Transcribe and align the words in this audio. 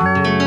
you 0.00 0.43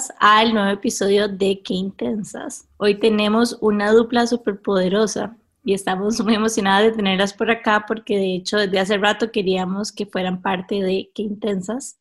bienvenidas 0.00 0.12
al 0.18 0.54
nuevo 0.54 0.70
episodio 0.70 1.28
de 1.28 1.60
Qué 1.62 1.74
Intensas. 1.74 2.68
Hoy 2.78 2.98
tenemos 2.98 3.58
una 3.60 3.92
dupla 3.92 4.26
súper 4.26 4.60
poderosa 4.60 5.36
y 5.64 5.74
estamos 5.74 6.20
muy 6.24 6.34
emocionadas 6.34 6.84
de 6.84 6.96
tenerlas 6.96 7.34
por 7.34 7.50
acá 7.50 7.84
porque 7.86 8.16
de 8.16 8.34
hecho 8.36 8.58
desde 8.58 8.78
hace 8.78 8.98
rato 8.98 9.30
queríamos 9.30 9.92
que 9.92 10.06
fueran 10.06 10.40
parte 10.40 10.76
de 10.76 11.10
Qué 11.14 11.22
Intensas. 11.22 11.98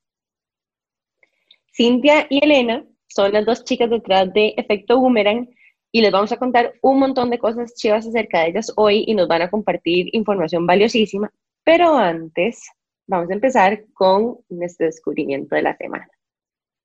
Cintia 1.76 2.28
y 2.30 2.44
Elena 2.44 2.86
son 3.08 3.34
las 3.34 3.46
dos 3.46 3.64
chicas 3.64 3.90
detrás 3.90 4.32
de 4.34 4.54
Efecto 4.58 5.00
Boomerang 5.00 5.50
y 5.92 6.02
les 6.02 6.12
vamos 6.12 6.32
a 6.32 6.38
contar 6.38 6.74
un 6.82 7.00
montón 7.00 7.30
de 7.30 7.40
cosas 7.40 7.74
chivas 7.76 8.08
acerca 8.08 8.42
de 8.42 8.50
ellas 8.50 8.72
hoy 8.76 9.04
y 9.08 9.16
nos 9.16 9.28
van 9.28 9.42
a 9.42 9.50
compartir 9.50 10.10
información 10.14 10.66
valiosísima. 10.66 11.32
Pero 11.64 11.98
antes, 11.98 12.62
vamos 13.08 13.30
a 13.30 13.34
empezar 13.34 13.84
con 13.94 14.38
nuestro 14.50 14.86
descubrimiento 14.86 15.56
de 15.56 15.64
la 15.64 15.76
semana. 15.76 16.08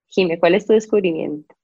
Jime, 0.09 0.39
¿cuál 0.39 0.55
es 0.55 0.67
tu 0.67 0.73
descubrimiento? 0.73 1.55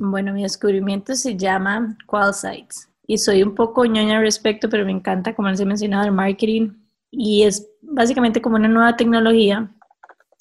Bueno, 0.00 0.32
mi 0.32 0.42
descubrimiento 0.42 1.14
se 1.14 1.36
llama 1.36 1.96
Qualsites 2.06 2.88
y 3.06 3.18
soy 3.18 3.42
un 3.42 3.54
poco 3.54 3.84
ñoña 3.84 4.16
al 4.16 4.22
respecto, 4.22 4.68
pero 4.68 4.84
me 4.84 4.92
encanta, 4.92 5.34
como 5.34 5.48
les 5.48 5.60
he 5.60 5.66
mencionado, 5.66 6.06
el 6.06 6.12
marketing 6.12 6.70
y 7.10 7.42
es 7.42 7.68
básicamente 7.82 8.42
como 8.42 8.56
una 8.56 8.68
nueva 8.68 8.96
tecnología 8.96 9.70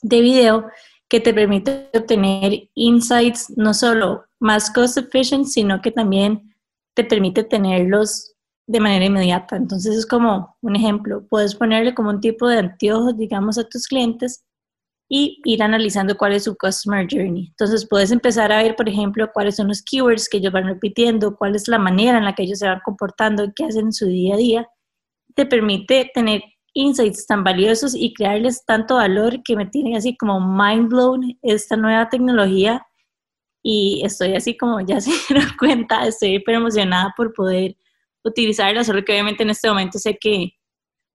de 0.02 0.22
video 0.22 0.68
que 1.08 1.20
te 1.20 1.34
permite 1.34 1.90
obtener 1.94 2.70
insights 2.74 3.54
no 3.56 3.74
solo 3.74 4.26
más 4.40 4.72
cost 4.72 4.98
efficient, 4.98 5.46
sino 5.46 5.82
que 5.82 5.92
también 5.92 6.56
te 6.96 7.04
permite 7.04 7.44
tenerlos 7.44 8.34
de 8.66 8.80
manera 8.80 9.06
inmediata. 9.06 9.56
Entonces 9.56 9.96
es 9.96 10.06
como 10.06 10.58
un 10.62 10.76
ejemplo, 10.76 11.26
puedes 11.30 11.56
ponerle 11.56 11.94
como 11.94 12.10
un 12.10 12.20
tipo 12.20 12.48
de 12.48 12.60
anteojos, 12.60 13.18
digamos, 13.18 13.58
a 13.58 13.68
tus 13.68 13.88
clientes 13.88 14.44
y 15.10 15.42
ir 15.46 15.62
analizando 15.62 16.18
cuál 16.18 16.34
es 16.34 16.46
su 16.46 16.56
customer 16.56 17.08
journey. 17.10 17.48
Entonces 17.50 17.88
puedes 17.88 18.12
empezar 18.12 18.52
a 18.52 18.64
ver, 18.64 18.76
por 18.76 18.90
ejemplo, 18.90 19.30
cuáles 19.34 19.58
son 19.58 19.68
los 19.68 19.82
keywords 19.84 20.30
que 20.30 20.38
ellos 20.38 20.54
van 20.54 20.66
repitiendo, 20.66 21.36
cuál 21.36 21.56
es 21.56 21.68
la 21.68 21.78
manera 21.78 22.18
en 22.18 22.26
la 22.26 22.34
que 22.34 22.44
ellos 22.44 22.60
se 22.60 22.68
van 22.68 22.82
comportando, 22.84 23.52
qué 23.56 23.66
hacen 23.66 23.88
en 23.88 23.94
su 23.94 24.08
día 24.08 24.36
a 24.36 24.38
día. 24.38 24.68
Te 25.36 25.46
permite 25.46 26.10
tener 26.14 26.42
insights 26.74 27.28
tan 27.28 27.44
valiosos 27.44 27.96
y 27.96 28.14
crearles 28.14 28.66
tanto 28.66 28.96
valor 28.96 29.44
que 29.44 29.56
me 29.56 29.66
tiene 29.66 29.96
así 29.96 30.18
como 30.18 30.40
mind 30.40 30.90
blown 30.90 31.38
esta 31.42 31.76
nueva 31.76 32.10
tecnología 32.10 32.86
y 33.64 34.02
estoy 34.04 34.36
así 34.36 34.58
como 34.58 34.82
ya 34.82 35.00
se 35.00 35.12
dieron 35.30 35.50
cuenta, 35.58 36.06
estoy 36.06 36.38
súper 36.38 36.56
emocionada 36.56 37.14
por 37.16 37.34
poder 37.34 37.76
utilizarla, 38.24 38.84
solo 38.84 39.04
que 39.04 39.14
obviamente 39.14 39.44
en 39.44 39.52
este 39.52 39.70
momento 39.70 39.98
sé 40.00 40.18
que 40.20 40.54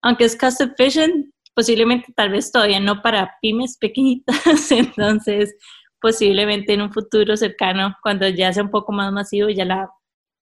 aunque 0.01 0.25
es 0.25 0.37
cost 0.37 0.61
efficient, 0.61 1.33
posiblemente 1.59 2.13
tal 2.15 2.29
vez 2.29 2.53
todavía 2.53 2.79
no 2.79 3.01
para 3.01 3.35
pymes 3.41 3.75
pequeñitas, 3.77 4.71
entonces 4.71 5.53
posiblemente 5.99 6.71
en 6.71 6.83
un 6.83 6.93
futuro 6.93 7.35
cercano, 7.35 7.97
cuando 8.01 8.29
ya 8.29 8.53
sea 8.53 8.63
un 8.63 8.69
poco 8.69 8.93
más 8.93 9.11
masivo, 9.11 9.49
ya 9.49 9.65
la 9.65 9.89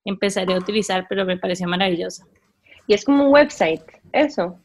empezaré 0.05 0.53
a 0.53 0.59
utilizar, 0.59 1.07
pero 1.09 1.25
me 1.25 1.35
pareció 1.35 1.67
maravillosa. 1.67 2.23
Y 2.85 2.93
es 2.93 3.03
como 3.03 3.25
un 3.25 3.33
website, 3.33 3.81
eso. 4.13 4.59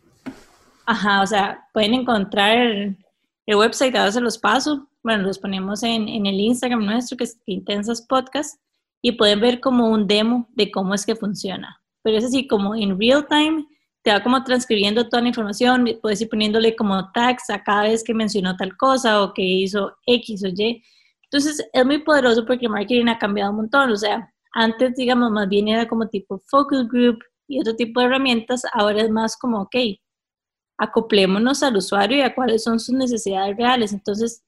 Ajá, 0.85 1.23
o 1.23 1.27
sea, 1.27 1.67
pueden 1.73 1.95
encontrar 1.95 2.59
el 2.59 3.57
website, 3.57 3.97
ahora 3.97 4.13
se 4.13 4.21
los 4.21 4.37
paso, 4.37 4.91
bueno, 5.03 5.23
los 5.23 5.39
ponemos 5.39 5.83
en, 5.83 6.07
en 6.07 6.27
el 6.27 6.39
Instagram 6.39 6.85
nuestro, 6.85 7.17
que 7.17 7.25
es 7.25 7.41
Intensas 7.47 8.03
Podcast, 8.03 8.61
y 9.01 9.13
pueden 9.13 9.41
ver 9.41 9.59
como 9.59 9.89
un 9.89 10.07
demo 10.07 10.51
de 10.51 10.71
cómo 10.71 10.93
es 10.93 11.07
que 11.07 11.17
funciona. 11.17 11.81
Pero 12.03 12.19
es 12.19 12.27
así 12.27 12.47
como 12.47 12.75
en 12.75 13.01
real 13.01 13.27
time, 13.27 13.65
te 14.03 14.11
va 14.11 14.23
como 14.23 14.43
transcribiendo 14.43 15.09
toda 15.09 15.23
la 15.23 15.29
información, 15.29 15.87
puedes 16.03 16.21
ir 16.21 16.29
poniéndole 16.29 16.75
como 16.75 17.11
tags 17.13 17.51
a 17.51 17.63
cada 17.63 17.85
vez 17.85 18.03
que 18.03 18.15
mencionó 18.15 18.57
tal 18.57 18.77
cosa 18.77 19.23
o 19.23 19.33
que 19.33 19.43
hizo 19.43 19.97
X 20.07 20.45
o 20.45 20.49
Y. 20.49 20.83
Entonces 21.25 21.67
es 21.73 21.87
muy 21.87 21.99
poderoso 21.99 22.45
porque 22.45 22.69
marketing 22.69 23.07
ha 23.07 23.19
cambiado 23.19 23.51
un 23.51 23.59
montón. 23.59 23.91
O 23.91 23.97
sea, 23.97 24.33
antes, 24.53 24.95
digamos, 24.97 25.31
más 25.31 25.49
bien 25.49 25.69
era 25.69 25.89
como 25.89 26.09
tipo 26.09 26.43
focus 26.47 26.89
group 26.89 27.19
y 27.49 27.61
otro 27.61 27.77
tipo 27.77 28.01
de 28.01 28.07
herramientas, 28.07 28.63
ahora 28.73 29.03
es 29.03 29.11
más 29.11 29.37
como, 29.37 29.63
ok, 29.63 29.77
acoplémonos 30.79 31.63
al 31.63 31.77
usuario 31.77 32.19
y 32.19 32.23
a 32.23 32.35
cuáles 32.35 32.65
son 32.65 32.81
sus 32.81 32.95
necesidades 32.95 33.57
reales. 33.57 33.93
Entonces, 33.93 34.45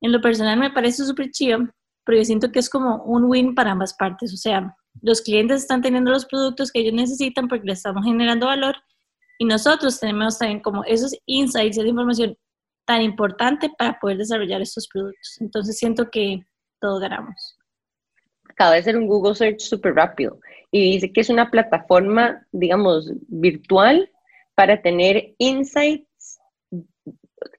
en 0.00 0.12
lo 0.12 0.20
personal 0.20 0.58
me 0.58 0.70
parece 0.70 1.04
súper 1.04 1.30
chido, 1.30 1.60
pero 2.04 2.18
yo 2.18 2.24
siento 2.24 2.50
que 2.50 2.58
es 2.58 2.68
como 2.68 3.02
un 3.04 3.24
win 3.24 3.54
para 3.54 3.72
ambas 3.72 3.94
partes. 3.94 4.32
O 4.32 4.36
sea, 4.36 4.76
los 5.02 5.20
clientes 5.22 5.62
están 5.62 5.82
teniendo 5.82 6.10
los 6.10 6.26
productos 6.26 6.70
que 6.70 6.80
ellos 6.80 6.94
necesitan 6.94 7.48
porque 7.48 7.66
les 7.66 7.78
estamos 7.78 8.04
generando 8.04 8.46
valor 8.46 8.76
y 9.38 9.44
nosotros 9.44 10.00
tenemos 10.00 10.38
también 10.38 10.60
como 10.60 10.84
esos 10.84 11.14
insights, 11.26 11.78
esa 11.78 11.86
información 11.86 12.36
tan 12.84 13.02
importante 13.02 13.70
para 13.78 13.98
poder 14.00 14.16
desarrollar 14.18 14.60
estos 14.60 14.88
productos. 14.88 15.36
Entonces 15.40 15.78
siento 15.78 16.10
que 16.10 16.40
todos 16.80 17.00
ganamos. 17.00 17.56
Acaba 18.48 18.74
de 18.74 18.82
ser 18.82 18.96
un 18.96 19.06
Google 19.06 19.34
Search 19.34 19.60
súper 19.60 19.94
rápido 19.94 20.40
y 20.70 20.92
dice 20.92 21.12
que 21.12 21.20
es 21.20 21.30
una 21.30 21.50
plataforma, 21.50 22.44
digamos, 22.50 23.12
virtual 23.28 24.10
para 24.54 24.82
tener 24.82 25.34
insights 25.38 26.40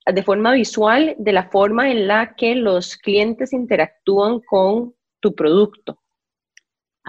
de 0.06 0.23
forma 0.23 0.51
visual 0.53 1.16
de 1.17 1.31
la 1.31 1.50
forma 1.50 1.89
en 1.89 2.07
la 2.07 2.35
que 2.35 2.56
los 2.56 2.97
clientes 2.97 3.53
interactúan 3.53 4.41
con 4.41 4.94
tu 5.21 5.33
producto. 5.35 6.01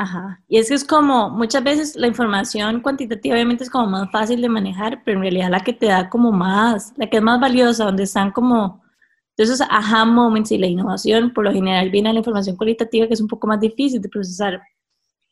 Ajá. 0.00 0.40
Y 0.48 0.56
es 0.56 0.68
que 0.68 0.74
es 0.76 0.84
como, 0.84 1.28
muchas 1.28 1.62
veces 1.62 1.94
la 1.94 2.06
información 2.06 2.80
cuantitativa 2.80 3.34
obviamente 3.34 3.64
es 3.64 3.68
como 3.68 3.86
más 3.86 4.10
fácil 4.10 4.40
de 4.40 4.48
manejar, 4.48 5.02
pero 5.04 5.18
en 5.18 5.24
realidad 5.24 5.50
la 5.50 5.60
que 5.60 5.74
te 5.74 5.86
da 5.86 6.08
como 6.08 6.32
más, 6.32 6.94
la 6.96 7.10
que 7.10 7.18
es 7.18 7.22
más 7.22 7.38
valiosa, 7.38 7.84
donde 7.84 8.04
están 8.04 8.30
como 8.30 8.82
esos 9.36 9.60
aha 9.60 10.06
moments 10.06 10.52
y 10.52 10.58
la 10.58 10.68
innovación, 10.68 11.34
por 11.34 11.44
lo 11.44 11.52
general 11.52 11.90
viene 11.90 12.10
la 12.14 12.18
información 12.18 12.56
cualitativa 12.56 13.06
que 13.06 13.12
es 13.12 13.20
un 13.20 13.28
poco 13.28 13.46
más 13.46 13.60
difícil 13.60 14.00
de 14.00 14.08
procesar. 14.08 14.62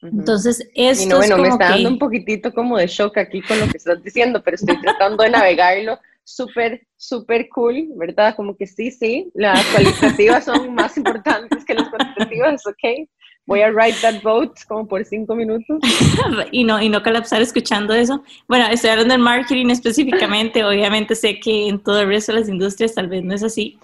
Entonces, 0.03 0.63
esto 0.75 1.05
y 1.05 1.07
no, 1.09 1.17
bueno, 1.17 1.25
es 1.25 1.31
como 1.31 1.43
me 1.45 1.49
está 1.49 1.71
dando 1.71 1.89
un 1.89 1.99
poquitito 1.99 2.53
como 2.53 2.77
de 2.77 2.89
shock 2.89 3.17
aquí 3.17 3.41
con 3.41 3.59
lo 3.61 3.69
que 3.69 3.79
estás 3.79 4.03
diciendo, 4.03 4.43
pero 4.45 4.57
estoy 4.57 4.79
tratando 4.83 5.23
de 5.25 5.31
navegarlo 5.31 5.99
súper, 6.25 6.87
súper 6.99 7.49
cool, 7.49 7.89
¿verdad? 7.97 8.37
Como 8.37 8.55
que 8.55 8.67
sí, 8.67 8.91
sí, 8.91 9.31
las 9.33 9.65
cualitativas 9.69 10.45
son 10.45 10.75
más 10.75 10.95
importantes 10.99 11.65
que 11.65 11.73
las 11.73 11.89
cuantitativas, 11.89 12.67
¿ok? 12.67 13.09
Voy 13.49 13.63
a 13.63 13.73
write 13.73 13.97
that 14.03 14.23
vote 14.23 14.61
como 14.69 14.87
por 14.87 15.05
cinco 15.07 15.35
minutos. 15.35 15.81
y, 16.53 16.65
no, 16.65 16.81
y 16.81 16.91
no 16.91 17.03
colapsar 17.03 17.41
escuchando 17.41 17.95
eso. 17.95 18.23
Bueno, 18.47 18.67
estoy 18.71 18.91
hablando 18.91 19.15
del 19.15 19.23
marketing 19.23 19.71
específicamente, 19.71 20.65
obviamente 20.67 21.15
sé 21.15 21.41
que 21.41 21.69
en 21.69 21.83
todo 21.83 22.03
el 22.03 22.09
resto 22.09 22.33
de 22.33 22.41
las 22.41 22.49
industrias 22.49 22.95
tal 22.95 23.09
vez 23.09 23.25
no 23.25 23.35
es 23.35 23.43
así, 23.43 23.79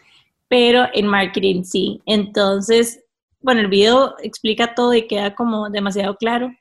pero 0.48 0.86
en 0.92 1.06
marketing 1.06 1.64
sí. 1.64 2.02
Entonces, 2.04 3.02
bueno, 3.40 3.62
el 3.62 3.68
video 3.68 4.14
explica 4.22 4.74
todo 4.74 4.92
y 4.92 5.06
queda 5.06 5.34
como 5.34 5.70
demasiado 5.70 6.16
claro 6.16 6.52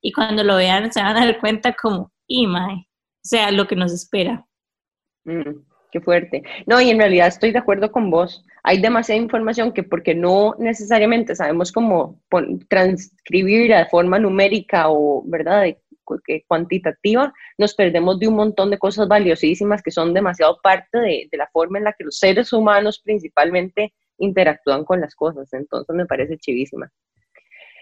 y 0.00 0.12
cuando 0.12 0.44
lo 0.44 0.56
vean 0.56 0.92
se 0.92 1.02
van 1.02 1.16
a 1.16 1.24
dar 1.24 1.40
cuenta 1.40 1.72
como, 1.74 2.12
y 2.28 2.46
o 2.46 2.84
sea, 3.22 3.50
lo 3.50 3.66
que 3.66 3.76
nos 3.76 3.92
espera. 3.92 4.46
Mm. 5.24 5.62
Qué 5.90 6.00
fuerte. 6.00 6.42
No, 6.66 6.80
y 6.80 6.90
en 6.90 6.98
realidad 6.98 7.26
estoy 7.26 7.52
de 7.52 7.58
acuerdo 7.58 7.92
con 7.92 8.10
vos. 8.10 8.44
Hay 8.64 8.80
demasiada 8.80 9.20
información 9.20 9.72
que 9.72 9.82
porque 9.82 10.14
no 10.14 10.54
necesariamente 10.58 11.34
sabemos 11.34 11.72
cómo 11.72 12.20
transcribirla 12.68 13.78
de 13.78 13.86
forma 13.86 14.18
numérica 14.18 14.88
o, 14.88 15.22
¿verdad?, 15.26 15.62
de, 15.62 15.82
cuantitativa, 16.46 17.32
nos 17.58 17.74
perdemos 17.74 18.18
de 18.18 18.28
un 18.28 18.34
montón 18.34 18.70
de 18.70 18.78
cosas 18.78 19.08
valiosísimas 19.08 19.82
que 19.82 19.90
son 19.90 20.12
demasiado 20.12 20.58
parte 20.62 20.98
de, 20.98 21.28
de 21.30 21.38
la 21.38 21.48
forma 21.52 21.78
en 21.78 21.84
la 21.84 21.92
que 21.92 22.04
los 22.04 22.18
seres 22.18 22.52
humanos 22.52 23.00
principalmente 23.02 23.94
interactúan 24.18 24.84
con 24.84 25.00
las 25.00 25.14
cosas. 25.14 25.52
Entonces 25.52 25.94
me 25.94 26.06
parece 26.06 26.38
chivísima. 26.38 26.90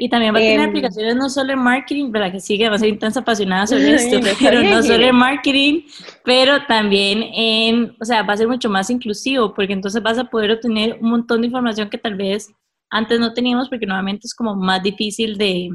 Y 0.03 0.09
también 0.09 0.35
va 0.35 0.39
a 0.39 0.41
tener 0.41 0.61
em, 0.61 0.71
aplicaciones 0.71 1.15
no 1.15 1.29
solo 1.29 1.53
en 1.53 1.59
marketing, 1.59 2.11
para 2.11 2.33
que 2.33 2.41
sigue, 2.41 2.71
va 2.71 2.77
a 2.77 2.79
ser 2.79 2.89
intensa 2.89 3.21
apasionada 3.21 3.67
sobre 3.67 3.95
esto, 3.97 4.19
pero 4.41 4.63
no 4.63 4.83
solo 4.83 5.05
en 5.05 5.15
marketing, 5.15 5.83
pero 6.25 6.65
también 6.65 7.23
en, 7.35 7.95
o 8.01 8.05
sea, 8.07 8.23
va 8.23 8.33
a 8.33 8.37
ser 8.39 8.49
mucho 8.49 8.71
más 8.71 8.89
inclusivo, 8.89 9.53
porque 9.53 9.75
entonces 9.75 10.03
vas 10.03 10.17
a 10.17 10.25
poder 10.25 10.53
obtener 10.53 10.97
un 11.03 11.11
montón 11.11 11.43
de 11.43 11.49
información 11.49 11.91
que 11.91 11.99
tal 11.99 12.15
vez 12.15 12.51
antes 12.89 13.21
no 13.21 13.35
teníamos, 13.35 13.69
porque 13.69 13.85
nuevamente 13.85 14.27
es 14.27 14.35
como 14.35 14.55
más 14.55 14.83
difícil 14.83 15.37
de, 15.37 15.69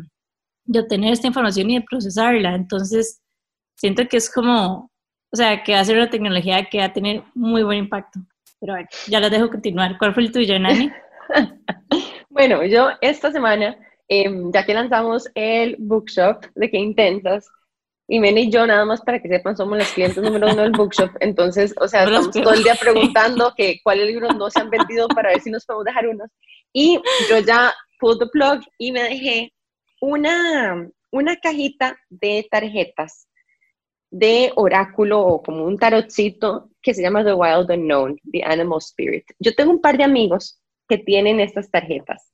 de 0.64 0.80
obtener 0.80 1.14
esta 1.14 1.28
información 1.28 1.70
y 1.70 1.76
de 1.76 1.86
procesarla. 1.88 2.56
Entonces, 2.56 3.22
siento 3.76 4.08
que 4.08 4.18
es 4.18 4.34
como, 4.34 4.90
o 5.32 5.36
sea, 5.36 5.62
que 5.62 5.74
va 5.74 5.82
a 5.82 5.86
ser 5.86 5.98
una 5.98 6.10
tecnología 6.10 6.66
que 6.66 6.80
va 6.80 6.86
a 6.86 6.94
tener 6.94 7.22
muy 7.36 7.62
buen 7.62 7.78
impacto. 7.78 8.22
Pero 8.60 8.74
bueno, 8.74 8.88
ya 9.08 9.20
la 9.20 9.30
dejo 9.30 9.52
continuar. 9.52 10.00
¿Cuál 10.00 10.16
fue 10.16 10.24
el 10.24 10.32
tuyo, 10.32 10.58
Nani? 10.58 10.90
bueno, 12.32 12.66
yo 12.66 12.90
esta 13.02 13.32
semana 13.32 13.78
em, 14.08 14.52
ya 14.52 14.66
que 14.66 14.74
lanzamos 14.74 15.30
el 15.36 15.76
bookshop 15.80 16.46
de 16.56 16.70
Qué 16.70 16.78
Intensas, 16.78 17.50
y 18.08 18.20
Mene 18.20 18.42
y 18.42 18.52
yo, 18.52 18.68
nada 18.68 18.86
más 18.86 19.02
para 19.02 19.20
que 19.20 19.28
sepan, 19.28 19.58
somos 19.58 19.80
los 19.80 19.92
clientes 19.92 20.22
número 20.22 20.52
uno 20.52 20.62
del 20.62 20.72
bookshop. 20.72 21.10
Entonces, 21.22 21.74
o 21.80 21.88
sea, 21.88 22.04
estamos 22.04 22.32
todo 22.32 22.54
el 22.54 22.64
día 22.64 22.76
preguntando 22.80 23.54
que 23.56 23.80
cuáles 23.84 24.08
libros 24.08 24.36
no 24.36 24.50
se 24.52 24.60
han 24.60 24.70
vendido 24.70 25.08
para 25.08 25.30
ver 25.30 25.42
si 25.42 25.50
nos 25.50 25.66
podemos 25.66 25.86
dejar 25.86 26.08
unos. 26.08 26.30
Y 26.72 27.00
yo 27.30 27.40
ya 27.40 27.74
pulled 28.00 28.20
the 28.20 28.28
plug 28.28 28.62
y 28.78 28.92
me 28.92 29.04
dejé 29.04 29.54
una, 30.02 30.88
una 31.12 31.36
cajita 31.38 31.98
de 32.10 32.48
tarjetas 32.52 33.28
de 34.12 34.52
oráculo 34.56 35.22
o 35.22 35.42
como 35.42 35.66
un 35.66 35.78
tarotcito 35.78 36.70
que 36.82 36.94
se 36.94 37.02
llama 37.02 37.24
The 37.24 37.34
Wild 37.34 37.72
Unknown, 37.72 38.20
The 38.32 38.44
Animal 38.44 38.80
Spirit. 38.80 39.26
Yo 39.40 39.56
tengo 39.56 39.72
un 39.72 39.82
par 39.82 39.98
de 39.98 40.04
amigos 40.04 40.62
que 40.88 41.00
tienen 41.00 41.40
estas 41.40 41.72
tarjetas. 41.72 42.32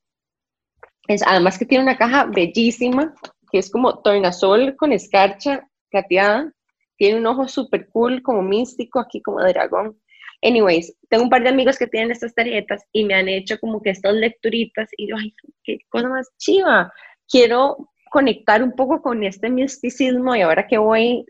Es, 1.08 1.22
además 1.26 1.58
que 1.58 1.66
tiene 1.66 1.84
una 1.84 1.98
caja 1.98 2.26
bellísima, 2.26 3.14
que 3.52 3.60
es 3.60 3.70
como 3.70 4.00
tornasol 4.00 4.76
con 4.76 4.92
escarcha 4.92 5.68
plateada. 5.90 6.52
Tiene 6.98 7.20
un 7.20 7.28
ojo 7.28 7.48
súper 7.48 7.90
cool, 7.90 8.22
como 8.22 8.42
místico, 8.42 9.00
aquí 9.00 9.22
como 9.22 9.42
de 9.42 9.54
dragón. 9.54 10.00
Anyways, 10.44 10.96
tengo 11.10 11.24
un 11.24 11.30
par 11.30 11.44
de 11.44 11.50
amigos 11.50 11.78
que 11.78 11.88
tienen 11.88 12.12
estas 12.12 12.34
tarjetas 12.34 12.84
y 12.92 13.06
me 13.06 13.14
han 13.14 13.28
hecho 13.28 13.60
como 13.60 13.82
que 13.82 13.92
estas 13.92 14.16
lecturitas 14.16 14.90
y 14.98 15.10
yo, 15.10 15.16
ay, 15.18 15.34
qué 15.64 15.80
cosa 15.90 16.10
más 16.10 16.30
chiva. 16.38 16.92
Quiero 17.28 17.92
conectar 18.10 18.62
un 18.62 18.74
poco 18.74 19.02
con 19.02 19.24
este 19.24 19.50
misticismo 19.50 20.36
y 20.36 20.42
ahora 20.42 20.68
que 20.68 20.78
voy, 20.78 21.26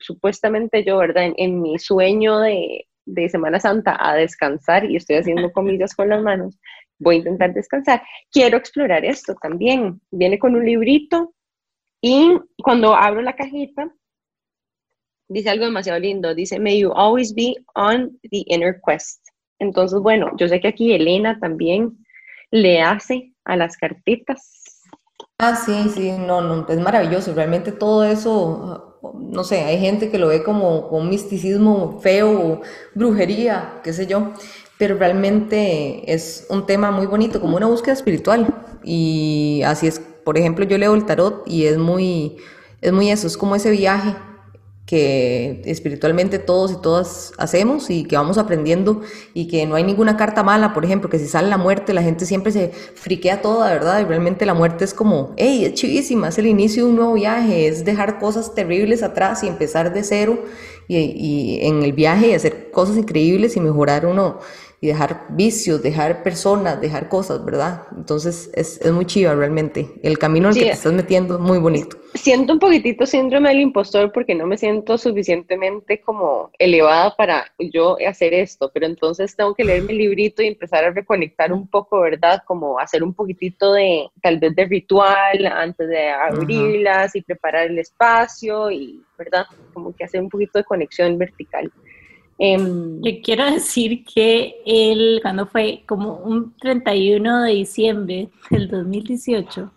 supuestamente 0.00 0.84
yo, 0.84 0.98
¿verdad? 0.98 1.32
En, 1.36 1.60
mi 1.60 1.78
sueño 1.78 2.40
de, 2.40 2.86
de, 3.04 3.28
Semana 3.28 3.60
Santa 3.60 3.96
a 3.98 4.16
descansar 4.16 4.90
y 4.90 4.96
estoy 4.96 5.16
haciendo 5.16 5.52
comillas 5.52 5.94
con 5.94 6.08
las 6.08 6.22
manos, 6.22 6.58
voy 6.98 7.16
a 7.16 7.18
intentar 7.18 7.52
descansar. 7.52 8.02
Quiero 8.30 8.56
explorar 8.56 9.04
esto 9.04 9.34
también. 9.40 10.00
Viene 10.10 10.38
con 10.38 10.54
un 10.54 10.64
librito 10.64 11.34
y 12.00 12.38
cuando 12.62 12.94
abro 12.94 13.22
la 13.22 13.34
cajita, 13.34 13.92
dice 15.28 15.50
algo 15.50 15.64
demasiado 15.64 15.98
lindo. 15.98 16.34
Dice, 16.34 16.58
may 16.58 16.78
you 16.78 16.92
always 16.92 17.34
be 17.34 17.54
on 17.74 18.18
the 18.30 18.44
inner 18.46 18.80
quest. 18.86 19.26
Entonces, 19.58 20.00
bueno, 20.00 20.30
yo 20.36 20.48
sé 20.48 20.60
que 20.60 20.68
aquí 20.68 20.92
Elena 20.92 21.38
también 21.40 21.96
le 22.50 22.80
hace 22.80 23.32
a 23.44 23.56
las 23.56 23.76
cartitas. 23.76 24.82
Ah, 25.38 25.54
sí, 25.54 25.90
sí, 25.94 26.12
no, 26.12 26.40
no, 26.40 26.66
es 26.68 26.78
maravilloso. 26.78 27.34
Realmente 27.34 27.72
todo 27.72 28.04
eso, 28.04 29.00
no 29.14 29.44
sé, 29.44 29.60
hay 29.60 29.78
gente 29.78 30.10
que 30.10 30.18
lo 30.18 30.28
ve 30.28 30.42
como, 30.42 30.88
un 30.88 31.08
misticismo 31.08 32.00
feo, 32.00 32.62
brujería, 32.94 33.80
qué 33.82 33.92
sé 33.92 34.06
yo, 34.06 34.32
pero 34.78 34.96
realmente 34.96 36.12
es 36.12 36.46
un 36.50 36.66
tema 36.66 36.90
muy 36.90 37.06
bonito, 37.06 37.40
como 37.40 37.56
una 37.56 37.66
búsqueda 37.66 37.94
espiritual. 37.94 38.46
Y 38.84 39.62
así 39.64 39.86
es, 39.86 40.00
por 40.00 40.38
ejemplo, 40.38 40.64
yo 40.64 40.78
leo 40.78 40.94
el 40.94 41.06
tarot 41.06 41.42
y 41.46 41.64
es 41.64 41.78
muy, 41.78 42.36
es 42.80 42.92
muy 42.92 43.10
eso, 43.10 43.26
es 43.26 43.36
como 43.36 43.56
ese 43.56 43.70
viaje 43.70 44.14
que 44.86 45.62
espiritualmente 45.64 46.38
todos 46.38 46.70
y 46.70 46.76
todas 46.80 47.32
hacemos 47.38 47.90
y 47.90 48.04
que 48.04 48.16
vamos 48.16 48.38
aprendiendo 48.38 49.00
y 49.34 49.48
que 49.48 49.66
no 49.66 49.74
hay 49.74 49.82
ninguna 49.82 50.16
carta 50.16 50.44
mala, 50.44 50.72
por 50.72 50.84
ejemplo, 50.84 51.10
que 51.10 51.18
si 51.18 51.26
sale 51.26 51.48
la 51.48 51.58
muerte 51.58 51.92
la 51.92 52.02
gente 52.02 52.24
siempre 52.24 52.52
se 52.52 52.68
friquea 52.68 53.42
toda, 53.42 53.68
¿verdad? 53.72 54.00
Y 54.00 54.04
realmente 54.04 54.46
la 54.46 54.54
muerte 54.54 54.84
es 54.84 54.94
como, 54.94 55.34
hey, 55.36 55.64
es 55.64 55.74
chivísima, 55.74 56.28
es 56.28 56.38
el 56.38 56.46
inicio 56.46 56.84
de 56.84 56.90
un 56.90 56.96
nuevo 56.96 57.14
viaje, 57.14 57.66
es 57.66 57.84
dejar 57.84 58.20
cosas 58.20 58.54
terribles 58.54 59.02
atrás 59.02 59.42
y 59.42 59.48
empezar 59.48 59.92
de 59.92 60.04
cero 60.04 60.44
y, 60.86 60.98
y 60.98 61.66
en 61.66 61.82
el 61.82 61.92
viaje 61.92 62.28
y 62.28 62.34
hacer 62.34 62.70
cosas 62.70 62.96
increíbles 62.96 63.56
y 63.56 63.60
mejorar 63.60 64.06
uno 64.06 64.38
y 64.80 64.88
dejar 64.88 65.26
vicios, 65.30 65.82
dejar 65.82 66.22
personas, 66.22 66.80
dejar 66.80 67.08
cosas, 67.08 67.44
¿verdad? 67.44 67.82
Entonces 67.96 68.50
es, 68.54 68.80
es 68.80 68.92
muy 68.92 69.06
chiva 69.06 69.34
realmente. 69.34 69.88
El 70.02 70.18
camino 70.18 70.48
en 70.48 70.54
el 70.54 70.58
que 70.58 70.66
te 70.66 70.72
estás 70.72 70.92
metiendo 70.92 71.36
es 71.36 71.40
muy 71.40 71.58
bonito. 71.58 71.96
Siento 72.14 72.54
un 72.54 72.58
poquitito 72.58 73.04
síndrome 73.04 73.50
del 73.50 73.60
impostor 73.60 74.10
porque 74.12 74.34
no 74.34 74.46
me 74.46 74.56
siento 74.56 74.96
suficientemente 74.96 76.00
como 76.00 76.50
elevada 76.58 77.14
para 77.14 77.52
yo 77.58 77.96
hacer 78.06 78.32
esto, 78.32 78.70
pero 78.72 78.86
entonces 78.86 79.36
tengo 79.36 79.54
que 79.54 79.64
leer 79.64 79.82
mi 79.82 79.94
librito 79.94 80.42
y 80.42 80.46
empezar 80.46 80.84
a 80.84 80.90
reconectar 80.90 81.52
un 81.52 81.68
poco, 81.68 82.00
¿verdad? 82.00 82.42
Como 82.46 82.78
hacer 82.78 83.02
un 83.02 83.12
poquitito 83.12 83.72
de, 83.72 84.08
tal 84.22 84.38
vez 84.38 84.54
de 84.54 84.64
ritual 84.64 85.46
antes 85.46 85.88
de 85.88 86.08
abrirlas 86.08 87.14
y 87.16 87.22
preparar 87.22 87.66
el 87.66 87.78
espacio 87.78 88.70
y, 88.70 89.02
¿verdad? 89.18 89.46
Como 89.74 89.94
que 89.94 90.04
hacer 90.04 90.20
un 90.20 90.28
poquito 90.28 90.58
de 90.58 90.64
conexión 90.64 91.18
vertical. 91.18 91.70
Yo 92.38 93.12
quiero 93.24 93.50
decir 93.50 94.04
que 94.04 94.56
él, 94.66 95.20
cuando 95.22 95.46
fue 95.46 95.84
como 95.86 96.16
un 96.16 96.54
31 96.58 97.42
de 97.42 97.52
diciembre 97.52 98.28
del 98.50 98.68
2018, 98.68 99.72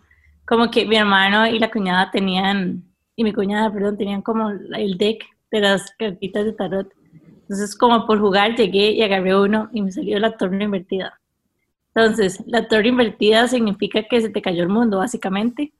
como 0.45 0.69
que 0.69 0.85
mi 0.85 0.97
hermano 0.97 1.47
y 1.47 1.57
la 1.57 1.71
cuñada 1.71 2.11
tenían, 2.11 2.83
y 3.15 3.23
mi 3.23 3.31
cuñada, 3.33 3.71
perdón, 3.71 3.97
tenían 3.97 4.21
como 4.21 4.49
el 4.49 4.97
deck 4.97 5.23
de 5.51 5.61
las 5.61 5.91
cartitas 5.97 6.45
de 6.45 6.53
tarot. 6.53 6.91
Entonces, 7.41 7.75
como 7.75 8.05
por 8.05 8.19
jugar, 8.19 8.55
llegué 8.55 8.91
y 8.91 9.01
agarré 9.01 9.35
uno 9.35 9.69
y 9.73 9.81
me 9.81 9.91
salió 9.91 10.19
la 10.19 10.35
torre 10.37 10.63
invertida. 10.63 11.19
Entonces, 11.95 12.43
la 12.45 12.67
torre 12.67 12.89
invertida 12.89 13.47
significa 13.47 14.03
que 14.03 14.21
se 14.21 14.29
te 14.29 14.41
cayó 14.41 14.63
el 14.63 14.69
mundo, 14.69 14.97
básicamente. 14.99 15.73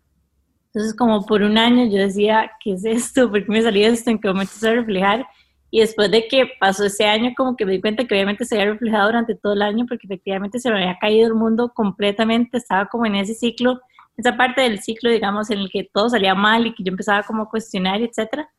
Entonces, 0.68 0.96
como 0.96 1.26
por 1.26 1.42
un 1.44 1.58
año 1.58 1.86
yo 1.86 1.98
decía, 1.98 2.52
¿qué 2.64 2.74
es 2.74 2.86
esto? 2.86 3.30
¿Por 3.30 3.46
qué 3.46 3.52
me 3.52 3.62
salió 3.62 3.88
esto? 3.88 4.10
¿En 4.10 4.20
qué 4.20 4.28
momento 4.28 4.54
se 4.54 4.68
va 4.68 4.74
a 4.74 4.76
reflejar? 4.78 5.28
Y 5.72 5.82
después 5.82 6.10
de 6.10 6.28
que 6.28 6.50
pasó 6.60 6.86
ese 6.86 7.06
año, 7.06 7.32
como 7.38 7.56
que 7.56 7.66
me 7.66 7.74
di 7.74 7.82
cuenta 7.82 8.06
que 8.06 8.16
obviamente 8.16 8.46
se 8.46 8.56
había 8.56 8.74
reflejado 8.74 9.08
durante 9.08 9.36
todo 9.36 9.54
el 9.54 9.62
año, 9.62 9.86
porque 9.88 10.08
efectivamente 10.08 10.60
se 10.60 10.72
me 10.72 10.82
había 10.82 10.98
caído 11.00 11.28
el 11.28 11.36
mundo 11.36 11.72
completamente, 11.74 12.58
estaba 12.58 12.88
como 12.88 13.06
en 13.06 13.16
ese 13.16 13.36
ciclo, 13.36 13.80
esa 14.18 14.36
parte 14.36 14.62
del 14.62 14.82
ciclo, 14.82 15.10
digamos, 15.10 15.50
en 15.50 15.60
el 15.60 15.70
que 15.70 15.90
todo 15.94 16.10
salía 16.10 16.36
mal 16.36 16.68
y 16.68 16.74
que 16.74 16.84
yo 16.84 16.92
empezaba 16.92 17.24
como 17.24 17.44
a 17.44 17.50
cuestionar, 17.50 18.02
etcétera. 18.02 18.50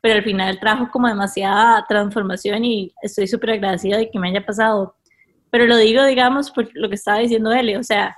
Pero 0.00 0.14
al 0.14 0.22
final 0.22 0.60
trajo 0.60 0.90
como 0.92 1.08
demasiada 1.08 1.84
transformación 1.88 2.64
y 2.64 2.92
estoy 3.02 3.26
súper 3.26 3.50
agradecida 3.50 3.96
de 3.96 4.10
que 4.10 4.18
me 4.18 4.28
haya 4.28 4.44
pasado. 4.46 4.94
Pero 5.50 5.66
lo 5.66 5.76
digo, 5.76 6.04
digamos, 6.04 6.50
por 6.50 6.68
lo 6.74 6.88
que 6.88 6.94
estaba 6.94 7.18
diciendo 7.18 7.50
él, 7.50 7.76
o 7.76 7.82
sea, 7.82 8.16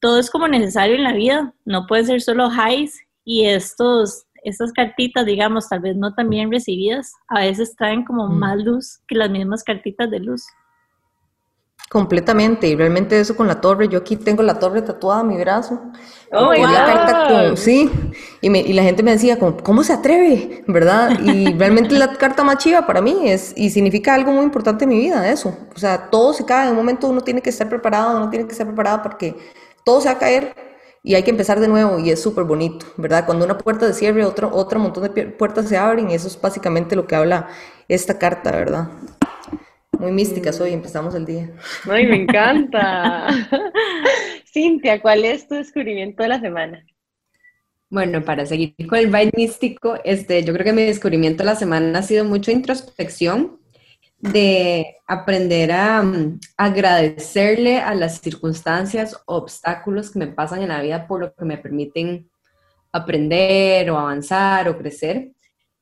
todo 0.00 0.20
es 0.20 0.30
como 0.30 0.46
necesario 0.46 0.94
en 0.94 1.02
la 1.02 1.12
vida, 1.12 1.52
no 1.64 1.86
puede 1.86 2.04
ser 2.04 2.20
solo 2.20 2.48
highs 2.48 3.00
y 3.24 3.46
estos 3.46 4.24
estas 4.44 4.72
cartitas, 4.72 5.26
digamos, 5.26 5.68
tal 5.68 5.80
vez 5.80 5.96
no 5.96 6.14
tan 6.14 6.28
bien 6.28 6.50
recibidas, 6.50 7.12
a 7.28 7.40
veces 7.40 7.74
traen 7.76 8.04
como 8.04 8.28
mm. 8.28 8.38
más 8.38 8.58
luz 8.58 9.00
que 9.06 9.14
las 9.14 9.30
mismas 9.30 9.64
cartitas 9.64 10.10
de 10.10 10.20
luz. 10.20 10.46
Completamente, 11.88 12.68
y 12.68 12.76
realmente 12.76 13.18
eso 13.18 13.34
con 13.34 13.46
la 13.46 13.62
torre, 13.62 13.88
yo 13.88 14.00
aquí 14.00 14.16
tengo 14.16 14.42
la 14.42 14.58
torre 14.58 14.82
tatuada 14.82 15.20
a 15.20 15.24
mi 15.24 15.38
brazo. 15.38 15.80
Oh, 16.30 16.52
sí, 17.56 17.90
y, 18.42 18.54
y, 18.54 18.72
la 18.74 18.82
gente 18.82 19.02
me 19.02 19.12
decía, 19.12 19.38
¿cómo 19.38 19.82
se 19.82 19.94
atreve? 19.94 20.64
¿Verdad? 20.66 21.18
Y 21.20 21.50
realmente 21.58 21.94
la 21.98 22.12
carta 22.12 22.44
más 22.44 22.58
chiva 22.58 22.86
para 22.86 23.00
mí 23.00 23.30
es, 23.30 23.54
y 23.56 23.70
significa 23.70 24.14
algo 24.14 24.32
muy 24.32 24.44
importante 24.44 24.84
en 24.84 24.90
mi 24.90 24.98
vida, 24.98 25.30
eso. 25.30 25.56
O 25.74 25.78
sea, 25.78 26.10
todo 26.10 26.34
se 26.34 26.44
cae, 26.44 26.64
en 26.64 26.72
un 26.72 26.76
momento 26.76 27.08
uno 27.08 27.22
tiene 27.22 27.40
que 27.40 27.48
estar 27.48 27.70
preparado, 27.70 28.18
uno 28.18 28.28
tiene 28.28 28.44
que 28.44 28.52
estar 28.52 28.66
preparado 28.66 29.02
porque 29.02 29.34
todo 29.82 30.02
se 30.02 30.08
va 30.08 30.16
a 30.16 30.18
caer, 30.18 30.54
y 31.08 31.14
hay 31.14 31.22
que 31.22 31.30
empezar 31.30 31.58
de 31.58 31.68
nuevo 31.68 31.98
y 31.98 32.10
es 32.10 32.20
súper 32.20 32.44
bonito, 32.44 32.84
¿verdad? 32.98 33.24
Cuando 33.24 33.46
una 33.46 33.56
puerta 33.56 33.86
se 33.86 33.94
cierre, 33.94 34.26
otro, 34.26 34.50
otro 34.52 34.78
montón 34.78 35.10
de 35.14 35.24
puertas 35.24 35.66
se 35.66 35.78
abren 35.78 36.10
y 36.10 36.14
eso 36.14 36.28
es 36.28 36.38
básicamente 36.38 36.94
lo 36.96 37.06
que 37.06 37.14
habla 37.14 37.48
esta 37.88 38.18
carta, 38.18 38.50
¿verdad? 38.50 38.90
Muy 39.98 40.12
místicas 40.12 40.60
hoy, 40.60 40.74
empezamos 40.74 41.14
el 41.14 41.24
día. 41.24 41.50
Ay, 41.90 42.06
me 42.06 42.16
encanta. 42.16 43.26
Cintia, 44.52 45.00
¿cuál 45.00 45.24
es 45.24 45.48
tu 45.48 45.54
descubrimiento 45.54 46.22
de 46.22 46.28
la 46.28 46.40
semana? 46.40 46.84
Bueno, 47.88 48.22
para 48.22 48.44
seguir 48.44 48.74
con 48.86 48.98
el 48.98 49.06
vibe 49.06 49.32
místico, 49.34 49.96
este, 50.04 50.44
yo 50.44 50.52
creo 50.52 50.66
que 50.66 50.74
mi 50.74 50.82
descubrimiento 50.82 51.42
de 51.42 51.46
la 51.46 51.56
semana 51.56 52.00
ha 52.00 52.02
sido 52.02 52.26
mucho 52.26 52.50
introspección 52.50 53.57
de 54.18 54.96
aprender 55.06 55.70
a, 55.72 56.02
mm, 56.02 56.40
agradecerle 56.56 57.78
a 57.78 57.94
las 57.94 58.18
circunstancias, 58.20 59.16
obstáculos 59.26 60.10
que 60.10 60.18
me 60.18 60.26
pasan 60.26 60.62
en 60.62 60.68
la 60.68 60.82
vida 60.82 61.06
por 61.06 61.20
lo 61.20 61.34
que 61.34 61.44
me 61.44 61.58
permiten 61.58 62.28
aprender 62.92 63.90
o 63.90 63.98
avanzar 63.98 64.68
o 64.68 64.76
crecer. 64.76 65.32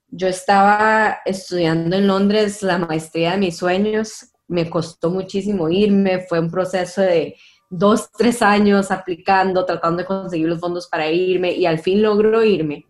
Yo 0.08 0.28
estaba 0.28 1.18
estudiando 1.24 1.96
en 1.96 2.06
Londres 2.06 2.62
la 2.62 2.78
maestría 2.78 3.32
de 3.32 3.38
mis 3.38 3.56
sueños, 3.56 4.32
me 4.48 4.68
costó 4.70 5.10
muchísimo 5.10 5.68
irme, 5.68 6.20
fue 6.20 6.38
un 6.38 6.50
proceso 6.50 7.00
de 7.00 7.36
dos, 7.68 8.10
tres 8.12 8.42
años 8.42 8.90
aplicando, 8.90 9.64
tratando 9.64 9.98
de 9.98 10.06
conseguir 10.06 10.48
los 10.48 10.60
fondos 10.60 10.86
para 10.86 11.10
irme 11.10 11.52
y 11.52 11.66
al 11.66 11.78
fin 11.78 12.02
logro 12.02 12.44
irme. 12.44 12.84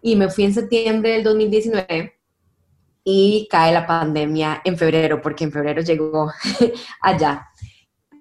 Y 0.00 0.16
me 0.16 0.30
fui 0.30 0.44
en 0.44 0.54
septiembre 0.54 1.10
del 1.10 1.24
2019 1.24 2.17
y 3.10 3.48
cae 3.50 3.72
la 3.72 3.86
pandemia 3.86 4.60
en 4.62 4.76
febrero, 4.76 5.22
porque 5.22 5.44
en 5.44 5.50
febrero 5.50 5.80
llegó 5.80 6.30
allá. 7.00 7.48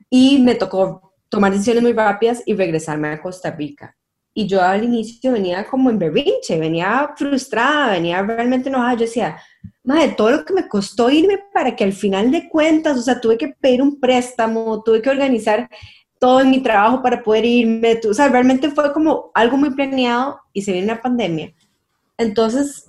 Y 0.09 0.39
me 0.39 0.55
tocó 0.55 1.13
tomar 1.27 1.51
decisiones 1.51 1.83
muy 1.83 1.91
rápidas 1.91 2.41
y 2.45 2.53
regresarme 2.53 3.09
a 3.09 3.21
Costa 3.21 3.51
Rica. 3.51 3.97
Y 4.33 4.47
yo 4.47 4.61
al 4.61 4.85
inicio 4.85 5.33
venía 5.33 5.65
como 5.65 5.89
en 5.89 5.99
berrinche, 5.99 6.57
venía 6.57 7.11
frustrada, 7.17 7.91
venía 7.91 8.21
realmente 8.21 8.69
enojada. 8.69 8.93
Yo 8.93 8.99
decía, 9.01 9.37
madre, 9.83 10.13
todo 10.15 10.31
lo 10.31 10.45
que 10.45 10.53
me 10.53 10.69
costó 10.69 11.09
irme 11.09 11.37
para 11.53 11.75
que 11.75 11.83
al 11.83 11.91
final 11.91 12.31
de 12.31 12.47
cuentas, 12.47 12.97
o 12.97 13.01
sea, 13.01 13.19
tuve 13.19 13.37
que 13.37 13.49
pedir 13.59 13.81
un 13.81 13.99
préstamo, 13.99 14.83
tuve 14.83 15.01
que 15.01 15.09
organizar 15.09 15.69
todo 16.17 16.39
en 16.39 16.49
mi 16.49 16.63
trabajo 16.63 17.01
para 17.03 17.21
poder 17.21 17.43
irme. 17.43 17.99
O 18.09 18.13
sea, 18.13 18.29
realmente 18.29 18.71
fue 18.71 18.93
como 18.93 19.31
algo 19.33 19.57
muy 19.57 19.71
planeado 19.71 20.39
y 20.53 20.61
se 20.61 20.71
viene 20.71 20.93
una 20.93 21.01
pandemia. 21.01 21.53
Entonces, 22.17 22.86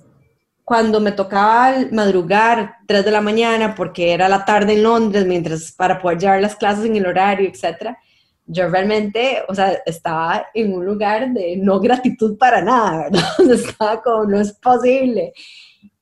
cuando 0.69 0.99
me 0.99 1.11
tocaba 1.11 1.73
madrugar 1.91 2.75
3 2.85 3.03
de 3.03 3.09
la 3.09 3.21
mañana 3.21 3.73
porque 3.73 4.13
era 4.13 4.29
la 4.29 4.45
tarde 4.45 4.73
en 4.73 4.83
Londres, 4.83 5.25
mientras 5.25 5.71
para 5.71 5.99
poder 5.99 6.19
llevar 6.19 6.41
las 6.43 6.55
clases 6.55 6.85
en 6.85 6.95
el 6.95 7.07
horario, 7.07 7.49
etcétera, 7.49 7.97
yo 8.45 8.69
realmente, 8.69 9.41
o 9.47 9.55
sea, 9.55 9.81
estaba 9.83 10.45
en 10.53 10.71
un 10.71 10.85
lugar 10.85 11.33
de 11.33 11.57
no 11.57 11.79
gratitud 11.79 12.37
para 12.37 12.61
nada, 12.61 13.05
¿verdad? 13.09 13.51
Estaba 13.51 13.99
como, 14.03 14.25
no 14.25 14.39
es 14.39 14.53
posible. 14.53 15.33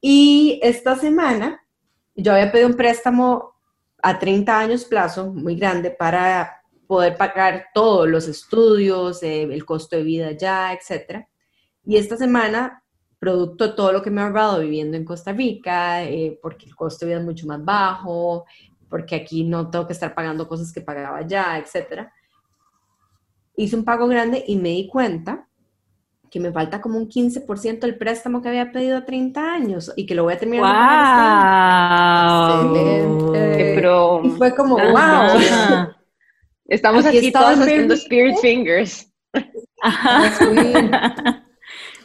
Y 0.02 0.60
esta 0.62 0.98
semana 0.98 1.62
yo 2.14 2.34
había 2.34 2.52
pedido 2.52 2.68
un 2.68 2.76
préstamo 2.76 3.54
a 4.04 4.20
30 4.20 4.60
años 4.60 4.84
plazo, 4.84 5.32
muy 5.32 5.56
grande, 5.56 5.92
para 5.92 6.62
poder 6.88 7.16
pagar 7.16 7.68
todos 7.74 8.06
los 8.10 8.28
estudios, 8.28 9.24
eh, 9.24 9.44
el 9.44 9.64
costo 9.64 9.96
de 9.96 10.04
vida 10.04 10.32
ya, 10.34 10.74
etc. 10.74 11.26
Y 11.86 11.96
esta 11.96 12.18
semana, 12.18 12.84
producto 13.20 13.68
de 13.68 13.74
todo 13.74 13.92
lo 13.92 14.02
que 14.02 14.12
me 14.12 14.22
he 14.22 14.24
ahorrado 14.24 14.60
viviendo 14.60 14.96
en 14.98 15.06
Costa 15.06 15.32
Rica, 15.32 16.04
eh, 16.04 16.38
porque 16.42 16.66
el 16.66 16.76
costo 16.76 17.06
de 17.06 17.12
vida 17.12 17.20
es 17.20 17.26
mucho 17.26 17.48
más 17.48 17.64
bajo, 17.64 18.46
porque 18.90 19.16
aquí 19.16 19.44
no 19.44 19.70
tengo 19.70 19.88
que 19.88 19.94
estar 19.94 20.14
pagando 20.14 20.48
cosas 20.48 20.72
que 20.72 20.82
pagaba 20.82 21.26
ya, 21.26 21.58
etc. 21.58 22.08
Hice 23.56 23.76
un 23.76 23.84
pago 23.84 24.08
grande 24.08 24.44
y 24.48 24.56
me 24.56 24.70
di 24.70 24.88
cuenta 24.88 25.48
que 26.30 26.40
me 26.40 26.52
falta 26.52 26.82
como 26.82 26.98
un 26.98 27.08
15% 27.08 27.80
del 27.80 27.98
préstamo 27.98 28.42
que 28.42 28.50
había 28.50 28.72
pedido 28.72 28.98
a 28.98 29.06
30 29.06 29.54
años 29.54 29.94
y 29.96 30.06
que 30.06 30.14
lo 30.14 30.24
voy 30.24 30.34
a 30.34 30.38
terminar 30.38 30.64
wow. 32.52 32.76
Este 32.76 32.96
Excelente. 32.98 33.74
Pero, 33.76 34.22
y 34.24 34.30
fue 34.32 34.54
como, 34.56 34.76
wow. 34.76 35.94
Estamos 36.66 37.06
aquí, 37.06 37.32
todos 37.32 37.60
haciendo 37.60 37.94
spirit 37.94 38.38
fingers. 38.42 39.10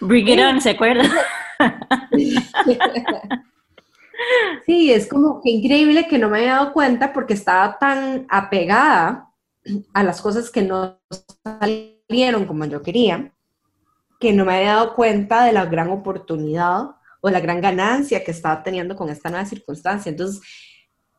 Bring 0.02 0.28
it 0.28 0.40
on, 0.40 0.60
¿se 0.60 0.70
acuerda? 0.70 1.08
sí, 4.66 4.92
es 4.92 5.08
como 5.08 5.40
que 5.40 5.50
increíble 5.50 6.06
que 6.08 6.18
no 6.18 6.28
me 6.28 6.38
había 6.38 6.54
dado 6.54 6.72
cuenta 6.72 7.12
porque 7.12 7.34
estaba 7.34 7.78
tan 7.78 8.26
apegada 8.28 9.28
a 9.94 10.02
las 10.02 10.20
cosas 10.20 10.50
que 10.50 10.62
no 10.62 10.98
salieron 11.42 12.46
como 12.46 12.64
yo 12.64 12.82
quería 12.82 13.32
que 14.22 14.32
no 14.32 14.44
me 14.44 14.54
había 14.54 14.74
dado 14.74 14.94
cuenta 14.94 15.44
de 15.44 15.52
la 15.52 15.66
gran 15.66 15.90
oportunidad 15.90 16.92
o 17.20 17.28
la 17.28 17.40
gran 17.40 17.60
ganancia 17.60 18.22
que 18.22 18.30
estaba 18.30 18.62
teniendo 18.62 18.94
con 18.94 19.08
esta 19.08 19.28
nueva 19.28 19.44
circunstancia. 19.44 20.10
Entonces, 20.10 20.40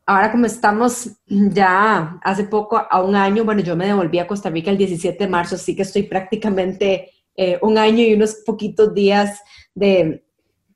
ahora 0.06 0.32
como 0.32 0.46
estamos 0.46 1.10
ya 1.28 2.18
hace 2.24 2.46
poco, 2.46 2.82
a 2.90 3.02
un 3.04 3.18
año, 3.18 3.44
bueno, 3.44 3.62
yo 3.62 3.76
me 3.76 3.88
devolví 3.88 4.20
a 4.20 4.28
Costa 4.28 4.50
Rica 4.50 4.72
el 4.72 4.78
17 4.78 5.22
de 5.22 5.30
marzo, 5.30 5.56
así 5.56 5.76
que 5.76 5.82
estoy 5.82 6.04
prácticamente 6.04 7.12
eh, 7.36 7.60
un 7.62 7.78
año 7.78 8.04
y 8.04 8.14
unos 8.14 8.36
poquitos 8.46 8.94
días 8.94 9.42
de, 9.74 10.24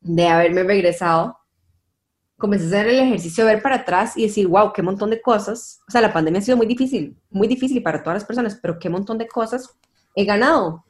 de 0.02 0.28
haberme 0.28 0.64
regresado. 0.64 1.38
Comencé 2.38 2.66
a 2.66 2.68
hacer 2.68 2.88
el 2.88 3.00
ejercicio 3.00 3.46
de 3.46 3.56
ver 3.56 3.64
para 3.64 3.78
atrás 3.78 4.16
y 4.16 4.24
decir, 4.24 4.48
wow, 4.48 4.72
qué 4.72 4.82
montón 4.82 5.10
de 5.10 5.22
cosas. 5.22 5.80
O 5.88 5.92
sea, 5.92 6.02
la 6.02 6.14
pandemia 6.14 6.40
ha 6.40 6.44
sido 6.44 6.58
muy 6.58 6.68
difícil, 6.68 7.18
muy 7.30 7.48
difícil 7.48 7.82
para 7.82 8.04
todas 8.04 8.18
las 8.18 8.26
personas, 8.26 8.58
pero 8.62 8.78
qué 8.78 8.90
montón 8.90 9.18
de 9.18 9.28
cosas 9.28 9.70
he 10.16 10.26
ganado 10.26 10.86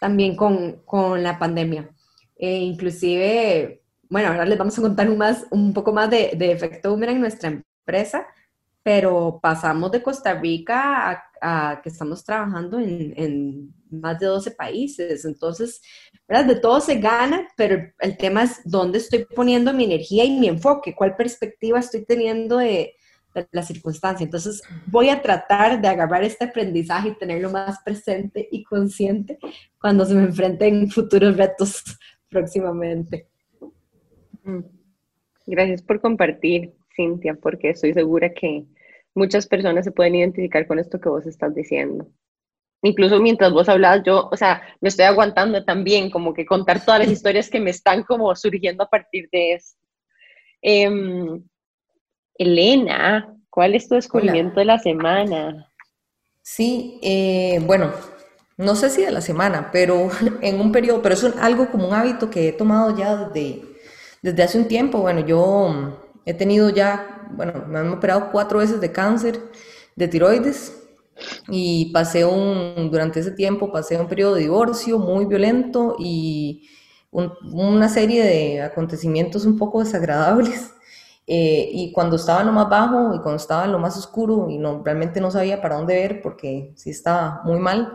también 0.00 0.36
con, 0.36 0.82
con 0.84 1.22
la 1.22 1.38
pandemia. 1.38 1.88
E 2.36 2.58
inclusive, 2.58 3.82
bueno, 4.10 4.28
ahora 4.28 4.44
les 4.44 4.58
vamos 4.58 4.76
a 4.78 4.82
contar 4.82 5.08
un, 5.08 5.16
más, 5.16 5.46
un 5.50 5.72
poco 5.72 5.92
más 5.92 6.10
de, 6.10 6.32
de 6.36 6.52
efecto 6.52 6.90
boomerang 6.90 7.16
en 7.16 7.20
nuestra 7.20 7.48
empresa, 7.50 8.26
pero 8.82 9.38
pasamos 9.40 9.90
de 9.92 10.02
Costa 10.02 10.34
Rica 10.34 11.24
a, 11.40 11.80
que 11.82 11.88
estamos 11.88 12.24
trabajando 12.24 12.78
en, 12.78 13.72
más 13.90 14.18
de 14.18 14.26
12 14.26 14.52
países. 14.52 15.24
Entonces, 15.24 15.80
de 16.28 16.54
todo 16.56 16.80
se 16.80 16.98
gana, 16.98 17.48
pero 17.56 17.92
el 17.98 18.16
tema 18.16 18.44
es 18.44 18.60
dónde 18.64 18.98
estoy 18.98 19.24
poniendo 19.24 19.72
mi 19.72 19.84
energía 19.84 20.24
y 20.24 20.38
mi 20.38 20.48
enfoque, 20.48 20.94
cuál 20.94 21.16
perspectiva 21.16 21.78
estoy 21.78 22.04
teniendo 22.04 22.58
de, 22.58 22.94
la 23.50 23.62
circunstancia. 23.62 24.24
Entonces, 24.24 24.62
voy 24.86 25.08
a 25.08 25.22
tratar 25.22 25.80
de 25.80 25.88
agarrar 25.88 26.22
este 26.22 26.44
aprendizaje 26.44 27.08
y 27.08 27.18
tenerlo 27.18 27.50
más 27.50 27.78
presente 27.82 28.46
y 28.50 28.62
consciente 28.62 29.38
cuando 29.80 30.04
se 30.04 30.14
me 30.14 30.24
enfrenten 30.24 30.90
futuros 30.90 31.36
retos 31.36 31.82
próximamente. 32.28 33.28
Mm. 34.44 34.60
Gracias 35.46 35.82
por 35.82 36.00
compartir, 36.00 36.74
Cintia, 36.94 37.34
porque 37.34 37.70
estoy 37.70 37.92
segura 37.92 38.32
que 38.32 38.64
muchas 39.14 39.46
personas 39.46 39.84
se 39.84 39.92
pueden 39.92 40.16
identificar 40.16 40.66
con 40.66 40.78
esto 40.78 41.00
que 41.00 41.08
vos 41.08 41.26
estás 41.26 41.54
diciendo. 41.54 42.06
Incluso 42.82 43.20
mientras 43.20 43.52
vos 43.52 43.68
hablabas, 43.68 44.02
yo, 44.04 44.28
o 44.30 44.36
sea, 44.36 44.62
me 44.80 44.88
estoy 44.88 45.04
aguantando 45.04 45.64
también, 45.64 46.10
como 46.10 46.34
que 46.34 46.44
contar 46.44 46.84
todas 46.84 47.00
las 47.00 47.10
historias 47.10 47.48
que 47.48 47.60
me 47.60 47.70
están 47.70 48.02
como 48.02 48.34
surgiendo 48.34 48.82
a 48.82 48.90
partir 48.90 49.28
de 49.30 49.54
esto. 49.54 49.78
Em, 50.60 51.44
Elena, 52.34 53.36
¿cuál 53.50 53.74
es 53.74 53.88
tu 53.88 53.94
descubrimiento 53.94 54.58
de 54.58 54.66
la 54.66 54.78
semana? 54.80 55.68
Sí, 56.42 56.98
eh, 57.02 57.60
bueno, 57.64 57.92
no 58.56 58.74
sé 58.74 58.90
si 58.90 59.02
de 59.02 59.12
la 59.12 59.20
semana, 59.20 59.70
pero 59.72 60.08
en 60.42 60.60
un 60.60 60.72
periodo, 60.72 61.02
pero 61.02 61.14
es 61.14 61.24
algo 61.36 61.70
como 61.70 61.88
un 61.88 61.94
hábito 61.94 62.30
que 62.30 62.48
he 62.48 62.52
tomado 62.52 62.96
ya 62.96 63.16
desde, 63.16 63.62
desde 64.22 64.42
hace 64.42 64.58
un 64.58 64.66
tiempo. 64.66 64.98
Bueno, 64.98 65.20
yo 65.24 66.11
he 66.24 66.34
tenido 66.34 66.70
ya, 66.70 67.28
bueno, 67.32 67.64
me 67.68 67.78
han 67.78 67.90
operado 67.90 68.30
cuatro 68.30 68.58
veces 68.58 68.80
de 68.80 68.92
cáncer 68.92 69.40
de 69.96 70.08
tiroides 70.08 70.82
y 71.48 71.92
pasé 71.92 72.24
un, 72.24 72.90
durante 72.90 73.20
ese 73.20 73.32
tiempo 73.32 73.70
pasé 73.70 73.98
un 73.98 74.08
periodo 74.08 74.34
de 74.34 74.42
divorcio 74.42 74.98
muy 74.98 75.26
violento 75.26 75.96
y 75.98 76.68
una 77.10 77.88
serie 77.88 78.24
de 78.24 78.62
acontecimientos 78.62 79.44
un 79.44 79.58
poco 79.58 79.80
desagradables 79.80 80.72
eh, 81.26 81.68
y 81.72 81.92
cuando 81.92 82.16
estaba 82.16 82.40
en 82.40 82.46
lo 82.46 82.52
más 82.52 82.68
bajo 82.68 83.14
y 83.14 83.20
cuando 83.20 83.36
estaba 83.36 83.64
en 83.66 83.72
lo 83.72 83.78
más 83.78 83.96
oscuro 83.96 84.48
y 84.48 84.58
no, 84.58 84.82
realmente 84.82 85.20
no 85.20 85.30
sabía 85.30 85.60
para 85.60 85.76
dónde 85.76 85.94
ver 85.94 86.22
porque 86.22 86.72
sí 86.74 86.90
estaba 86.90 87.42
muy 87.44 87.58
mal, 87.58 87.94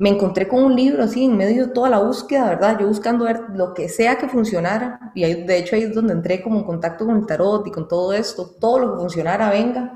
me 0.00 0.08
encontré 0.08 0.48
con 0.48 0.64
un 0.64 0.74
libro 0.74 1.02
así 1.02 1.26
en 1.26 1.36
medio 1.36 1.66
de 1.66 1.74
toda 1.74 1.90
la 1.90 1.98
búsqueda, 1.98 2.48
¿verdad? 2.48 2.78
Yo 2.80 2.88
buscando 2.88 3.26
ver 3.26 3.42
lo 3.54 3.74
que 3.74 3.86
sea 3.90 4.16
que 4.16 4.30
funcionara 4.30 5.12
y 5.14 5.30
de 5.34 5.58
hecho 5.58 5.76
ahí 5.76 5.82
es 5.82 5.94
donde 5.94 6.14
entré 6.14 6.40
como 6.40 6.58
en 6.58 6.64
contacto 6.64 7.04
con 7.04 7.18
el 7.18 7.26
tarot 7.26 7.66
y 7.66 7.70
con 7.70 7.86
todo 7.86 8.14
esto, 8.14 8.56
todo 8.58 8.78
lo 8.78 8.92
que 8.92 9.00
funcionara, 9.00 9.50
venga. 9.50 9.94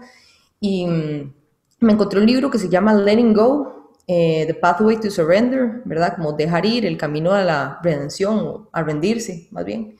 Y 0.60 0.84
mm, 0.86 1.34
me 1.80 1.92
encontré 1.94 2.20
un 2.20 2.26
libro 2.26 2.50
que 2.50 2.58
se 2.58 2.68
llama 2.68 2.92
Letting 2.92 3.32
Go, 3.32 3.94
eh, 4.06 4.44
The 4.46 4.52
Pathway 4.52 5.00
to 5.00 5.10
Surrender, 5.10 5.80
¿verdad? 5.86 6.16
Como 6.16 6.34
dejar 6.34 6.66
ir, 6.66 6.84
el 6.84 6.98
camino 6.98 7.32
a 7.32 7.42
la 7.42 7.80
redención, 7.82 8.68
a 8.72 8.82
rendirse, 8.82 9.48
más 9.52 9.64
bien. 9.64 9.96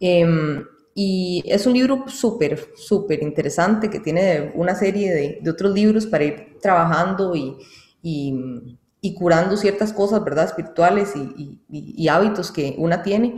Em, 0.00 0.64
y 0.96 1.44
es 1.46 1.64
un 1.64 1.74
libro 1.74 2.06
súper, 2.08 2.70
súper 2.74 3.22
interesante 3.22 3.88
que 3.88 4.00
tiene 4.00 4.50
una 4.56 4.74
serie 4.74 5.14
de, 5.14 5.38
de, 5.40 5.50
otros 5.50 5.72
libros 5.72 6.06
para 6.06 6.24
ir 6.24 6.58
trabajando 6.60 7.36
y, 7.36 7.56
y, 8.02 8.76
y, 9.00 9.14
curando 9.14 9.56
ciertas 9.56 9.92
cosas, 9.92 10.24
¿verdad? 10.24 10.46
Espirituales 10.46 11.14
y, 11.16 11.60
y, 11.68 12.08
hábitos 12.08 12.52
que 12.52 12.74
una 12.78 13.02
tiene. 13.02 13.36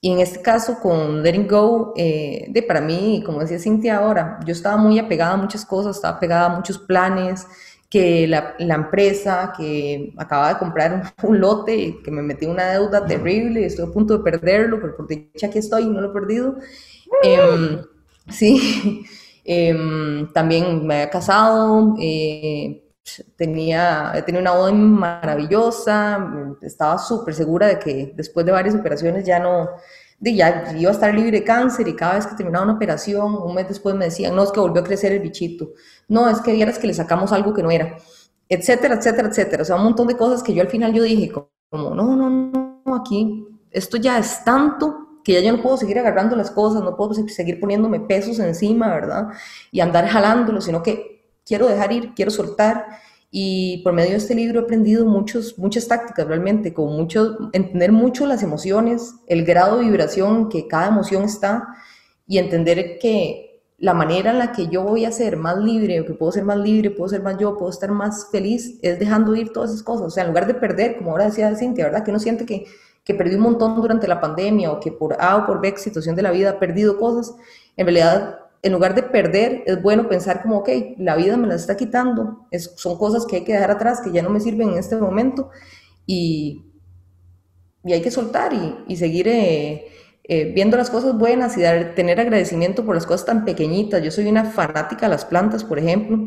Y 0.00 0.12
en 0.12 0.20
este 0.20 0.42
caso 0.42 0.78
con 0.80 1.22
Letting 1.22 1.48
Go, 1.48 1.92
eh, 1.96 2.46
de 2.50 2.62
para 2.62 2.80
mí, 2.80 3.22
como 3.26 3.40
decía 3.40 3.58
Cintia 3.58 3.98
ahora, 3.98 4.38
yo 4.46 4.52
estaba 4.52 4.76
muy 4.76 4.98
apegada 4.98 5.32
a 5.34 5.36
muchas 5.36 5.64
cosas, 5.64 5.96
estaba 5.96 6.16
apegada 6.16 6.46
a 6.46 6.56
muchos 6.56 6.78
planes, 6.78 7.46
que 7.90 8.26
la, 8.26 8.54
la, 8.58 8.74
empresa 8.74 9.52
que 9.56 10.12
acaba 10.18 10.52
de 10.52 10.58
comprar 10.58 11.14
un, 11.22 11.40
lote, 11.40 11.98
que 12.04 12.10
me 12.10 12.22
metí 12.22 12.46
una 12.46 12.72
deuda 12.72 13.06
terrible, 13.06 13.64
estoy 13.64 13.86
a 13.86 13.92
punto 13.92 14.18
de 14.18 14.24
perderlo, 14.24 14.80
pero 14.80 14.96
por 14.96 15.08
dicha 15.08 15.46
aquí 15.46 15.58
estoy 15.58 15.84
y 15.84 15.88
no 15.88 16.00
lo 16.00 16.10
he 16.10 16.12
perdido. 16.12 16.56
Eh, 17.22 17.80
sí, 18.28 19.04
eh, 19.44 20.26
también 20.34 20.86
me 20.86 20.94
había 20.96 21.10
casado, 21.10 21.96
eh, 22.00 22.87
tenía, 23.36 24.12
tenía 24.24 24.40
una 24.40 24.52
boda 24.52 24.72
maravillosa, 24.72 26.56
estaba 26.62 26.98
súper 26.98 27.34
segura 27.34 27.66
de 27.66 27.78
que 27.78 28.12
después 28.16 28.44
de 28.44 28.52
varias 28.52 28.74
operaciones 28.74 29.24
ya 29.24 29.38
no, 29.38 29.68
de 30.18 30.34
ya 30.34 30.74
iba 30.76 30.90
a 30.90 30.94
estar 30.94 31.14
libre 31.14 31.38
de 31.38 31.44
cáncer 31.44 31.86
y 31.88 31.94
cada 31.94 32.14
vez 32.14 32.26
que 32.26 32.36
terminaba 32.36 32.64
una 32.64 32.74
operación, 32.74 33.34
un 33.34 33.54
mes 33.54 33.68
después 33.68 33.94
me 33.94 34.06
decían, 34.06 34.34
no, 34.34 34.42
es 34.42 34.52
que 34.52 34.60
volvió 34.60 34.82
a 34.82 34.84
crecer 34.84 35.12
el 35.12 35.20
bichito, 35.20 35.72
no, 36.08 36.28
es 36.28 36.40
que 36.40 36.52
vieras 36.52 36.78
que 36.78 36.86
le 36.86 36.94
sacamos 36.94 37.32
algo 37.32 37.54
que 37.54 37.62
no 37.62 37.70
era, 37.70 37.96
etcétera, 38.48 38.94
etcétera, 38.96 39.28
etcétera. 39.28 39.62
O 39.62 39.66
sea, 39.66 39.76
un 39.76 39.84
montón 39.84 40.06
de 40.08 40.16
cosas 40.16 40.42
que 40.42 40.54
yo 40.54 40.62
al 40.62 40.68
final 40.68 40.92
yo 40.92 41.02
dije, 41.02 41.30
como, 41.30 41.94
no, 41.94 42.16
no, 42.16 42.30
no, 42.84 42.94
aquí, 42.94 43.46
esto 43.70 43.96
ya 43.96 44.18
es 44.18 44.42
tanto 44.44 45.20
que 45.22 45.34
ya 45.34 45.40
yo 45.40 45.56
no 45.56 45.62
puedo 45.62 45.76
seguir 45.76 45.98
agarrando 45.98 46.34
las 46.36 46.50
cosas, 46.50 46.82
no 46.82 46.96
puedo 46.96 47.12
seguir 47.12 47.60
poniéndome 47.60 48.00
pesos 48.00 48.38
encima, 48.38 48.88
¿verdad? 48.88 49.28
Y 49.70 49.80
andar 49.80 50.06
jalándolo, 50.06 50.60
sino 50.60 50.82
que 50.82 51.17
quiero 51.48 51.66
dejar 51.66 51.92
ir, 51.92 52.12
quiero 52.14 52.30
soltar. 52.30 52.86
Y 53.30 53.82
por 53.82 53.92
medio 53.92 54.12
de 54.12 54.16
este 54.18 54.34
libro 54.34 54.60
he 54.60 54.62
aprendido 54.62 55.04
muchos, 55.04 55.58
muchas 55.58 55.88
tácticas 55.88 56.26
realmente, 56.26 56.72
como 56.72 56.92
mucho, 56.92 57.50
entender 57.52 57.90
mucho 57.92 58.26
las 58.26 58.42
emociones, 58.42 59.14
el 59.26 59.44
grado 59.44 59.78
de 59.78 59.84
vibración 59.84 60.48
que 60.48 60.68
cada 60.68 60.88
emoción 60.88 61.24
está 61.24 61.68
y 62.26 62.38
entender 62.38 62.98
que 62.98 63.48
la 63.78 63.94
manera 63.94 64.32
en 64.32 64.38
la 64.38 64.52
que 64.52 64.68
yo 64.68 64.82
voy 64.82 65.04
a 65.04 65.12
ser 65.12 65.36
más 65.36 65.56
libre, 65.58 66.00
o 66.00 66.06
que 66.06 66.14
puedo 66.14 66.32
ser 66.32 66.44
más 66.44 66.58
libre, 66.58 66.90
puedo 66.90 67.08
ser 67.08 67.22
más 67.22 67.38
yo, 67.38 67.56
puedo 67.56 67.70
estar 67.70 67.90
más 67.92 68.28
feliz, 68.30 68.78
es 68.82 68.98
dejando 68.98 69.36
ir 69.36 69.52
todas 69.52 69.70
esas 69.70 69.82
cosas. 69.82 70.06
O 70.06 70.10
sea, 70.10 70.24
en 70.24 70.30
lugar 70.30 70.46
de 70.46 70.54
perder, 70.54 70.96
como 70.96 71.12
ahora 71.12 71.26
decía 71.26 71.54
Cintia, 71.54 71.84
¿verdad? 71.84 72.04
Que 72.04 72.10
uno 72.10 72.18
siente 72.18 72.44
que, 72.44 72.66
que 73.04 73.14
perdió 73.14 73.36
un 73.36 73.44
montón 73.44 73.76
durante 73.76 74.08
la 74.08 74.20
pandemia 74.20 74.72
o 74.72 74.80
que 74.80 74.90
por 74.90 75.16
A 75.20 75.36
o 75.36 75.46
por 75.46 75.60
B 75.60 75.74
situación 75.76 76.16
de 76.16 76.22
la 76.22 76.32
vida 76.32 76.50
ha 76.50 76.58
perdido 76.58 76.98
cosas. 76.98 77.34
En 77.76 77.86
realidad, 77.86 78.40
en 78.62 78.72
lugar 78.72 78.94
de 78.94 79.02
perder, 79.02 79.62
es 79.66 79.80
bueno 79.82 80.08
pensar 80.08 80.42
como, 80.42 80.58
ok, 80.58 80.68
la 80.98 81.16
vida 81.16 81.36
me 81.36 81.46
la 81.46 81.54
está 81.54 81.76
quitando, 81.76 82.46
es, 82.50 82.72
son 82.76 82.98
cosas 82.98 83.26
que 83.26 83.36
hay 83.36 83.44
que 83.44 83.52
dejar 83.52 83.70
atrás, 83.70 84.00
que 84.00 84.12
ya 84.12 84.22
no 84.22 84.30
me 84.30 84.40
sirven 84.40 84.70
en 84.70 84.78
este 84.78 84.96
momento 84.96 85.50
y, 86.06 86.64
y 87.84 87.92
hay 87.92 88.02
que 88.02 88.10
soltar 88.10 88.52
y, 88.52 88.76
y 88.88 88.96
seguir... 88.96 89.28
Eh, 89.28 89.88
eh, 90.30 90.52
viendo 90.54 90.76
las 90.76 90.90
cosas 90.90 91.16
buenas 91.16 91.56
y 91.56 91.62
dar, 91.62 91.94
tener 91.94 92.20
agradecimiento 92.20 92.84
por 92.84 92.94
las 92.94 93.06
cosas 93.06 93.24
tan 93.24 93.46
pequeñitas. 93.46 94.02
Yo 94.02 94.10
soy 94.10 94.26
una 94.26 94.44
fanática 94.44 95.06
de 95.06 95.10
las 95.12 95.24
plantas, 95.24 95.64
por 95.64 95.78
ejemplo, 95.78 96.18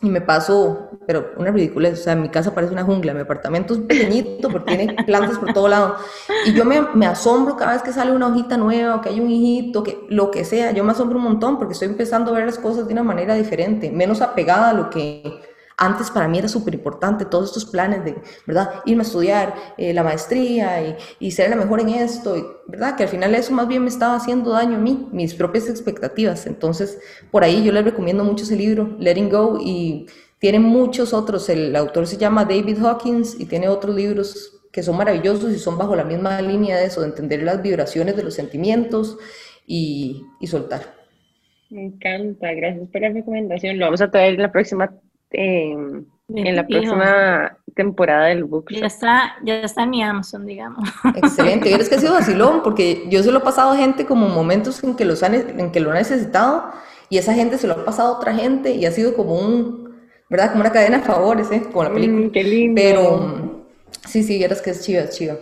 y 0.00 0.10
me 0.10 0.20
paso, 0.20 0.90
pero 1.06 1.32
una 1.38 1.50
ridícula, 1.50 1.88
o 1.88 1.96
sea, 1.96 2.14
mi 2.14 2.28
casa 2.28 2.54
parece 2.54 2.72
una 2.72 2.84
jungla, 2.84 3.14
mi 3.14 3.20
apartamento 3.20 3.74
es 3.74 3.80
pequeñito 3.80 4.48
porque 4.48 4.76
tiene 4.76 4.94
plantas 5.04 5.38
por 5.38 5.52
todo 5.52 5.66
lado. 5.66 5.96
Y 6.46 6.52
yo 6.52 6.64
me, 6.64 6.80
me, 6.94 7.06
asombro 7.06 7.56
cada 7.56 7.72
vez 7.72 7.82
que 7.82 7.92
sale 7.92 8.12
una 8.12 8.28
hojita 8.28 8.56
nueva, 8.56 9.00
que 9.00 9.08
hay 9.08 9.18
un 9.18 9.28
hijito, 9.28 9.82
que 9.82 9.98
lo 10.08 10.30
que 10.30 10.44
sea, 10.44 10.70
yo 10.70 10.84
me 10.84 10.92
asombro 10.92 11.18
un 11.18 11.24
montón 11.24 11.58
porque 11.58 11.72
estoy 11.72 11.88
empezando 11.88 12.30
a 12.30 12.34
ver 12.34 12.46
las 12.46 12.58
cosas 12.58 12.86
de 12.86 12.92
una 12.92 13.02
manera 13.02 13.34
diferente, 13.34 13.90
menos 13.90 14.22
apegada 14.22 14.70
a 14.70 14.72
lo 14.72 14.88
que 14.88 15.40
antes 15.78 16.10
para 16.10 16.26
mí 16.26 16.38
era 16.38 16.48
súper 16.48 16.74
importante 16.74 17.24
todos 17.24 17.46
estos 17.46 17.64
planes 17.64 18.04
de, 18.04 18.16
¿verdad? 18.46 18.82
Irme 18.84 19.02
a 19.02 19.06
estudiar 19.06 19.54
eh, 19.78 19.94
la 19.94 20.02
maestría 20.02 20.82
y, 20.82 20.96
y, 21.20 21.30
ser 21.30 21.50
la 21.50 21.56
mejor 21.56 21.80
en 21.80 21.90
esto, 21.90 22.62
¿verdad? 22.66 22.96
Que 22.96 23.04
al 23.04 23.08
final 23.08 23.34
eso 23.36 23.52
más 23.52 23.68
bien 23.68 23.82
me 23.82 23.88
estaba 23.88 24.16
haciendo 24.16 24.50
daño 24.50 24.76
a 24.76 24.80
mí, 24.80 25.08
mis 25.12 25.34
propias 25.34 25.70
expectativas. 25.70 26.46
Entonces, 26.46 26.98
por 27.30 27.44
ahí 27.44 27.62
yo 27.62 27.70
les 27.70 27.84
recomiendo 27.84 28.24
mucho 28.24 28.42
ese 28.42 28.56
libro, 28.56 28.96
Letting 28.98 29.30
Go, 29.30 29.58
y 29.62 30.06
tiene 30.40 30.58
muchos 30.58 31.14
otros. 31.14 31.48
El 31.48 31.74
autor 31.76 32.08
se 32.08 32.16
llama 32.16 32.44
David 32.44 32.84
Hawkins 32.84 33.38
y 33.38 33.46
tiene 33.46 33.68
otros 33.68 33.94
libros 33.94 34.54
que 34.72 34.82
son 34.82 34.96
maravillosos 34.96 35.52
y 35.52 35.58
son 35.58 35.78
bajo 35.78 35.94
la 35.94 36.04
misma 36.04 36.42
línea 36.42 36.76
de 36.76 36.86
eso, 36.86 37.00
de 37.00 37.06
entender 37.06 37.42
las 37.42 37.62
vibraciones 37.62 38.16
de 38.16 38.24
los 38.24 38.34
sentimientos 38.34 39.16
y, 39.64 40.24
y 40.40 40.46
soltar. 40.48 40.98
Me 41.70 41.84
encanta, 41.84 42.52
gracias 42.52 42.88
por 42.88 43.00
la 43.00 43.10
recomendación. 43.10 43.78
Lo 43.78 43.86
vamos 43.86 44.00
a 44.00 44.10
traer 44.10 44.34
en 44.34 44.42
la 44.42 44.50
próxima 44.50 44.90
eh, 45.32 45.74
en 46.34 46.56
la 46.56 46.66
próxima 46.66 47.56
temporada 47.74 48.26
del 48.26 48.44
book. 48.44 48.66
Ya 48.70 48.86
está, 48.86 49.36
ya 49.44 49.60
está 49.60 49.84
en 49.84 49.90
mi 49.90 50.02
Amazon, 50.02 50.44
digamos. 50.44 50.88
Excelente. 51.16 51.72
es 51.80 51.88
que 51.88 51.94
ha 51.94 52.00
sido 52.00 52.12
vacilón, 52.12 52.62
porque 52.62 53.04
yo 53.08 53.22
se 53.22 53.30
lo 53.30 53.38
he 53.38 53.42
pasado 53.42 53.72
a 53.72 53.76
gente 53.76 54.04
como 54.04 54.28
momentos 54.28 54.82
en 54.84 54.94
que, 54.96 55.04
los 55.04 55.22
han, 55.22 55.34
en 55.34 55.72
que 55.72 55.80
lo 55.80 55.90
han 55.90 55.96
necesitado 55.96 56.70
y 57.08 57.18
esa 57.18 57.34
gente 57.34 57.56
se 57.56 57.66
lo 57.66 57.74
ha 57.74 57.84
pasado 57.84 58.14
a 58.14 58.18
otra 58.18 58.34
gente 58.34 58.72
y 58.72 58.84
ha 58.84 58.90
sido 58.90 59.14
como 59.14 59.34
un, 59.34 59.96
¿verdad? 60.28 60.50
Como 60.50 60.60
una 60.60 60.72
cadena 60.72 60.98
de 60.98 61.04
favores, 61.04 61.50
¿eh? 61.50 61.62
Como 61.62 61.84
la 61.84 61.92
película. 61.92 62.26
Mm, 62.26 62.30
qué 62.30 62.44
lindo. 62.44 62.82
Pero 62.82 63.66
sí, 64.06 64.22
sí, 64.22 64.42
es 64.42 64.60
que 64.60 64.70
es 64.70 64.84
chido, 64.84 65.04
es 65.04 65.16
chido. 65.16 65.38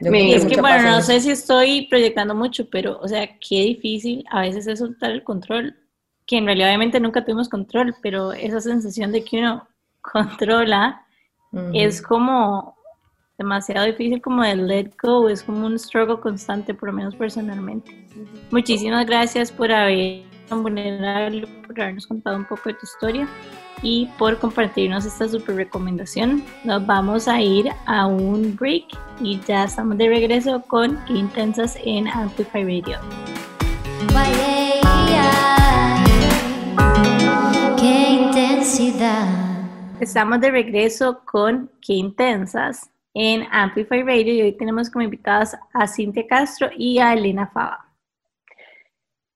es 0.00 0.44
que, 0.44 0.60
bueno, 0.60 0.90
no 0.90 1.00
sé 1.00 1.20
si 1.20 1.30
estoy 1.30 1.86
proyectando 1.88 2.34
mucho, 2.34 2.68
pero, 2.68 2.98
o 3.00 3.08
sea, 3.08 3.26
qué 3.26 3.62
difícil 3.62 4.24
a 4.30 4.42
veces 4.42 4.66
es 4.66 4.80
soltar 4.80 5.12
el 5.12 5.24
control 5.24 5.74
que 6.28 6.36
en 6.36 6.44
realidad 6.44 6.68
obviamente 6.68 7.00
nunca 7.00 7.24
tuvimos 7.24 7.48
control, 7.48 7.96
pero 8.02 8.32
esa 8.32 8.60
sensación 8.60 9.10
de 9.10 9.24
que 9.24 9.38
uno 9.38 9.66
controla 10.00 11.04
es 11.72 12.02
como 12.02 12.76
demasiado 13.38 13.86
difícil 13.86 14.20
como 14.20 14.42
de 14.42 14.54
let 14.54 14.90
go, 15.02 15.28
es 15.28 15.42
como 15.42 15.66
un 15.66 15.78
struggle 15.78 16.20
constante, 16.20 16.74
por 16.74 16.90
lo 16.90 16.92
menos 16.92 17.14
personalmente. 17.16 18.06
Muchísimas 18.50 19.06
gracias 19.06 19.50
por 19.50 19.72
haber 19.72 20.22
por 20.48 20.72
habernos 21.80 22.06
contado 22.06 22.36
un 22.36 22.44
poco 22.44 22.70
de 22.70 22.74
tu 22.74 22.86
historia 22.86 23.28
y 23.82 24.06
por 24.18 24.38
compartirnos 24.38 25.04
esta 25.04 25.28
super 25.28 25.56
recomendación. 25.56 26.42
Nos 26.64 26.86
vamos 26.86 27.28
a 27.28 27.40
ir 27.40 27.70
a 27.86 28.06
un 28.06 28.56
break 28.56 28.84
y 29.20 29.38
ya 29.40 29.64
estamos 29.64 29.96
de 29.98 30.08
regreso 30.08 30.62
con 30.62 30.98
Qué 31.04 31.14
Intensas 31.14 31.78
en 31.84 32.08
Amplify 32.08 32.64
Radio. 32.64 32.98
Estamos 39.98 40.40
de 40.42 40.50
regreso 40.50 41.22
con 41.24 41.70
Qué 41.80 41.94
Intensas 41.94 42.90
en 43.14 43.44
Amplify 43.50 44.02
Radio 44.02 44.34
y 44.34 44.42
hoy 44.42 44.52
tenemos 44.52 44.90
como 44.90 45.04
invitadas 45.04 45.56
a 45.72 45.86
Cintia 45.86 46.26
Castro 46.26 46.68
y 46.76 46.98
a 46.98 47.14
Elena 47.14 47.46
Fava. 47.46 47.90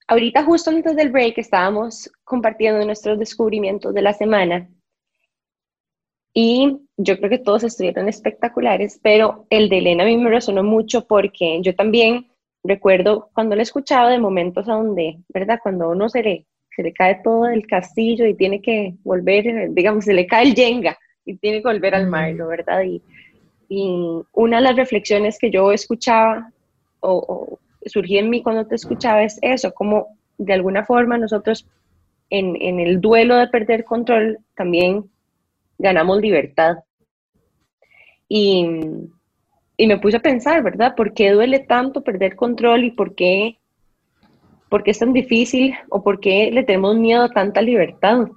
Ahorita 0.06 0.44
justo 0.44 0.68
antes 0.68 0.94
del 0.96 1.10
break 1.10 1.38
estábamos 1.38 2.12
compartiendo 2.24 2.84
nuestros 2.84 3.18
descubrimientos 3.18 3.94
de 3.94 4.02
la 4.02 4.12
semana 4.12 4.68
y 6.34 6.82
yo 6.98 7.16
creo 7.16 7.30
que 7.30 7.38
todos 7.38 7.64
estuvieron 7.64 8.10
espectaculares, 8.10 9.00
pero 9.02 9.46
el 9.48 9.70
de 9.70 9.78
Elena 9.78 10.02
a 10.02 10.06
mí 10.06 10.18
me 10.18 10.28
resonó 10.28 10.62
mucho 10.62 11.06
porque 11.06 11.58
yo 11.62 11.74
también 11.74 12.30
recuerdo 12.62 13.30
cuando 13.32 13.56
lo 13.56 13.62
escuchaba 13.62 14.10
de 14.10 14.18
momentos 14.18 14.68
a 14.68 14.74
donde, 14.74 15.20
¿verdad? 15.30 15.58
Cuando 15.62 15.88
uno 15.88 16.10
se 16.10 16.22
le 16.22 16.46
se 16.74 16.82
le 16.82 16.92
cae 16.92 17.20
todo 17.22 17.46
el 17.46 17.66
castillo 17.66 18.26
y 18.26 18.34
tiene 18.34 18.60
que 18.60 18.94
volver, 19.04 19.70
digamos, 19.70 20.04
se 20.04 20.14
le 20.14 20.26
cae 20.26 20.44
el 20.44 20.54
yenga 20.54 20.98
y 21.24 21.36
tiene 21.36 21.58
que 21.58 21.68
volver 21.68 21.94
al 21.94 22.08
mar, 22.08 22.34
¿no? 22.34 22.48
¿verdad? 22.48 22.82
Y, 22.84 23.02
una 24.32 24.58
de 24.58 24.64
las 24.64 24.76
reflexiones 24.76 25.38
que 25.38 25.50
yo 25.50 25.72
escuchaba 25.72 26.52
o, 27.00 27.58
surgía 27.86 28.20
en 28.20 28.28
mí 28.28 28.42
cuando 28.42 28.66
te 28.66 28.74
escuchaba 28.74 29.22
es 29.22 29.38
eso, 29.40 29.72
como 29.72 30.18
de 30.36 30.52
alguna 30.52 30.84
forma 30.84 31.16
nosotros 31.16 31.66
en, 32.28 32.54
en 32.60 32.80
el 32.80 33.00
duelo 33.00 33.36
de 33.36 33.48
perder 33.48 33.84
control 33.84 34.40
también 34.54 35.10
ganamos 35.78 36.20
libertad. 36.20 36.80
Y, 38.28 38.66
y 39.78 39.86
me 39.86 39.98
puse 39.98 40.18
a 40.18 40.20
pensar, 40.20 40.62
¿verdad? 40.62 40.94
¿Por 40.94 41.14
qué 41.14 41.30
duele 41.30 41.60
tanto 41.60 42.02
perder 42.02 42.36
control 42.36 42.84
y 42.84 42.90
por 42.90 43.14
qué 43.14 43.58
¿Por 44.72 44.82
qué 44.82 44.92
es 44.92 44.98
tan 45.00 45.12
difícil 45.12 45.74
o 45.90 46.02
por 46.02 46.18
qué 46.18 46.50
le 46.50 46.64
tenemos 46.64 46.96
miedo 46.96 47.24
a 47.24 47.28
tanta 47.28 47.60
libertad? 47.60 48.28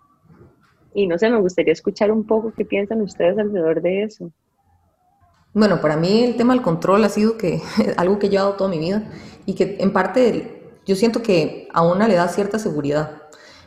Y 0.94 1.08
no 1.08 1.18
sé, 1.18 1.30
me 1.30 1.40
gustaría 1.40 1.72
escuchar 1.72 2.12
un 2.12 2.28
poco 2.28 2.52
qué 2.58 2.66
piensan 2.66 3.00
ustedes 3.00 3.38
alrededor 3.38 3.82
de 3.82 4.04
eso. 4.04 4.30
Bueno, 5.54 5.80
para 5.80 5.96
mí 5.96 6.26
el 6.26 6.36
tema 6.36 6.54
del 6.54 6.62
control 6.62 7.06
ha 7.06 7.08
sido 7.08 7.38
que, 7.38 7.62
algo 7.96 8.20
que 8.20 8.28
he 8.28 8.30
llevado 8.30 8.56
toda 8.56 8.70
mi 8.70 8.80
vida 8.80 9.04
y 9.46 9.56
que 9.56 9.78
en 9.80 9.94
parte 9.94 10.74
yo 10.86 10.98
siento 10.98 11.22
que 11.22 11.70
a 11.72 11.88
una 11.88 12.06
le 12.06 12.16
da 12.16 12.28
cierta 12.28 12.60
seguridad, 12.60 13.22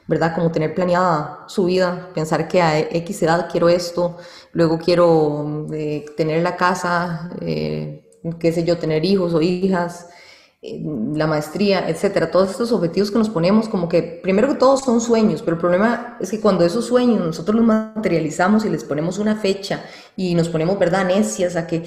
¿verdad? 0.06 0.34
Como 0.34 0.52
tener 0.52 0.74
planeada 0.74 1.44
su 1.46 1.64
vida, 1.64 2.10
pensar 2.12 2.48
que 2.48 2.60
a 2.60 2.78
X 2.80 3.22
edad 3.22 3.48
quiero 3.50 3.70
esto, 3.70 4.18
luego 4.52 4.76
quiero 4.76 5.68
eh, 5.72 6.04
tener 6.18 6.42
la 6.42 6.56
casa, 6.56 7.30
eh, 7.40 8.04
qué 8.38 8.52
sé 8.52 8.64
yo, 8.64 8.76
tener 8.76 9.06
hijos 9.06 9.32
o 9.32 9.40
hijas, 9.40 10.10
la 10.60 11.28
maestría, 11.28 11.88
etcétera, 11.88 12.32
todos 12.32 12.50
estos 12.50 12.72
objetivos 12.72 13.12
que 13.12 13.18
nos 13.18 13.30
ponemos, 13.30 13.68
como 13.68 13.88
que 13.88 14.02
primero 14.02 14.48
que 14.48 14.54
todo 14.54 14.76
son 14.76 15.00
sueños, 15.00 15.42
pero 15.42 15.54
el 15.54 15.60
problema 15.60 16.16
es 16.20 16.30
que 16.30 16.40
cuando 16.40 16.64
esos 16.64 16.84
sueños 16.84 17.20
nosotros 17.20 17.56
los 17.56 17.64
materializamos 17.64 18.64
y 18.64 18.70
les 18.70 18.82
ponemos 18.82 19.18
una 19.18 19.36
fecha 19.36 19.84
y 20.16 20.34
nos 20.34 20.48
ponemos, 20.48 20.76
¿verdad?, 20.78 21.06
necias 21.06 21.54
a 21.54 21.66
que 21.66 21.84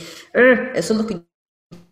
eso 0.73 0.93
es 0.93 0.99
lo 0.99 1.05
que 1.05 1.25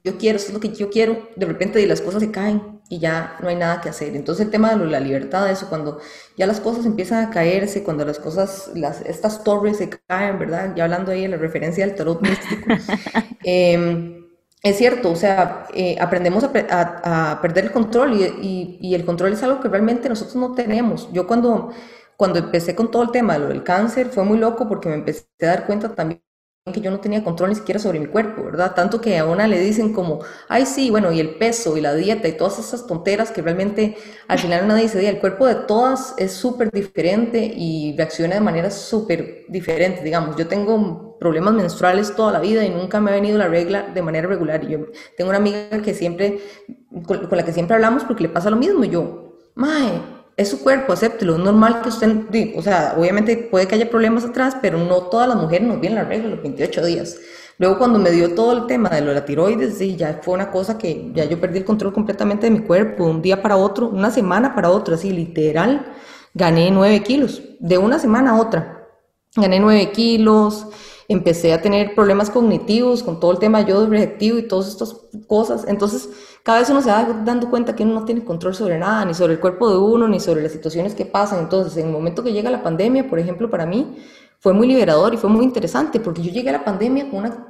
yo 0.05 0.17
quiero, 0.17 0.37
eso 0.37 0.47
es 0.47 0.53
lo 0.53 0.61
que 0.61 0.69
yo 0.69 0.89
quiero, 0.89 1.27
de 1.35 1.45
repente 1.45 1.85
las 1.85 1.99
cosas 1.99 2.21
se 2.21 2.31
caen 2.31 2.79
y 2.87 2.99
ya 2.99 3.35
no 3.41 3.49
hay 3.49 3.57
nada 3.57 3.81
que 3.81 3.89
hacer. 3.89 4.15
Entonces 4.15 4.45
el 4.45 4.51
tema 4.51 4.73
de 4.73 4.85
la 4.85 5.01
libertad, 5.01 5.51
eso, 5.51 5.67
cuando 5.67 5.99
ya 6.37 6.47
las 6.47 6.61
cosas 6.61 6.85
empiezan 6.85 7.25
a 7.25 7.29
caerse, 7.29 7.83
cuando 7.83 8.05
las 8.05 8.19
cosas, 8.19 8.71
las, 8.73 9.01
estas 9.01 9.43
torres 9.43 9.77
se 9.77 9.89
caen, 10.07 10.39
¿verdad? 10.39 10.73
Ya 10.77 10.85
hablando 10.85 11.11
ahí 11.11 11.23
de 11.23 11.27
la 11.27 11.37
referencia 11.37 11.83
al 11.83 11.95
tarot 11.95 12.21
místico. 12.21 12.67
eh, 13.43 14.28
es 14.61 14.77
cierto, 14.77 15.11
o 15.11 15.15
sea, 15.15 15.67
eh, 15.73 15.95
aprendemos 15.99 16.43
a, 16.43 17.39
perder 17.41 17.65
el 17.65 17.71
control 17.71 18.13
y, 18.41 18.93
el 18.93 19.05
control 19.05 19.33
es 19.33 19.43
algo 19.43 19.61
que 19.61 19.69
realmente 19.69 20.09
nosotros 20.09 20.35
no 20.35 20.53
tenemos. 20.53 21.09
Yo 21.13 21.27
cuando, 21.27 21.71
cuando 22.17 22.39
empecé 22.39 22.75
con 22.75 22.91
todo 22.91 23.03
el 23.03 23.11
tema 23.11 23.37
lo 23.37 23.47
del 23.47 23.63
cáncer 23.63 24.09
fue 24.09 24.23
muy 24.23 24.37
loco 24.37 24.67
porque 24.67 24.89
me 24.89 24.95
empecé 24.95 25.25
a 25.41 25.45
dar 25.45 25.65
cuenta 25.65 25.95
también 25.95 26.21
que 26.73 26.81
yo 26.81 26.91
no 26.91 26.99
tenía 26.99 27.23
control 27.23 27.49
ni 27.49 27.55
siquiera 27.55 27.79
sobre 27.79 27.99
mi 27.99 28.07
cuerpo, 28.07 28.43
¿verdad? 28.43 28.75
Tanto 28.75 29.01
que 29.01 29.17
a 29.17 29.25
una 29.25 29.47
le 29.47 29.59
dicen 29.59 29.93
como, 29.93 30.19
ay 30.49 30.65
sí, 30.65 30.91
bueno, 30.91 31.11
y 31.11 31.19
el 31.19 31.35
peso 31.35 31.77
y 31.77 31.81
la 31.81 31.95
dieta 31.95 32.27
y 32.27 32.33
todas 32.33 32.59
esas 32.59 32.85
tonteras 32.85 33.31
que 33.31 33.41
realmente 33.41 33.97
al 34.27 34.39
final 34.39 34.65
una 34.65 34.75
dice, 34.75 35.07
el 35.07 35.19
cuerpo 35.19 35.47
de 35.47 35.55
todas 35.55 36.13
es 36.17 36.33
súper 36.33 36.69
diferente 36.69 37.39
y 37.43 37.95
reacciona 37.97 38.35
de 38.35 38.41
manera 38.41 38.69
súper 38.69 39.45
diferente, 39.47 40.03
digamos, 40.03 40.35
yo 40.35 40.47
tengo 40.47 41.08
problemas 41.19 41.53
menstruales 41.53 42.15
toda 42.15 42.31
la 42.31 42.39
vida 42.39 42.63
y 42.65 42.69
nunca 42.69 42.99
me 42.99 43.11
ha 43.11 43.13
venido 43.13 43.37
la 43.37 43.47
regla 43.47 43.83
de 43.93 44.01
manera 44.01 44.27
regular 44.27 44.63
y 44.63 44.69
yo 44.69 44.79
tengo 45.17 45.29
una 45.29 45.39
amiga 45.39 45.81
que 45.83 45.93
siempre, 45.93 46.39
con, 47.05 47.27
con 47.27 47.37
la 47.37 47.45
que 47.45 47.53
siempre 47.53 47.75
hablamos 47.75 48.03
porque 48.03 48.23
le 48.23 48.29
pasa 48.29 48.49
lo 48.49 48.55
mismo 48.55 48.83
y 48.83 48.89
yo, 48.89 49.37
mae, 49.55 50.01
es 50.37 50.49
su 50.49 50.61
cuerpo, 50.61 50.93
acéptelo, 50.93 51.35
es 51.35 51.39
normal 51.39 51.81
que 51.81 51.89
usted, 51.89 52.25
o 52.55 52.61
sea, 52.61 52.95
obviamente 52.97 53.35
puede 53.35 53.67
que 53.67 53.75
haya 53.75 53.89
problemas 53.89 54.23
atrás, 54.23 54.55
pero 54.61 54.77
no 54.77 55.03
todas 55.03 55.27
las 55.27 55.37
mujeres 55.37 55.67
nos 55.67 55.81
vienen 55.81 55.97
la 55.97 56.05
regla 56.05 56.29
los 56.29 56.41
28 56.41 56.85
días, 56.85 57.17
Luego 57.59 57.77
cuando 57.77 57.99
me 57.99 58.09
dio 58.09 58.35
todo 58.35 58.53
el 58.53 58.67
tema 58.67 58.87
de 58.87 59.01
lo 59.01 59.07
de 59.07 59.15
la 59.15 59.25
tiroides, 59.25 59.77
sí, 59.77 59.97
ya 59.97 60.21
fue 60.23 60.33
una 60.33 60.49
cosa 60.49 60.77
que 60.77 61.11
ya 61.13 61.25
yo 61.25 61.41
perdí 61.41 61.57
el 61.57 61.65
control 61.65 61.91
completamente 61.91 62.45
de 62.45 62.51
mi 62.51 62.61
cuerpo, 62.61 63.03
un 63.03 63.21
día 63.21 63.41
para 63.41 63.57
otro, 63.57 63.89
una 63.89 64.09
semana 64.11 64.55
para 64.55 64.69
otra, 64.69 64.95
así 64.95 65.11
literal, 65.11 65.85
gané 66.33 66.71
9 66.71 67.03
kilos, 67.03 67.41
de 67.59 67.77
una 67.77 67.99
semana 67.99 68.31
a 68.31 68.39
otra. 68.39 68.87
Gané 69.35 69.59
9 69.59 69.91
kilos, 69.91 70.67
empecé 71.09 71.51
a 71.51 71.61
tener 71.61 71.95
problemas 71.95 72.29
cognitivos 72.29 73.03
con 73.03 73.19
todo 73.19 73.31
el 73.31 73.39
tema 73.39 73.63
de 73.63 73.71
yodo 73.71 73.87
reactivo 73.87 74.37
y 74.37 74.47
todas 74.47 74.69
estas 74.69 74.95
cosas. 75.27 75.65
Entonces, 75.67 76.09
cada 76.43 76.59
vez 76.59 76.69
uno 76.69 76.81
se 76.81 76.89
va 76.89 77.03
dando 77.25 77.49
cuenta 77.49 77.75
que 77.75 77.83
uno 77.83 77.95
no 77.95 78.05
tiene 78.05 78.23
control 78.23 78.55
sobre 78.55 78.77
nada, 78.77 79.03
ni 79.05 79.13
sobre 79.13 79.33
el 79.33 79.39
cuerpo 79.39 79.69
de 79.69 79.77
uno, 79.77 80.07
ni 80.07 80.19
sobre 80.19 80.43
las 80.43 80.51
situaciones 80.51 80.95
que 80.95 81.05
pasan. 81.05 81.39
Entonces, 81.39 81.75
en 81.77 81.87
el 81.87 81.91
momento 81.91 82.23
que 82.23 82.31
llega 82.31 82.49
la 82.51 82.63
pandemia, 82.63 83.09
por 83.09 83.19
ejemplo, 83.19 83.49
para 83.49 83.65
mí 83.65 83.97
fue 84.39 84.53
muy 84.53 84.67
liberador 84.67 85.13
y 85.13 85.17
fue 85.17 85.29
muy 85.29 85.43
interesante, 85.43 85.99
porque 85.99 86.21
yo 86.21 86.31
llegué 86.31 86.49
a 86.49 86.53
la 86.53 86.63
pandemia 86.63 87.09
con 87.09 87.19
una 87.19 87.49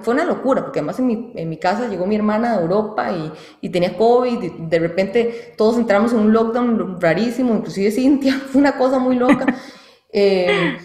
fue 0.00 0.14
una 0.14 0.24
locura, 0.24 0.62
porque 0.62 0.78
además 0.78 0.98
en 0.98 1.06
mi, 1.06 1.32
en 1.34 1.48
mi, 1.48 1.58
casa 1.58 1.88
llegó 1.88 2.06
mi 2.06 2.16
hermana 2.16 2.56
de 2.56 2.62
Europa 2.62 3.12
y, 3.12 3.30
y, 3.60 3.68
tenía 3.68 3.98
COVID, 3.98 4.42
y 4.42 4.66
de 4.66 4.78
repente 4.78 5.54
todos 5.58 5.76
entramos 5.76 6.12
en 6.12 6.20
un 6.20 6.32
lockdown 6.32 6.98
rarísimo, 6.98 7.54
inclusive 7.54 7.90
Cintia, 7.90 8.32
fue 8.50 8.60
una 8.60 8.76
cosa 8.78 8.98
muy 8.98 9.16
loca. 9.16 9.46
Eh, 10.10 10.78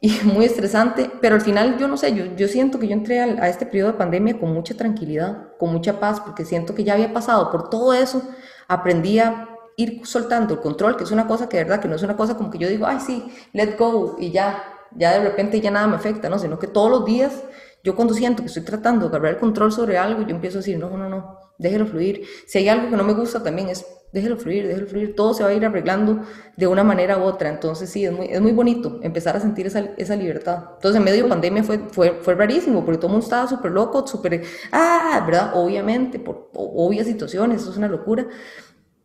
y 0.00 0.10
muy 0.24 0.44
estresante, 0.44 1.10
pero 1.20 1.34
al 1.34 1.42
final 1.42 1.78
yo 1.78 1.88
no 1.88 1.96
sé, 1.96 2.14
yo, 2.14 2.24
yo 2.36 2.48
siento 2.48 2.78
que 2.78 2.88
yo 2.88 2.94
entré 2.94 3.20
a, 3.20 3.48
este 3.48 3.66
periodo 3.66 3.92
de 3.92 3.98
pandemia 3.98 4.38
con 4.38 4.52
mucha 4.52 4.74
tranquilidad, 4.76 5.56
con 5.58 5.72
mucha 5.72 6.00
paz, 6.00 6.20
porque 6.20 6.44
siento 6.44 6.74
que 6.74 6.84
ya 6.84 6.94
había 6.94 7.12
pasado 7.12 7.50
por 7.50 7.68
todo 7.68 7.92
eso, 7.92 8.22
aprendí 8.68 9.18
a 9.18 9.48
ir 9.76 10.00
soltando 10.04 10.54
el 10.54 10.60
control, 10.60 10.96
que 10.96 11.04
es 11.04 11.10
una 11.10 11.26
cosa 11.26 11.48
que 11.48 11.58
de 11.58 11.64
verdad, 11.64 11.80
que 11.80 11.88
no 11.88 11.96
es 11.96 12.02
una 12.02 12.16
cosa 12.16 12.36
como 12.36 12.50
que 12.50 12.58
yo 12.58 12.68
digo, 12.68 12.86
ay 12.86 13.00
sí, 13.00 13.30
let 13.52 13.76
go, 13.78 14.16
y 14.18 14.30
ya, 14.30 14.62
ya 14.96 15.12
de 15.12 15.20
repente 15.20 15.60
ya 15.60 15.70
nada 15.70 15.86
me 15.86 15.96
afecta, 15.96 16.28
no, 16.28 16.38
sino 16.38 16.58
que 16.58 16.66
todos 16.66 16.90
los 16.90 17.04
días 17.04 17.44
yo 17.82 17.96
cuando 17.96 18.12
siento 18.12 18.42
que 18.42 18.48
estoy 18.48 18.64
tratando 18.64 19.08
de 19.08 19.16
agarrar 19.16 19.34
el 19.34 19.40
control 19.40 19.72
sobre 19.72 19.96
algo, 19.96 20.22
yo 20.22 20.34
empiezo 20.34 20.58
a 20.58 20.60
decir, 20.60 20.78
no, 20.78 20.90
no, 20.90 21.08
no, 21.08 21.38
déjelo 21.60 21.86
fluir. 21.86 22.22
Si 22.46 22.58
hay 22.58 22.68
algo 22.68 22.90
que 22.90 22.96
no 22.96 23.04
me 23.04 23.12
gusta 23.12 23.42
también 23.42 23.68
es, 23.68 23.86
déjelo 24.12 24.36
fluir, 24.36 24.66
déjelo 24.66 24.86
fluir. 24.86 25.14
Todo 25.14 25.34
se 25.34 25.44
va 25.44 25.50
a 25.50 25.52
ir 25.52 25.64
arreglando 25.64 26.22
de 26.56 26.66
una 26.66 26.82
manera 26.82 27.18
u 27.18 27.22
otra. 27.22 27.50
Entonces 27.50 27.90
sí, 27.90 28.04
es 28.04 28.12
muy, 28.12 28.26
es 28.26 28.40
muy 28.40 28.52
bonito 28.52 28.98
empezar 29.02 29.36
a 29.36 29.40
sentir 29.40 29.66
esa, 29.66 29.80
esa 29.96 30.16
libertad. 30.16 30.64
Entonces 30.76 30.96
en 30.98 31.04
medio 31.04 31.24
de 31.24 31.28
pandemia 31.28 31.62
fue, 31.62 31.78
fue, 31.90 32.18
fue 32.22 32.34
rarísimo, 32.34 32.84
porque 32.84 32.98
todo 32.98 33.08
el 33.08 33.12
mundo 33.12 33.24
estaba 33.24 33.46
súper 33.46 33.70
loco, 33.72 34.06
súper, 34.06 34.42
ah, 34.72 35.22
¿verdad? 35.26 35.52
Obviamente, 35.54 36.18
por 36.18 36.50
obvias 36.54 37.06
situaciones, 37.06 37.62
eso 37.62 37.70
es 37.70 37.76
una 37.76 37.88
locura. 37.88 38.26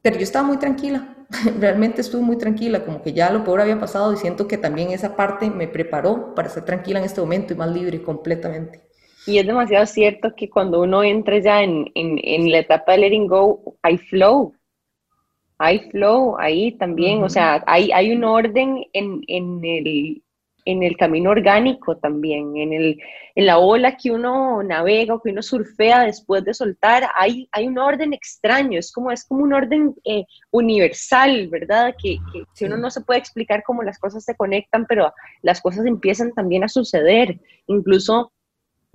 Pero 0.01 0.17
yo 0.17 0.23
estaba 0.23 0.47
muy 0.47 0.57
tranquila, 0.57 1.17
realmente 1.59 2.01
estuve 2.01 2.21
muy 2.21 2.37
tranquila, 2.37 2.85
como 2.85 3.01
que 3.01 3.11
ya 3.11 3.31
lo 3.31 3.43
peor 3.43 3.61
había 3.61 3.79
pasado 3.79 4.13
y 4.13 4.17
siento 4.17 4.47
que 4.47 4.57
también 4.57 4.91
esa 4.91 5.15
parte 5.15 5.49
me 5.49 5.67
preparó 5.67 6.35
para 6.35 6.47
estar 6.47 6.63
tranquila 6.63 6.99
en 6.99 7.05
este 7.05 7.21
momento 7.21 7.53
y 7.53 7.57
más 7.57 7.71
libre 7.71 8.01
completamente. 8.03 8.85
Y 9.27 9.39
es 9.39 9.47
demasiado 9.47 9.85
cierto 9.85 10.35
que 10.35 10.49
cuando 10.49 10.81
uno 10.81 11.03
entra 11.03 11.39
ya 11.39 11.63
en, 11.63 11.91
en, 11.95 12.19
en 12.23 12.51
la 12.51 12.59
etapa 12.59 12.91
de 12.91 12.99
letting 12.99 13.27
go, 13.27 13.75
hay 13.81 13.97
flow, 13.97 14.53
hay 15.57 15.79
flow 15.89 16.37
ahí 16.37 16.73
también, 16.73 17.23
o 17.23 17.29
sea, 17.29 17.63
hay, 17.65 17.91
hay 17.91 18.11
un 18.13 18.23
orden 18.23 18.85
en, 18.93 19.21
en, 19.27 19.63
el, 19.63 20.21
en 20.65 20.83
el 20.83 20.97
camino 20.97 21.31
orgánico 21.31 21.97
también, 21.97 22.57
en, 22.57 22.73
el, 22.73 22.99
en 23.35 23.45
la 23.45 23.57
ola 23.59 23.95
que 23.95 24.11
uno 24.11 24.61
navega 24.63 25.15
o 25.15 25.21
que 25.21 25.31
uno 25.31 25.41
surfea 25.41 26.03
después 26.03 26.43
de 26.43 26.53
soltar, 26.53 27.09
hay, 27.15 27.47
hay 27.51 27.67
un 27.67 27.77
orden 27.77 28.13
extraño, 28.13 28.77
es 28.77 28.91
como, 28.91 29.11
es 29.11 29.25
como 29.25 29.43
un 29.43 29.53
orden 29.53 29.95
eh, 30.03 30.25
universal, 30.51 31.47
¿verdad? 31.47 31.95
Que, 32.01 32.17
que, 32.57 32.65
uno 32.65 32.75
no 32.75 32.91
se 32.91 33.01
puede 33.01 33.19
explicar 33.19 33.63
cómo 33.65 33.81
las 33.81 33.97
cosas 33.97 34.23
se 34.23 34.35
conectan, 34.35 34.85
pero 34.87 35.13
las 35.41 35.61
cosas 35.61 35.85
empiezan 35.85 36.33
también 36.33 36.63
a 36.63 36.69
suceder, 36.69 37.39
incluso... 37.67 38.31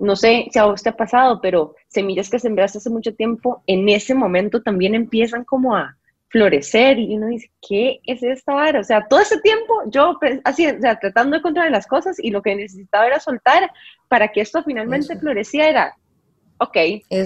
No 0.01 0.15
sé 0.15 0.47
si 0.51 0.59
a 0.59 0.65
vos 0.65 0.83
te 0.83 0.89
ha 0.89 0.97
pasado, 0.97 1.39
pero 1.41 1.75
semillas 1.87 2.29
que 2.29 2.39
sembraste 2.39 2.79
hace 2.79 2.89
mucho 2.89 3.15
tiempo, 3.15 3.63
en 3.67 3.87
ese 3.87 4.13
momento 4.15 4.61
también 4.61 4.95
empiezan 4.95 5.45
como 5.45 5.75
a, 5.75 5.95
florecer 6.31 6.97
y 6.97 7.13
uno 7.15 7.27
dice, 7.27 7.51
¿qué 7.61 7.99
es 8.05 8.23
esta 8.23 8.53
vara? 8.53 8.79
O 8.79 8.83
sea, 8.83 9.05
todo 9.07 9.19
ese 9.19 9.39
tiempo 9.41 9.83
yo 9.87 10.15
pues, 10.19 10.39
así, 10.45 10.65
o 10.65 10.79
sea, 10.79 10.97
tratando 10.97 11.35
de 11.35 11.41
controlar 11.41 11.71
las 11.71 11.85
cosas 11.85 12.17
y 12.19 12.31
lo 12.31 12.41
que 12.41 12.55
necesitaba 12.55 13.05
era 13.05 13.19
soltar 13.19 13.69
para 14.07 14.29
que 14.29 14.41
esto 14.41 14.63
finalmente 14.63 15.19
floreciera. 15.19 15.95
Ok, 16.57 16.77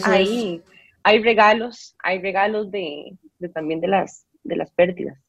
ahí 0.03 0.61
hay 1.03 1.21
regalos, 1.21 1.95
hay 2.01 2.19
regalos 2.19 2.71
de, 2.71 3.15
de, 3.37 3.49
también 3.49 3.79
de 3.79 3.89
las, 3.89 4.25
de 4.43 4.55
las 4.55 4.71
pérdidas. 4.71 5.19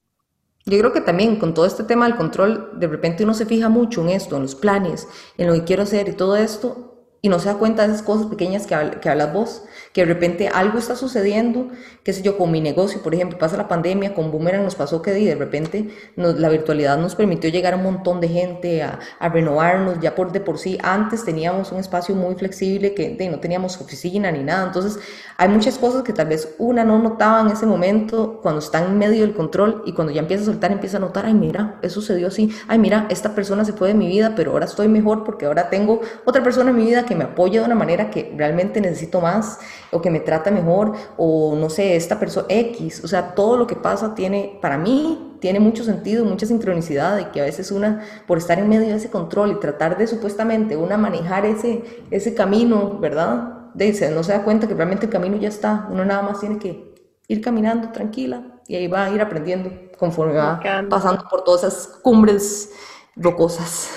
Yo 0.65 0.79
creo 0.79 0.93
que 0.93 1.03
también 1.03 1.37
con 1.37 1.53
todo 1.53 1.67
este 1.67 1.85
tema 1.85 2.07
del 2.07 2.17
control, 2.17 2.81
de 2.81 2.87
repente 2.87 3.25
uno 3.25 3.35
se 3.35 3.45
fija 3.45 3.69
mucho 3.69 4.01
en 4.01 4.09
esto, 4.09 4.37
en 4.37 4.43
los 4.43 4.55
planes, 4.55 5.07
en 5.37 5.49
lo 5.49 5.53
que 5.53 5.65
quiero 5.65 5.83
hacer 5.83 6.09
y 6.09 6.15
todo 6.15 6.35
esto, 6.35 6.96
y 7.23 7.29
no 7.29 7.39
se 7.39 7.49
da 7.49 7.55
cuenta 7.57 7.87
de 7.87 7.93
esas 7.93 8.05
cosas 8.05 8.27
pequeñas 8.27 8.67
que, 8.67 8.77
que 9.01 9.09
hablas 9.09 9.33
vos, 9.33 9.63
que 9.93 10.03
de 10.03 10.13
repente 10.13 10.49
algo 10.49 10.79
está 10.79 10.95
sucediendo, 10.95 11.69
qué 12.05 12.13
sé 12.13 12.23
yo, 12.23 12.37
con 12.37 12.51
mi 12.51 12.61
negocio, 12.61 13.03
por 13.03 13.15
ejemplo, 13.15 13.39
pasa 13.39 13.57
la 13.57 13.67
pandemia, 13.67 14.15
con 14.15 14.31
Boomerang 14.31 14.63
nos 14.63 14.75
pasó 14.75 15.03
que 15.03 15.13
de 15.13 15.35
repente 15.35 15.89
la 16.17 16.49
virtualidad 16.49 16.99
nos 16.99 17.15
permitió 17.15 17.51
llegar 17.51 17.73
a 17.73 17.77
un 17.77 17.83
montón 17.83 18.21
de 18.21 18.29
gente, 18.29 18.83
a, 18.83 18.99
a, 19.19 19.29
renovarnos, 19.29 19.99
ya 20.01 20.15
por 20.15 20.33
de 20.33 20.41
por 20.41 20.59
sí, 20.59 20.79
antes 20.83 21.25
teníamos 21.25 21.73
un 21.73 21.79
espacio 21.79 22.15
muy 22.15 22.35
flexible 22.35 22.95
que 22.95 23.17
no 23.31 23.41
teníamos 23.41 23.81
oficina 23.81 24.31
ni 24.31 24.43
nada, 24.43 24.67
entonces 24.67 24.99
hay 25.39 25.49
muchas 25.49 25.79
cosas 25.79 26.03
que 26.03 26.13
tal 26.13 26.29
vez 26.29 26.55
una 26.59 26.85
no 26.85 26.99
notaba 26.99 27.41
en 27.41 27.49
ese 27.49 27.67
momento 27.67 28.41
cuando 28.43 28.61
está 28.61 28.85
en 28.85 28.99
medio 28.99 29.23
del 29.23 29.35
control 29.35 29.83
y 29.87 29.93
cuando 29.93 30.13
ya 30.13 30.21
empieza 30.21 30.43
a 30.43 30.47
soltar 30.47 30.73
empieza 30.73 30.99
a 30.99 31.01
notar, 31.01 31.27
ay 31.27 31.35
mira, 31.35 31.79
eso 31.83 32.01
sucedió 32.01 32.29
así, 32.29 32.51
ay 32.69 32.79
mira, 32.79 33.07
esta 33.09 33.35
persona 33.35 33.65
se 33.65 33.73
fue 33.73 33.89
de 33.89 33.95
mi 33.95 34.09
vida, 34.09 34.35
pero 34.37 34.53
ahora 34.53 34.67
estoy 34.67 34.89
mejor 34.89 35.25
porque 35.25 35.47
ahora 35.47 35.71
tengo 35.71 36.03
otra 36.27 36.43
persona 36.43 36.71
en 36.71 36.77
mi 36.77 36.85
vida 36.85 37.06
que 37.07 37.15
me 37.15 37.25
apoya 37.25 37.61
de 37.61 37.67
una 37.67 37.75
manera 37.75 38.11
que 38.11 38.33
realmente 38.37 38.81
necesito 38.81 39.21
más 39.21 39.59
o 39.91 40.01
que 40.01 40.11
me 40.11 40.21
trata 40.21 40.51
mejor 40.51 40.93
o 41.17 41.57
no 41.57 41.71
sé, 41.71 41.97
esta 41.97 42.19
persona 42.19 42.47
X, 42.49 43.03
o 43.05 43.09
sea, 43.09 43.35
todo 43.35 43.57
lo 43.57 43.67
que 43.67 43.77
pasa 43.77 44.15
tiene, 44.15 44.59
para 44.61 44.77
mí, 44.77 45.37
tiene 45.41 45.61
mucho 45.61 45.85
sentido, 45.85 46.25
mucha 46.25 46.47
sincronicidad 46.47 47.19
y 47.19 47.25
que 47.27 47.41
a 47.41 47.45
veces 47.45 47.71
una, 47.71 48.03
por 48.27 48.39
estar 48.39 48.59
en 48.59 48.69
medio 48.69 48.89
de 48.89 48.97
ese 48.97 49.11
control 49.11 49.53
y 49.53 49.61
tratar 49.61 49.97
de 49.97 50.07
supuestamente 50.07 50.77
una 50.77 50.97
manejar 50.97 51.47
ese, 51.47 52.03
ese 52.11 52.35
camino, 52.35 52.99
¿verdad? 52.99 53.71
Dice, 53.75 54.11
no 54.11 54.23
se 54.23 54.33
da 54.33 54.43
cuenta 54.43 54.67
que 54.67 54.75
realmente 54.75 55.07
el 55.07 55.13
camino 55.13 55.37
ya 55.37 55.49
está, 55.49 55.87
uno 55.91 56.05
nada 56.05 56.23
más 56.23 56.41
tiene 56.41 56.59
que 56.59 56.95
ir 57.29 57.41
caminando 57.41 57.91
tranquila 57.91 58.61
y 58.67 58.77
ahí 58.77 58.89
va 58.89 59.05
a 59.05 59.11
ir 59.11 59.21
aprendiendo 59.21 59.71
conforme 59.99 60.35
va 60.35 60.61
pasando 60.89 61.25
por 61.29 61.45
todas 61.45 61.65
esas 61.65 61.87
cumbres 62.03 62.73
rocosas 63.17 63.91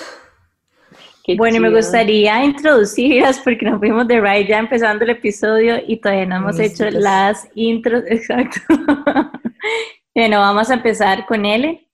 bueno, 1.37 1.59
me 1.59 1.69
gustaría 1.69 2.43
introducirlas 2.43 3.39
porque 3.39 3.65
nos 3.65 3.79
fuimos 3.79 4.07
de 4.07 4.19
ride 4.19 4.47
ya 4.47 4.59
empezando 4.59 5.03
el 5.03 5.11
episodio 5.11 5.77
y 5.85 5.97
todavía 5.97 6.25
no 6.25 6.37
hemos 6.37 6.59
hecho 6.59 6.89
las 6.89 7.47
intros, 7.55 8.03
exacto. 8.07 8.59
bueno, 10.15 10.39
vamos 10.39 10.69
a 10.69 10.75
empezar 10.75 11.25
con 11.25 11.45
Ele. 11.45 11.87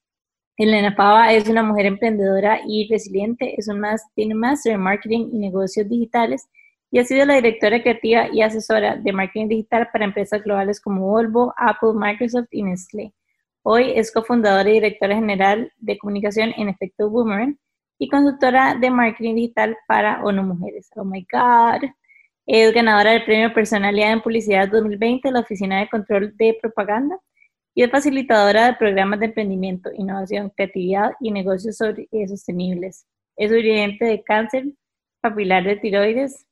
Elena 0.57 0.95
Pava 0.95 1.33
es 1.33 1.49
una 1.49 1.63
mujer 1.63 1.85
emprendedora 1.85 2.61
y 2.65 2.87
resiliente, 2.89 3.55
es 3.57 3.67
un 3.67 3.81
más, 3.81 4.01
tiene 4.15 4.35
un 4.35 4.39
máster 4.39 4.73
en 4.73 4.81
marketing 4.81 5.29
y 5.33 5.39
negocios 5.39 5.89
digitales 5.89 6.47
y 6.91 6.99
ha 6.99 7.03
sido 7.03 7.25
la 7.25 7.35
directora 7.35 7.81
creativa 7.81 8.29
y 8.31 8.41
asesora 8.41 8.95
de 8.95 9.11
marketing 9.11 9.49
digital 9.49 9.89
para 9.91 10.05
empresas 10.05 10.41
globales 10.43 10.79
como 10.79 11.07
Volvo, 11.07 11.53
Apple, 11.57 11.91
Microsoft 11.93 12.47
y 12.51 12.63
Nestlé. 12.63 13.13
Hoy 13.63 13.91
es 13.95 14.13
cofundadora 14.13 14.69
y 14.69 14.73
directora 14.73 15.15
general 15.15 15.73
de 15.77 15.97
comunicación 15.97 16.53
en 16.55 16.69
Efecto 16.69 17.09
Boomerang 17.09 17.57
y 17.97 18.09
consultora 18.09 18.75
de 18.75 18.89
marketing 18.89 19.35
digital 19.35 19.77
para 19.87 20.23
ONU 20.23 20.43
Mujeres. 20.43 20.89
Oh 20.95 21.05
my 21.05 21.25
God. 21.31 21.89
Es 22.45 22.73
ganadora 22.73 23.11
del 23.11 23.25
Premio 23.25 23.53
Personalidad 23.53 24.11
en 24.11 24.21
Publicidad 24.21 24.69
2020 24.69 25.27
de 25.27 25.33
la 25.33 25.39
Oficina 25.39 25.79
de 25.79 25.89
Control 25.89 26.35
de 26.37 26.57
Propaganda 26.61 27.17
y 27.73 27.83
es 27.83 27.91
facilitadora 27.91 28.67
de 28.67 28.73
programas 28.75 29.19
de 29.19 29.25
emprendimiento, 29.27 29.89
innovación, 29.93 30.51
creatividad 30.55 31.11
y 31.19 31.31
negocios 31.31 31.77
eh, 31.81 32.27
sostenibles. 32.27 33.05
Es 33.35 33.49
sobreviviente 33.49 34.05
de 34.05 34.23
cáncer 34.23 34.65
papilar 35.21 35.63
de 35.63 35.75
tiroides. 35.77 36.45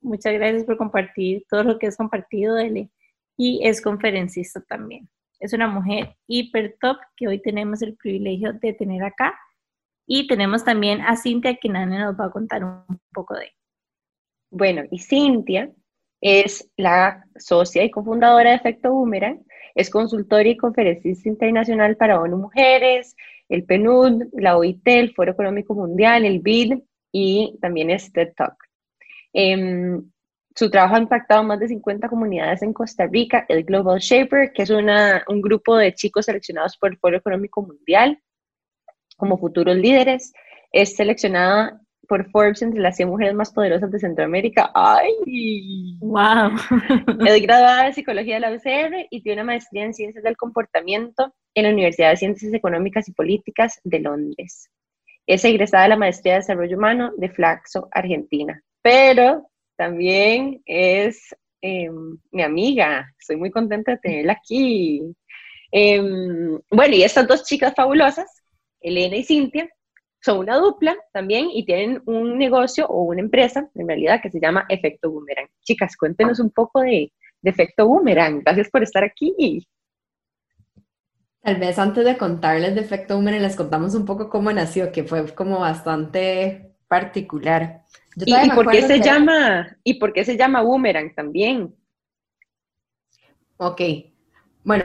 Muchas 0.00 0.34
gracias 0.34 0.64
por 0.64 0.76
compartir 0.76 1.44
todo 1.48 1.62
lo 1.62 1.78
que 1.78 1.86
has 1.86 1.96
compartido, 1.96 2.58
Eli. 2.58 2.90
Y 3.38 3.60
es 3.66 3.80
conferencista 3.80 4.60
también. 4.62 5.08
Es 5.38 5.52
una 5.52 5.68
mujer 5.68 6.16
hiper 6.26 6.76
top 6.80 6.96
que 7.16 7.28
hoy 7.28 7.40
tenemos 7.40 7.82
el 7.82 7.96
privilegio 7.96 8.52
de 8.52 8.72
tener 8.72 9.02
acá 9.04 9.34
y 10.06 10.26
tenemos 10.26 10.64
también 10.64 11.00
a 11.00 11.16
Cintia, 11.16 11.58
Nana 11.64 12.06
nos 12.06 12.20
va 12.20 12.26
a 12.26 12.30
contar 12.30 12.64
un 12.64 13.00
poco 13.12 13.34
de. 13.34 13.52
Bueno, 14.50 14.82
y 14.90 14.98
Cintia 15.00 15.70
es 16.20 16.70
la 16.76 17.24
socia 17.36 17.84
y 17.84 17.90
cofundadora 17.90 18.50
de 18.50 18.56
Efecto 18.56 18.92
Boomerang, 18.92 19.44
es 19.74 19.90
consultora 19.90 20.48
y 20.48 20.56
conferencista 20.56 21.28
internacional 21.28 21.96
para 21.96 22.20
ONU 22.20 22.38
Mujeres, 22.38 23.16
el 23.48 23.64
PNUD, 23.64 24.24
la 24.32 24.56
OIT, 24.56 24.86
el 24.86 25.14
Foro 25.14 25.32
Económico 25.32 25.74
Mundial, 25.74 26.24
el 26.24 26.40
BID 26.40 26.78
y 27.12 27.58
también 27.60 27.90
es 27.90 28.12
TED 28.12 28.32
Talk. 28.36 28.56
Em, 29.32 30.10
su 30.54 30.70
trabajo 30.70 30.94
ha 30.94 31.00
impactado 31.00 31.42
más 31.42 31.60
de 31.60 31.68
50 31.68 32.08
comunidades 32.08 32.62
en 32.62 32.72
Costa 32.72 33.06
Rica, 33.06 33.44
el 33.48 33.64
Global 33.64 33.98
Shaper, 33.98 34.52
que 34.52 34.62
es 34.62 34.70
una, 34.70 35.22
un 35.28 35.42
grupo 35.42 35.76
de 35.76 35.94
chicos 35.94 36.24
seleccionados 36.26 36.78
por 36.78 36.92
el 36.92 36.98
Foro 36.98 37.16
Económico 37.18 37.62
Mundial, 37.62 38.18
como 39.16 39.38
futuros 39.38 39.76
líderes. 39.76 40.32
Es 40.72 40.96
seleccionada 40.96 41.80
por 42.08 42.30
Forbes 42.30 42.62
entre 42.62 42.80
las 42.80 42.96
100 42.96 43.08
mujeres 43.08 43.34
más 43.34 43.52
poderosas 43.52 43.90
de 43.90 43.98
Centroamérica. 43.98 44.70
¡Ay! 44.74 45.98
¡Wow! 46.00 46.52
Es 47.26 47.42
graduada 47.42 47.86
de 47.86 47.92
Psicología 47.92 48.34
de 48.34 48.40
la 48.40 48.52
UCR 48.52 49.06
y 49.10 49.22
tiene 49.22 49.42
una 49.42 49.52
maestría 49.52 49.84
en 49.84 49.94
Ciencias 49.94 50.24
del 50.24 50.36
Comportamiento 50.36 51.34
en 51.54 51.64
la 51.64 51.70
Universidad 51.70 52.10
de 52.10 52.16
Ciencias 52.16 52.52
Económicas 52.52 53.08
y 53.08 53.12
Políticas 53.12 53.80
de 53.84 54.00
Londres. 54.00 54.70
Es 55.26 55.44
egresada 55.44 55.84
de 55.84 55.88
la 55.90 55.96
Maestría 55.96 56.34
de 56.34 56.40
Desarrollo 56.40 56.76
Humano 56.76 57.12
de 57.16 57.28
Flaxo, 57.28 57.88
Argentina. 57.90 58.60
Pero 58.82 59.50
también 59.76 60.62
es 60.64 61.34
em, 61.60 62.18
mi 62.30 62.42
amiga. 62.42 63.12
Estoy 63.18 63.36
muy 63.36 63.50
contenta 63.50 63.92
de 63.92 63.98
tenerla 63.98 64.34
aquí. 64.34 65.02
Em, 65.72 66.60
bueno, 66.70 66.94
y 66.94 67.02
estas 67.02 67.26
dos 67.26 67.44
chicas 67.44 67.74
fabulosas, 67.74 68.35
Elena 68.86 69.16
y 69.16 69.24
Cintia, 69.24 69.68
son 70.20 70.38
una 70.38 70.56
dupla 70.56 70.96
también 71.12 71.48
y 71.52 71.64
tienen 71.64 72.02
un 72.06 72.38
negocio 72.38 72.86
o 72.86 73.02
una 73.02 73.20
empresa, 73.20 73.68
en 73.74 73.88
realidad, 73.88 74.20
que 74.22 74.30
se 74.30 74.40
llama 74.40 74.64
Efecto 74.68 75.10
Boomerang. 75.10 75.48
Chicas, 75.64 75.96
cuéntenos 75.96 76.40
un 76.40 76.50
poco 76.50 76.80
de, 76.80 77.12
Efecto 77.42 77.86
Boomerang. 77.86 78.40
Gracias 78.40 78.68
por 78.70 78.82
estar 78.82 79.04
aquí. 79.04 79.64
Tal 81.40 81.56
vez 81.56 81.78
antes 81.78 82.04
de 82.04 82.16
contarles 82.16 82.74
de 82.74 82.80
Efecto 82.80 83.14
Boomerang, 83.14 83.42
les 83.42 83.56
contamos 83.56 83.94
un 83.94 84.04
poco 84.04 84.28
cómo 84.28 84.52
nació, 84.52 84.90
que 84.90 85.04
fue 85.04 85.24
como 85.34 85.60
bastante 85.60 86.76
particular. 86.88 87.82
¿Y, 88.16 88.50
por 88.50 88.70
qué 88.70 88.82
se 88.82 89.00
llama, 89.00 89.76
¿Y 89.84 89.94
por 89.94 90.12
qué 90.12 90.24
se 90.24 90.36
llama 90.36 90.62
Boomerang 90.62 91.14
también? 91.14 91.74
Ok, 93.58 93.80
bueno, 94.66 94.84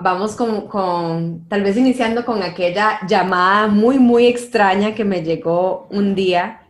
vamos 0.00 0.34
con, 0.34 1.46
tal 1.48 1.62
vez 1.62 1.76
iniciando 1.76 2.24
con 2.24 2.42
aquella 2.42 2.98
llamada 3.06 3.68
muy, 3.68 4.00
muy 4.00 4.26
extraña 4.26 4.92
que 4.92 5.04
me 5.04 5.22
llegó 5.22 5.86
un 5.90 6.16
día, 6.16 6.68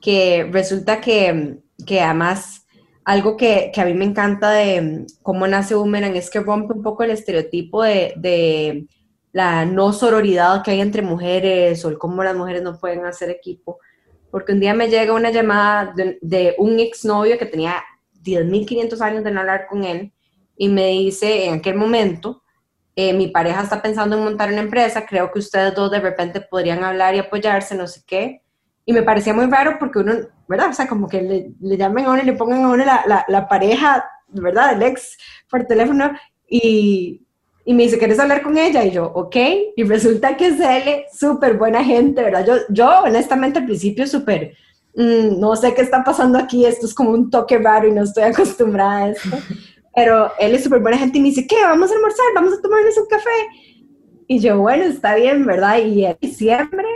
que 0.00 0.48
resulta 0.50 1.00
que, 1.00 1.60
que 1.86 2.00
además 2.00 2.66
algo 3.04 3.36
que, 3.36 3.70
a 3.76 3.84
mí 3.84 3.94
me 3.94 4.06
encanta 4.06 4.50
de 4.50 5.06
cómo 5.22 5.46
nace 5.46 5.76
Boomerang 5.76 6.16
es 6.16 6.30
que 6.30 6.40
rompe 6.40 6.74
un 6.74 6.82
poco 6.82 7.04
el 7.04 7.12
estereotipo 7.12 7.84
de, 7.84 8.88
la 9.30 9.64
no 9.64 9.92
sororidad 9.92 10.64
que 10.64 10.72
hay 10.72 10.80
entre 10.80 11.02
mujeres 11.02 11.84
o 11.84 11.90
el 11.90 11.98
cómo 11.98 12.24
las 12.24 12.34
mujeres 12.34 12.62
no 12.62 12.76
pueden 12.76 13.04
hacer 13.04 13.30
equipo. 13.30 13.78
Porque 14.32 14.52
un 14.52 14.58
día 14.58 14.74
me 14.74 14.88
llega 14.88 15.12
una 15.12 15.30
llamada 15.30 15.92
de, 15.94 16.18
de 16.22 16.56
un 16.58 16.80
exnovio 16.80 17.38
que 17.38 17.46
tenía 17.46 17.84
10.500 18.24 19.00
años 19.00 19.22
de 19.22 19.30
no 19.30 19.40
hablar 19.40 19.68
con 19.68 19.84
él 19.84 20.13
y 20.56 20.68
me 20.68 20.88
dice 20.88 21.46
en 21.46 21.54
aquel 21.54 21.76
momento, 21.76 22.42
eh, 22.96 23.12
mi 23.12 23.28
pareja 23.28 23.62
está 23.62 23.82
pensando 23.82 24.16
en 24.16 24.24
montar 24.24 24.52
una 24.52 24.60
empresa, 24.60 25.04
creo 25.04 25.32
que 25.32 25.40
ustedes 25.40 25.74
dos 25.74 25.90
de 25.90 26.00
repente 26.00 26.40
podrían 26.40 26.84
hablar 26.84 27.14
y 27.14 27.18
apoyarse, 27.18 27.74
no 27.74 27.86
sé 27.86 28.02
qué. 28.06 28.42
Y 28.86 28.92
me 28.92 29.02
parecía 29.02 29.34
muy 29.34 29.46
raro 29.46 29.76
porque 29.78 29.98
uno, 29.98 30.12
¿verdad? 30.46 30.68
O 30.70 30.72
sea, 30.72 30.86
como 30.86 31.08
que 31.08 31.22
le, 31.22 31.50
le 31.60 31.76
llamen 31.76 32.04
a 32.04 32.10
uno 32.12 32.22
y 32.22 32.26
le 32.26 32.34
pongan 32.34 32.64
a 32.64 32.68
uno 32.68 32.84
la, 32.84 33.02
la, 33.06 33.24
la 33.26 33.48
pareja, 33.48 34.04
¿verdad? 34.28 34.74
El 34.74 34.82
ex 34.82 35.16
por 35.50 35.64
teléfono 35.64 36.12
y, 36.48 37.26
y 37.64 37.74
me 37.74 37.84
dice, 37.84 37.98
¿quieres 37.98 38.20
hablar 38.20 38.42
con 38.42 38.58
ella? 38.58 38.84
Y 38.84 38.90
yo, 38.90 39.06
ok. 39.06 39.36
Y 39.76 39.82
resulta 39.84 40.36
que 40.36 40.48
es 40.48 40.60
él, 40.60 41.04
súper 41.12 41.56
buena 41.56 41.82
gente, 41.82 42.22
¿verdad? 42.22 42.46
Yo, 42.46 42.54
yo 42.68 43.00
honestamente 43.02 43.58
al 43.58 43.64
principio 43.64 44.06
súper, 44.06 44.54
mm, 44.94 45.40
no 45.40 45.56
sé 45.56 45.74
qué 45.74 45.82
está 45.82 46.04
pasando 46.04 46.38
aquí, 46.38 46.66
esto 46.66 46.86
es 46.86 46.94
como 46.94 47.10
un 47.10 47.30
toque 47.30 47.58
raro 47.58 47.88
y 47.88 47.92
no 47.92 48.04
estoy 48.04 48.24
acostumbrada 48.24 48.98
a 48.98 49.10
esto. 49.10 49.36
Pero 49.94 50.32
él 50.38 50.54
es 50.54 50.64
súper 50.64 50.80
buena 50.80 50.98
gente 50.98 51.18
y 51.18 51.20
me 51.20 51.28
dice, 51.28 51.46
¿qué? 51.46 51.56
Vamos 51.62 51.90
a 51.90 51.94
almorzar, 51.94 52.26
vamos 52.34 52.54
a 52.54 52.60
tomarnos 52.60 52.96
un 52.98 53.06
café. 53.06 53.30
Y 54.26 54.40
yo, 54.40 54.58
bueno, 54.58 54.84
está 54.84 55.14
bien, 55.14 55.44
¿verdad? 55.46 55.78
Y 55.78 56.04
en 56.04 56.16
diciembre, 56.20 56.88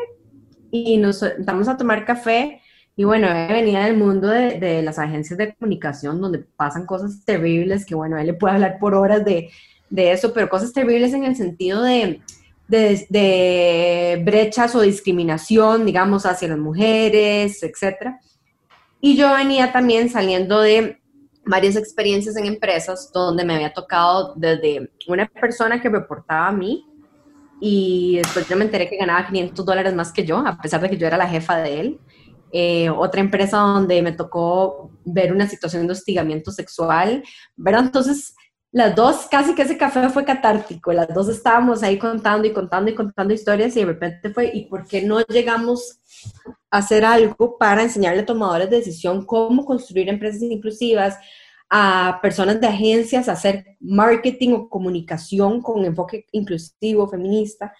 y 0.70 0.96
nos 0.96 1.24
vamos 1.40 1.68
a 1.68 1.76
tomar 1.76 2.04
café. 2.04 2.60
Y 2.96 3.04
bueno, 3.04 3.28
venía 3.28 3.84
del 3.84 3.96
mundo 3.96 4.28
de, 4.28 4.58
de, 4.58 4.82
las 4.82 4.98
agencias 4.98 5.38
de 5.38 5.54
comunicación 5.54 6.20
donde 6.20 6.40
pasan 6.56 6.84
cosas 6.84 7.24
terribles, 7.24 7.86
que 7.86 7.94
bueno, 7.94 8.18
él 8.18 8.26
le 8.26 8.34
puede 8.34 8.54
hablar 8.54 8.78
por 8.80 8.94
horas 8.94 9.24
de, 9.24 9.50
de 9.88 10.12
eso, 10.12 10.32
pero 10.32 10.48
cosas 10.48 10.72
terribles 10.72 11.12
en 11.14 11.24
el 11.24 11.36
sentido 11.36 11.82
de, 11.82 12.20
de, 12.66 13.06
de, 13.08 14.22
brechas 14.24 14.74
o 14.74 14.80
discriminación, 14.80 15.86
digamos, 15.86 16.26
hacia 16.26 16.48
las 16.48 16.58
mujeres, 16.58 17.62
etc. 17.62 18.16
Y 19.00 19.16
yo 19.16 19.32
venía 19.34 19.72
también 19.72 20.10
saliendo 20.10 20.60
de 20.60 20.98
varias 21.48 21.76
experiencias 21.76 22.36
en 22.36 22.46
empresas 22.46 23.10
donde 23.12 23.44
me 23.44 23.54
había 23.54 23.72
tocado 23.72 24.34
desde 24.36 24.90
una 25.06 25.26
persona 25.26 25.80
que 25.80 25.88
reportaba 25.88 26.48
a 26.48 26.52
mí 26.52 26.84
y 27.60 28.18
después 28.18 28.48
yo 28.48 28.56
me 28.56 28.64
enteré 28.64 28.88
que 28.88 28.96
ganaba 28.96 29.26
500 29.26 29.64
dólares 29.64 29.94
más 29.94 30.12
que 30.12 30.24
yo, 30.24 30.38
a 30.38 30.58
pesar 30.60 30.80
de 30.80 30.90
que 30.90 30.96
yo 30.96 31.06
era 31.06 31.16
la 31.16 31.28
jefa 31.28 31.56
de 31.56 31.80
él. 31.80 32.00
Eh, 32.52 32.88
otra 32.88 33.20
empresa 33.20 33.58
donde 33.58 34.00
me 34.00 34.12
tocó 34.12 34.90
ver 35.04 35.32
una 35.32 35.48
situación 35.48 35.86
de 35.86 35.92
hostigamiento 35.92 36.50
sexual, 36.50 37.22
¿verdad? 37.56 37.84
Entonces, 37.86 38.34
las 38.70 38.94
dos, 38.94 39.26
casi 39.30 39.54
que 39.54 39.62
ese 39.62 39.78
café 39.78 40.08
fue 40.10 40.24
catártico, 40.24 40.92
las 40.92 41.12
dos 41.14 41.28
estábamos 41.28 41.82
ahí 41.82 41.98
contando 41.98 42.46
y 42.46 42.52
contando 42.52 42.90
y 42.90 42.94
contando 42.94 43.32
historias 43.32 43.74
y 43.76 43.80
de 43.80 43.86
repente 43.86 44.30
fue, 44.30 44.50
¿y 44.52 44.66
por 44.66 44.86
qué 44.86 45.02
no 45.02 45.20
llegamos 45.20 46.00
a 46.70 46.78
hacer 46.78 47.04
algo 47.04 47.56
para 47.58 47.82
enseñarle 47.82 48.20
a 48.20 48.26
tomadores 48.26 48.68
de 48.68 48.76
decisión 48.76 49.24
cómo 49.24 49.64
construir 49.64 50.08
empresas 50.08 50.42
inclusivas, 50.42 51.16
a 51.70 52.18
personas 52.22 52.60
de 52.60 52.66
agencias 52.66 53.28
a 53.28 53.32
hacer 53.32 53.76
marketing 53.80 54.52
o 54.52 54.68
comunicación 54.68 55.60
con 55.60 55.84
enfoque 55.84 56.26
inclusivo, 56.32 57.08
feminista. 57.08 57.74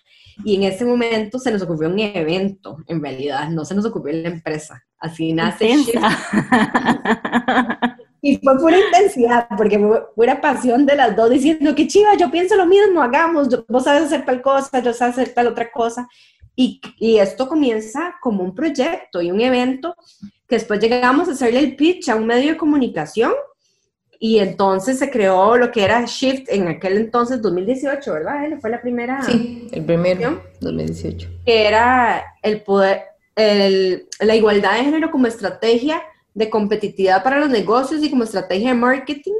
Y 0.45 0.57
en 0.57 0.65
ese 0.65 0.85
momento 0.85 1.39
se 1.39 1.51
nos 1.51 1.63
ocurrió 1.63 1.89
un 1.89 1.99
evento, 1.99 2.79
en 2.87 3.03
realidad, 3.03 3.49
no 3.49 3.65
se 3.65 3.75
nos 3.75 3.87
ocurrió 3.87 4.23
la 4.23 4.29
empresa. 4.29 4.85
Así 4.99 5.33
nace 5.33 5.71
Y 8.21 8.37
fue 8.39 8.59
pura 8.59 8.79
intensidad, 8.79 9.47
porque 9.57 9.79
fue 9.79 10.15
pura 10.15 10.41
pasión 10.41 10.85
de 10.85 10.97
las 10.97 11.15
dos 11.15 11.31
diciendo 11.31 11.75
que 11.75 11.87
chiva, 11.87 12.17
yo 12.17 12.31
pienso 12.31 12.57
lo 12.57 12.67
mismo, 12.67 13.03
hagamos, 13.03 13.49
vos 13.69 13.85
sabes 13.85 14.05
hacer 14.05 14.25
tal 14.25 14.43
cosa, 14.43 14.81
yo 14.81 14.93
sé 14.93 15.05
hacer 15.05 15.33
tal 15.35 15.47
otra 15.47 15.71
cosa. 15.71 16.09
Y, 16.57 16.81
y, 16.99 17.19
esto 17.19 17.47
comienza 17.47 18.17
como 18.21 18.43
un 18.43 18.53
proyecto 18.53 19.23
y 19.23 19.31
un 19.31 19.41
evento 19.41 19.95
que 20.49 20.57
después 20.57 20.81
llegamos 20.81 21.29
a 21.29 21.33
hacerle 21.33 21.61
el 21.61 21.77
pitch 21.77 22.09
a 22.09 22.17
un 22.17 22.27
medio 22.27 22.51
de 22.51 22.57
comunicación 22.57 23.33
y 24.21 24.39
entonces 24.41 24.99
se 24.99 25.11
creó 25.11 25.57
lo 25.57 25.71
que 25.71 25.85
era 25.85 26.05
Shift 26.05 26.49
en 26.49 26.67
aquel 26.67 26.97
entonces, 26.97 27.41
2018, 27.41 28.13
¿verdad? 28.13 28.49
Fue 28.61 28.71
la 28.71 28.81
primera. 28.81 29.23
Sí, 29.23 29.69
el 29.71 29.85
primero, 29.85 30.43
2018. 30.61 31.29
Que 31.47 31.69
era 31.69 32.25
el 32.43 32.63
poder, 32.63 33.03
el, 33.37 34.09
la 34.21 34.35
igualdad 34.35 34.73
de 34.73 34.85
género 34.85 35.13
como 35.13 35.29
estrategia 35.29 36.03
de 36.39 36.51
competitividad 36.51 37.25
para 37.25 37.41
los 37.41 37.51
negocios 37.51 38.03
y 38.03 38.11
como 38.11 38.23
estrategia 38.23 38.69
de 38.69 38.75
marketing. 38.75 39.35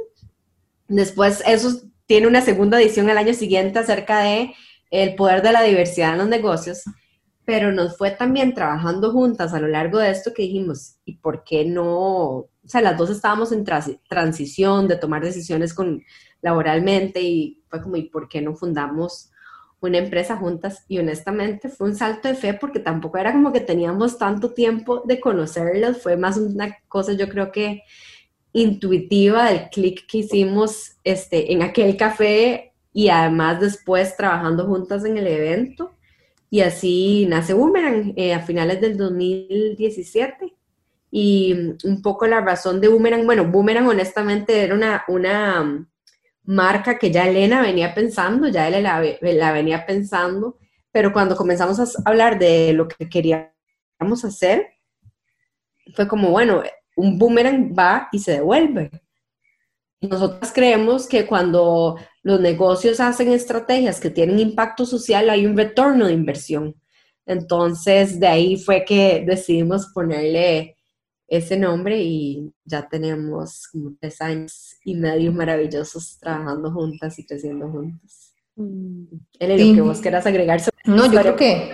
Después, 0.89 1.41
eso 1.47 1.81
tiene 2.05 2.27
una 2.27 2.41
segunda 2.41 2.79
edición 2.79 3.09
el 3.09 3.17
año 3.17 3.33
siguiente 3.33 3.79
acerca 3.79 4.19
de 4.19 4.53
el 4.91 5.15
poder 5.15 5.41
de 5.41 5.53
la 5.53 5.63
diversidad 5.63 6.13
en 6.13 6.17
los 6.17 6.27
negocios. 6.27 6.83
Pero 7.45 7.71
nos 7.71 7.97
fue 7.97 8.11
también 8.11 8.53
trabajando 8.53 9.11
juntas 9.11 9.53
a 9.53 9.59
lo 9.59 9.67
largo 9.67 9.97
de 9.97 10.11
esto 10.11 10.33
que 10.33 10.43
dijimos, 10.43 10.97
¿y 11.05 11.17
por 11.17 11.43
qué 11.43 11.63
no 11.63 12.49
o 12.69 12.71
sea, 12.71 12.81
las 12.81 12.97
dos 12.97 13.09
estábamos 13.09 13.51
en 13.51 13.65
transición 14.07 14.87
de 14.87 14.97
tomar 14.97 15.23
decisiones 15.23 15.73
con, 15.73 16.03
laboralmente 16.41 17.21
y 17.21 17.63
fue 17.67 17.81
como, 17.81 17.95
¿y 17.95 18.09
por 18.09 18.27
qué 18.27 18.41
no 18.41 18.55
fundamos 18.55 19.31
una 19.81 19.99
empresa 19.99 20.35
juntas? 20.35 20.83
Y 20.87 20.99
honestamente 20.99 21.69
fue 21.69 21.87
un 21.87 21.95
salto 21.95 22.27
de 22.27 22.35
fe 22.35 22.53
porque 22.53 22.79
tampoco 22.79 23.17
era 23.17 23.31
como 23.31 23.53
que 23.53 23.61
teníamos 23.61 24.17
tanto 24.17 24.53
tiempo 24.53 25.03
de 25.05 25.19
conocerlas, 25.19 26.01
fue 26.01 26.17
más 26.17 26.37
una 26.37 26.77
cosa 26.87 27.13
yo 27.13 27.29
creo 27.29 27.51
que 27.51 27.83
intuitiva 28.53 29.49
del 29.49 29.69
clic 29.69 30.05
que 30.07 30.19
hicimos 30.19 30.97
este, 31.03 31.53
en 31.53 31.61
aquel 31.61 31.95
café 31.97 32.73
y 32.93 33.09
además 33.09 33.59
después 33.59 34.17
trabajando 34.17 34.65
juntas 34.65 35.05
en 35.05 35.17
el 35.17 35.27
evento. 35.27 35.95
Y 36.49 36.61
así 36.61 37.27
nace 37.29 37.53
Boomerang 37.53 38.13
eh, 38.15 38.33
a 38.33 38.39
finales 38.41 38.81
del 38.81 38.97
2017 38.97 40.55
y 41.11 41.55
un 41.83 42.01
poco 42.01 42.27
la 42.27 42.41
razón 42.41 42.81
de 42.81 42.87
Boomerang, 42.87 43.25
bueno, 43.25 43.45
Boomerang 43.45 43.87
honestamente 43.87 44.63
era 44.63 44.75
una, 44.75 45.03
una 45.07 45.87
marca 46.49 46.97
que 46.97 47.11
ya 47.11 47.27
Elena 47.27 47.61
venía 47.61 47.93
pensando, 47.93 48.47
ya 48.47 48.67
él 48.67 48.81
la, 48.81 49.51
venía 49.51 49.85
pensando, 49.85 50.57
pero 50.91 51.13
cuando 51.13 51.35
comenzamos 51.35 51.79
a 51.79 52.09
hablar 52.09 52.39
de 52.39 52.73
lo 52.73 52.87
que 52.87 53.07
queríamos 53.07 54.25
hacer, 54.25 54.65
fue 55.93 56.07
como, 56.07 56.31
bueno, 56.31 56.63
un 56.95 57.19
boomerang 57.19 57.75
va 57.77 58.09
y 58.11 58.17
se 58.17 58.31
devuelve. 58.31 58.89
Nosotros 60.01 60.51
creemos 60.51 61.07
que 61.07 61.27
cuando 61.27 61.97
los 62.23 62.41
negocios 62.41 62.99
hacen 62.99 63.31
estrategias 63.31 63.99
que 63.99 64.09
tienen 64.09 64.39
impacto 64.39 64.87
social, 64.87 65.29
hay 65.29 65.45
un 65.45 65.55
retorno 65.55 66.07
de 66.07 66.13
inversión. 66.13 66.75
Entonces, 67.27 68.19
de 68.19 68.27
ahí 68.27 68.57
fue 68.57 68.85
que 68.85 69.23
decidimos 69.23 69.91
ponerle 69.93 70.78
ese 71.29 71.57
nombre 71.57 72.01
y 72.01 72.51
ya 72.65 72.87
tenemos 72.87 73.67
como 73.71 73.93
tres 73.99 74.21
años 74.21 74.75
y 74.83 74.95
medio 74.95 75.31
maravillosos 75.31 76.17
trabajando 76.19 76.71
juntas 76.71 77.17
y 77.19 77.25
creciendo 77.25 77.69
juntas. 77.69 78.33
Mm. 78.55 79.05
Él 79.39 79.69
lo 79.69 79.75
que 79.75 79.81
vos 79.81 79.99
quieras 80.01 80.25
agregar 80.25 80.59
No, 80.85 81.11
yo 81.11 81.21
creo 81.21 81.35
que 81.35 81.71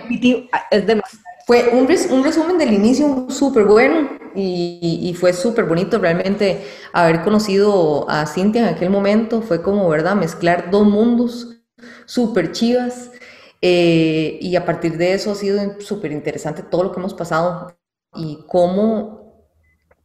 es 0.70 0.86
demasiado 0.86 1.24
Fue 1.46 1.68
un, 1.72 1.88
un 2.12 2.24
resumen 2.24 2.58
del 2.58 2.72
inicio 2.72 3.26
súper 3.28 3.64
bueno 3.64 4.08
y, 4.34 5.00
y, 5.02 5.14
fue 5.14 5.32
súper 5.32 5.64
bonito 5.64 5.98
realmente 5.98 6.62
haber 6.92 7.22
conocido 7.22 8.08
a 8.10 8.26
Cintia 8.26 8.68
en 8.68 8.74
aquel 8.74 8.90
momento. 8.90 9.40
Fue 9.40 9.62
como, 9.62 9.88
¿verdad? 9.88 10.14
Mezclar 10.14 10.70
dos 10.70 10.86
mundos 10.86 11.56
súper 12.04 12.52
chivas. 12.52 13.10
Eh, 13.62 14.38
y 14.40 14.54
a 14.56 14.64
partir 14.64 14.98
de 14.98 15.14
eso 15.14 15.32
ha 15.32 15.34
sido 15.34 15.80
súper 15.80 16.12
interesante 16.12 16.62
todo 16.62 16.84
lo 16.84 16.92
que 16.92 17.00
hemos 17.00 17.14
pasado 17.14 17.76
y 18.14 18.38
cómo 18.46 19.25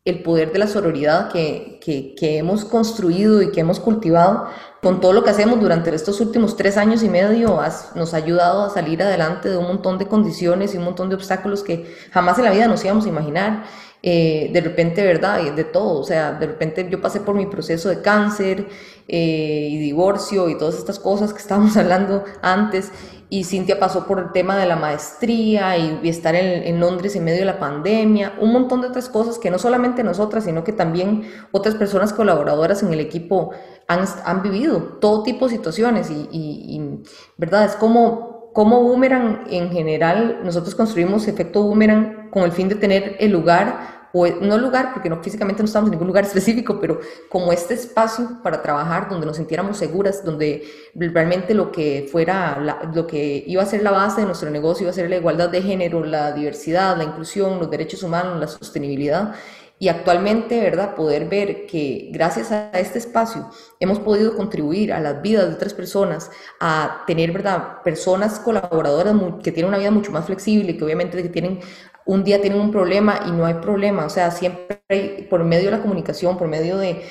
el 0.04 0.24
poder 0.24 0.52
de 0.52 0.58
la 0.58 0.68
sororidad 0.68 1.32
que, 1.32 1.80
que, 1.80 2.38
hemos 2.38 2.66
construido 2.66 3.42
y 3.44 3.52
que 3.52 3.60
hemos 3.60 3.80
cultivado 3.80 4.48
con 4.82 5.00
todo 5.00 5.14
lo 5.14 5.24
que 5.24 5.30
hacemos 5.30 5.60
durante 5.60 5.94
estos 5.94 6.20
últimos 6.22 6.58
tres 6.58 6.78
años 6.78 7.04
y 7.04 7.10
medio 7.10 7.60
nos 7.94 8.14
ha 8.14 8.18
ayudado 8.18 8.64
a 8.64 8.72
salir 8.72 9.04
adelante 9.04 9.50
de 9.50 9.58
un 9.58 9.68
montón 9.68 10.00
de 10.00 10.08
condiciones 10.08 10.74
y 10.74 10.78
un 10.78 10.86
montón 10.86 11.10
de 11.10 11.16
obstáculos 11.16 11.62
que 11.62 11.96
jamás 12.12 12.40
en 12.40 12.46
la 12.46 12.52
vida 12.52 12.68
nos 12.68 12.84
íbamos 12.84 13.06
a 13.06 13.10
imaginar. 13.10 13.64
Eh, 14.04 14.50
de 14.52 14.62
repente, 14.62 15.04
¿verdad? 15.04 15.54
De 15.54 15.64
todo, 15.64 16.00
o 16.00 16.04
sea, 16.04 16.32
de 16.32 16.48
repente 16.48 16.88
yo 16.90 17.00
pasé 17.00 17.20
por 17.20 17.36
mi 17.36 17.46
proceso 17.46 17.88
de 17.88 18.02
cáncer 18.02 18.68
eh, 19.08 19.68
y 19.70 19.78
divorcio 19.78 20.50
y 20.50 20.58
todas 20.58 20.74
estas 20.74 20.98
cosas 20.98 21.34
que 21.34 21.40
estábamos 21.40 21.78
hablando 21.78 22.24
antes 22.42 22.92
y 23.34 23.46
Cintia 23.46 23.80
pasó 23.80 24.06
por 24.08 24.20
el 24.20 24.34
tema 24.34 24.58
de 24.58 24.66
la 24.66 24.76
maestría 24.76 25.78
y, 25.78 26.02
estar 26.10 26.36
en, 26.36 26.82
Londres 26.82 27.16
en 27.16 27.24
medio 27.24 27.40
de 27.40 27.46
la 27.46 27.60
pandemia, 27.60 28.34
un 28.42 28.52
montón 28.52 28.82
de 28.82 28.88
otras 28.88 29.08
cosas 29.08 29.40
que 29.40 29.50
no 29.50 29.58
solamente 29.58 30.04
nosotras, 30.04 30.44
sino 30.44 30.66
que 30.66 30.74
también 30.74 31.24
otras 31.54 31.76
personas 31.76 32.12
colaboradoras 32.12 32.84
en 32.84 32.92
el 32.92 33.00
equipo 33.00 33.52
han, 33.88 34.44
vivido, 34.44 34.98
todo 35.00 35.24
tipo 35.24 35.46
de 35.46 35.56
situaciones 35.56 36.12
y, 36.12 36.28
y 36.30 37.04
¿verdad? 37.38 37.64
Es 37.64 37.78
como, 37.78 38.52
como 38.52 38.84
Boomerang 38.84 39.46
en 39.50 39.72
general, 39.72 40.42
nosotros 40.44 40.76
construimos 40.76 41.30
efecto 41.30 41.64
Boomerang 41.64 42.32
con 42.32 42.44
el 42.44 42.52
fin 42.52 42.68
de 42.68 42.76
tener 42.76 43.16
el 43.22 43.32
lugar 43.32 44.01
o 44.14 44.28
no 44.28 44.58
lugar, 44.58 44.94
porque 44.94 45.10
no, 45.10 45.22
físicamente 45.22 45.62
no 45.62 45.68
estamos 45.68 45.88
en 45.88 45.92
ningún 45.92 46.08
lugar 46.08 46.24
específico, 46.26 46.80
pero 46.80 47.00
como 47.30 47.52
este 47.52 47.74
espacio 47.74 48.40
para 48.44 48.62
trabajar 48.62 49.10
donde 49.10 49.26
nos 49.26 49.38
sintiéramos 49.38 49.78
seguras, 49.78 50.24
donde 50.24 50.64
realmente 50.96 51.54
lo 51.54 51.72
que 51.72 52.08
fuera, 52.12 52.84
lo 52.94 53.08
que 53.08 53.44
iba 53.48 53.64
a 53.64 53.66
ser 53.66 53.84
la 53.84 53.92
base 53.92 54.22
de 54.22 54.28
nuestro 54.28 54.50
negocio 54.50 54.84
iba 54.84 54.92
a 54.92 54.94
ser 54.94 55.10
la 55.10 55.18
igualdad 55.18 55.50
de 55.50 55.62
género, 55.62 56.04
la 56.04 56.32
diversidad, 56.32 56.98
la 56.98 57.04
inclusión, 57.04 57.60
los 57.60 57.70
derechos 57.70 58.04
humanos, 58.04 58.40
la 58.40 58.48
sostenibilidad. 58.48 59.34
Y 59.82 59.90
actualmente, 59.90 60.62
¿verdad? 60.62 60.94
Poder 60.94 61.28
ver 61.28 61.66
que 61.66 62.10
gracias 62.12 62.52
a 62.52 62.70
este 62.74 63.00
espacio 63.00 63.50
hemos 63.80 63.98
podido 63.98 64.36
contribuir 64.36 64.94
a 64.94 65.00
las 65.00 65.24
vidas 65.24 65.48
de 65.48 65.56
otras 65.56 65.74
personas, 65.74 66.30
a 66.60 67.02
tener, 67.08 67.32
¿verdad? 67.32 67.82
Personas 67.84 68.40
colaboradoras 68.40 69.16
que 69.44 69.52
tienen 69.52 69.70
una 69.70 69.80
vida 69.80 69.90
mucho 69.90 70.12
más 70.12 70.28
flexible, 70.28 70.78
que 70.78 70.84
obviamente 70.84 71.28
tienen 71.30 71.62
un 72.06 72.24
día 72.24 72.40
tienen 72.40 72.60
un 72.60 72.72
problema 72.72 73.22
y 73.26 73.32
no 73.32 73.44
hay 73.48 73.56
problema, 73.56 74.06
o 74.06 74.10
sea, 74.12 74.30
siempre 74.30 75.28
por 75.32 75.44
medio 75.44 75.72
de 75.72 75.78
la 75.78 75.82
comunicación, 75.82 76.38
por 76.38 76.48
medio 76.48 76.78
de, 76.78 77.02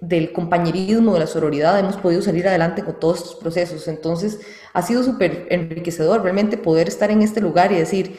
del 0.00 0.30
compañerismo, 0.30 1.14
de 1.14 1.18
la 1.18 1.26
sororidad, 1.26 1.76
hemos 1.76 1.96
podido 1.96 2.22
salir 2.22 2.46
adelante 2.46 2.84
con 2.84 3.00
todos 3.00 3.18
estos 3.18 3.34
procesos. 3.34 3.88
Entonces, 3.88 4.38
ha 4.74 4.82
sido 4.82 5.02
súper 5.02 5.48
enriquecedor 5.50 6.22
realmente 6.22 6.56
poder 6.56 6.86
estar 6.86 7.10
en 7.10 7.22
este 7.22 7.40
lugar 7.40 7.72
y 7.72 7.78
decir, 7.78 8.16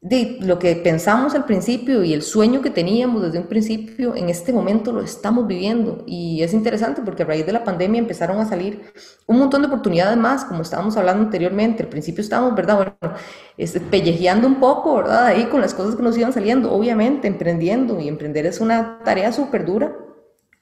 de 0.00 0.38
lo 0.40 0.60
que 0.60 0.76
pensamos 0.76 1.34
al 1.34 1.44
principio 1.44 2.04
y 2.04 2.14
el 2.14 2.22
sueño 2.22 2.62
que 2.62 2.70
teníamos 2.70 3.20
desde 3.20 3.40
un 3.40 3.48
principio, 3.48 4.14
en 4.14 4.28
este 4.28 4.52
momento 4.52 4.92
lo 4.92 5.02
estamos 5.02 5.46
viviendo. 5.48 6.04
Y 6.06 6.42
es 6.42 6.54
interesante 6.54 7.02
porque 7.02 7.24
a 7.24 7.26
raíz 7.26 7.44
de 7.44 7.52
la 7.52 7.64
pandemia 7.64 7.98
empezaron 7.98 8.38
a 8.38 8.46
salir 8.46 8.92
un 9.26 9.38
montón 9.40 9.62
de 9.62 9.68
oportunidades 9.68 10.16
más, 10.16 10.44
como 10.44 10.62
estábamos 10.62 10.96
hablando 10.96 11.24
anteriormente. 11.24 11.82
Al 11.82 11.88
principio 11.88 12.22
estábamos, 12.22 12.54
¿verdad? 12.54 12.76
Bueno, 12.76 13.16
este, 13.56 13.80
pellejeando 13.80 14.46
un 14.46 14.60
poco, 14.60 14.94
¿verdad? 14.96 15.26
Ahí 15.26 15.46
con 15.46 15.60
las 15.60 15.74
cosas 15.74 15.96
que 15.96 16.02
nos 16.02 16.16
iban 16.16 16.32
saliendo, 16.32 16.72
obviamente, 16.72 17.26
emprendiendo. 17.26 18.00
Y 18.00 18.06
emprender 18.06 18.46
es 18.46 18.60
una 18.60 19.00
tarea 19.04 19.32
súper 19.32 19.64
dura. 19.66 19.96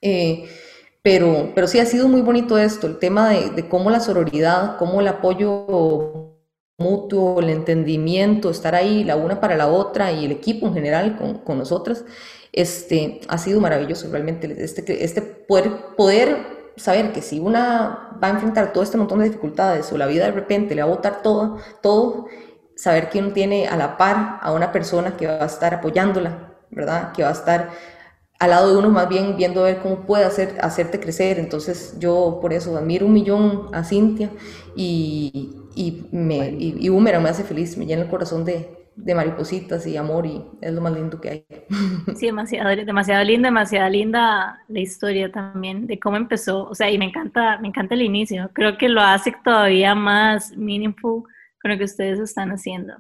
Eh, 0.01 0.49
pero, 1.03 1.53
pero 1.55 1.66
sí 1.68 1.79
ha 1.79 1.87
sido 1.87 2.09
muy 2.09 2.22
bonito 2.22 2.59
esto, 2.59 2.87
el 2.87 2.99
tema 2.99 3.29
de, 3.29 3.51
de 3.51 3.68
cómo 3.68 3.90
la 3.90 4.01
sororidad, 4.01 4.77
cómo 4.79 5.01
el 5.01 5.09
apoyo 5.09 6.36
mutuo, 6.78 7.40
el 7.40 7.50
entendimiento, 7.50 8.50
estar 8.50 8.74
ahí 8.74 9.04
la 9.04 9.16
una 9.16 9.40
para 9.40 9.56
la 9.56 9.68
otra 9.68 10.12
y 10.12 10.26
el 10.26 10.32
equipo 10.32 10.66
en 10.66 10.74
general 10.74 11.16
con, 11.16 11.38
con 11.38 11.58
nosotras, 11.58 12.04
este, 12.52 13.20
ha 13.28 13.38
sido 13.38 13.60
maravilloso 13.60 14.08
realmente. 14.10 14.54
Este, 14.62 15.04
este 15.04 15.22
poder, 15.22 15.94
poder 15.96 16.72
saber 16.76 17.12
que 17.12 17.22
si 17.22 17.40
una 17.40 18.18
va 18.22 18.28
a 18.28 18.30
enfrentar 18.30 18.72
todo 18.72 18.82
este 18.82 18.98
montón 18.98 19.20
de 19.20 19.26
dificultades 19.26 19.90
o 19.92 19.98
la 19.98 20.06
vida 20.06 20.26
de 20.26 20.32
repente 20.32 20.74
le 20.74 20.82
va 20.82 20.88
a 20.88 20.94
botar 20.94 21.22
todo, 21.22 21.58
todo, 21.82 22.26
saber 22.76 23.08
que 23.08 23.20
uno 23.20 23.32
tiene 23.32 23.68
a 23.68 23.76
la 23.76 23.96
par 23.96 24.38
a 24.42 24.52
una 24.52 24.72
persona 24.72 25.16
que 25.16 25.26
va 25.26 25.42
a 25.42 25.46
estar 25.46 25.74
apoyándola, 25.74 26.58
¿verdad? 26.70 27.12
Que 27.12 27.22
va 27.22 27.30
a 27.30 27.32
estar 27.32 27.70
al 28.38 28.50
lado 28.50 28.72
de 28.72 28.78
uno 28.78 28.90
más 28.90 29.08
bien 29.08 29.36
viendo 29.36 29.62
ver 29.62 29.80
cómo 29.80 30.04
puede 30.04 30.24
hacer, 30.24 30.58
hacerte 30.60 31.00
crecer. 31.00 31.38
Entonces 31.38 31.94
yo 31.98 32.38
por 32.40 32.52
eso 32.52 32.76
admiro 32.76 33.06
un 33.06 33.14
millón 33.14 33.70
a 33.72 33.82
Cintia 33.82 34.30
y, 34.76 35.65
y, 35.76 36.06
me, 36.10 36.48
y, 36.58 36.90
me 36.90 37.10
hace 37.28 37.44
feliz, 37.44 37.76
me 37.76 37.84
llena 37.84 38.02
el 38.02 38.08
corazón 38.08 38.46
de, 38.46 38.88
de, 38.96 39.14
maripositas 39.14 39.86
y 39.86 39.98
amor 39.98 40.24
y 40.24 40.42
es 40.62 40.72
lo 40.72 40.80
más 40.80 40.94
lindo 40.94 41.20
que 41.20 41.28
hay. 41.28 41.46
Sí, 42.16 42.26
demasiado, 42.26 42.74
demasiado 42.74 43.22
linda, 43.22 43.48
demasiado 43.48 43.90
linda 43.90 44.58
la 44.68 44.80
historia 44.80 45.30
también 45.30 45.86
de 45.86 46.00
cómo 46.00 46.16
empezó, 46.16 46.64
o 46.64 46.74
sea, 46.74 46.90
y 46.90 46.96
me 46.96 47.04
encanta, 47.04 47.58
me 47.60 47.68
encanta 47.68 47.94
el 47.94 48.02
inicio, 48.02 48.50
creo 48.54 48.78
que 48.78 48.88
lo 48.88 49.02
hace 49.02 49.34
todavía 49.44 49.94
más 49.94 50.56
meaningful 50.56 51.24
con 51.60 51.70
lo 51.70 51.76
que 51.76 51.84
ustedes 51.84 52.18
están 52.18 52.50
haciendo. 52.50 52.94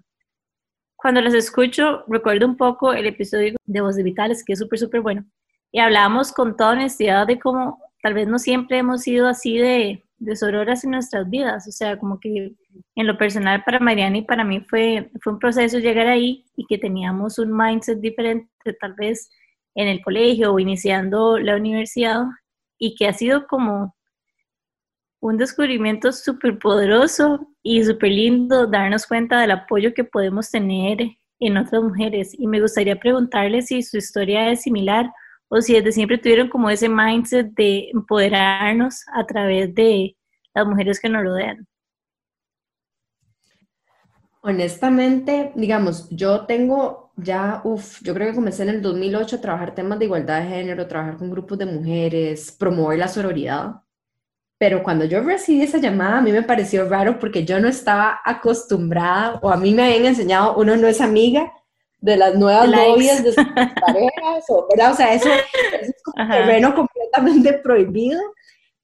Cuando 0.96 1.22
los 1.22 1.32
escucho, 1.32 2.04
recuerdo 2.08 2.46
un 2.46 2.58
poco 2.58 2.92
el 2.92 3.06
episodio 3.06 3.54
de 3.64 3.80
Voz 3.80 3.96
de 3.96 4.02
Vitales, 4.02 4.44
que 4.44 4.52
es 4.52 4.58
súper, 4.58 4.78
súper 4.78 5.00
bueno, 5.00 5.24
y 5.72 5.78
hablábamos 5.78 6.30
con 6.30 6.56
toda 6.58 6.72
honestidad 6.72 7.26
de 7.26 7.38
cómo 7.38 7.80
tal 8.02 8.12
vez 8.12 8.28
no 8.28 8.38
siempre 8.38 8.78
hemos 8.78 9.00
sido 9.00 9.28
así 9.28 9.56
de, 9.56 10.02
de 10.18 10.36
sororas 10.36 10.84
en 10.84 10.92
nuestras 10.92 11.28
vidas, 11.28 11.68
o 11.68 11.72
sea, 11.72 11.98
como 11.98 12.18
que 12.18 12.54
en 12.94 13.06
lo 13.06 13.18
personal 13.18 13.62
para 13.64 13.80
Mariana 13.80 14.18
y 14.18 14.22
para 14.22 14.44
mí 14.44 14.60
fue, 14.60 15.10
fue 15.22 15.34
un 15.34 15.38
proceso 15.38 15.78
llegar 15.78 16.06
ahí 16.06 16.44
y 16.56 16.64
que 16.66 16.78
teníamos 16.78 17.38
un 17.38 17.54
mindset 17.56 18.00
diferente 18.00 18.48
tal 18.80 18.94
vez 18.94 19.30
en 19.74 19.88
el 19.88 20.02
colegio 20.02 20.52
o 20.52 20.58
iniciando 20.58 21.38
la 21.38 21.56
universidad 21.56 22.24
y 22.78 22.94
que 22.94 23.08
ha 23.08 23.12
sido 23.12 23.46
como 23.46 23.94
un 25.20 25.36
descubrimiento 25.36 26.12
súper 26.12 26.58
poderoso 26.58 27.48
y 27.62 27.84
súper 27.84 28.10
lindo 28.10 28.66
darnos 28.66 29.06
cuenta 29.06 29.40
del 29.40 29.50
apoyo 29.50 29.92
que 29.92 30.04
podemos 30.04 30.50
tener 30.50 30.98
en 31.40 31.56
otras 31.56 31.82
mujeres. 31.82 32.38
Y 32.38 32.46
me 32.46 32.60
gustaría 32.60 32.96
preguntarle 32.96 33.62
si 33.62 33.82
su 33.82 33.96
historia 33.98 34.50
es 34.50 34.62
similar 34.62 35.10
o 35.48 35.60
si 35.60 35.74
desde 35.74 35.92
siempre 35.92 36.18
tuvieron 36.18 36.48
como 36.48 36.70
ese 36.70 36.88
mindset 36.88 37.52
de 37.54 37.90
empoderarnos 37.92 39.04
a 39.14 39.24
través 39.26 39.74
de 39.74 40.16
las 40.54 40.66
mujeres 40.66 41.00
que 41.00 41.08
nos 41.08 41.22
rodean. 41.22 41.66
Honestamente, 44.40 45.52
digamos, 45.56 46.08
yo 46.10 46.46
tengo 46.46 47.12
ya, 47.16 47.62
uff, 47.64 48.00
yo 48.02 48.14
creo 48.14 48.28
que 48.28 48.34
comencé 48.34 48.62
en 48.62 48.68
el 48.68 48.82
2008 48.82 49.36
a 49.36 49.40
trabajar 49.40 49.74
temas 49.74 49.98
de 49.98 50.04
igualdad 50.04 50.42
de 50.42 50.48
género, 50.48 50.86
trabajar 50.86 51.16
con 51.16 51.30
grupos 51.30 51.58
de 51.58 51.66
mujeres, 51.66 52.52
promover 52.52 52.98
la 52.98 53.08
sororidad. 53.08 53.82
Pero 54.58 54.82
cuando 54.82 55.04
yo 55.04 55.20
recibí 55.22 55.62
esa 55.62 55.78
llamada, 55.78 56.18
a 56.18 56.22
mí 56.22 56.32
me 56.32 56.42
pareció 56.42 56.88
raro 56.88 57.18
porque 57.18 57.44
yo 57.44 57.60
no 57.60 57.68
estaba 57.68 58.20
acostumbrada 58.24 59.38
o 59.42 59.50
a 59.50 59.56
mí 59.56 59.74
me 59.74 59.84
habían 59.84 60.06
enseñado, 60.06 60.56
uno 60.56 60.76
no 60.76 60.86
es 60.86 61.00
amiga 61.00 61.52
de 62.06 62.16
las 62.16 62.36
nuevas 62.36 62.68
novias 62.68 63.24
de 63.24 63.32
sus 63.32 63.44
parejas, 63.54 64.44
o, 64.48 64.64
¿verdad? 64.70 64.92
O 64.92 64.94
sea, 64.94 65.12
eso, 65.12 65.28
es 65.28 65.92
un 66.14 66.28
terreno 66.28 66.72
completamente 66.72 67.52
prohibido 67.64 68.20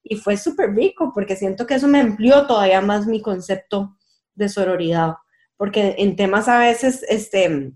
y 0.03 0.17
fue 0.17 0.35
súper 0.35 0.71
rico 0.71 1.13
porque 1.15 1.37
siento 1.37 1.65
que 1.65 1.75
eso 1.75 1.87
me 1.87 2.01
amplió 2.01 2.45
todavía 2.45 2.81
más 2.81 3.07
mi 3.07 3.21
concepto 3.21 3.95
de 4.35 4.49
sororidad, 4.49 5.13
porque 5.55 5.95
en 5.99 6.17
temas 6.17 6.49
a 6.49 6.59
veces 6.59 7.05
este, 7.07 7.71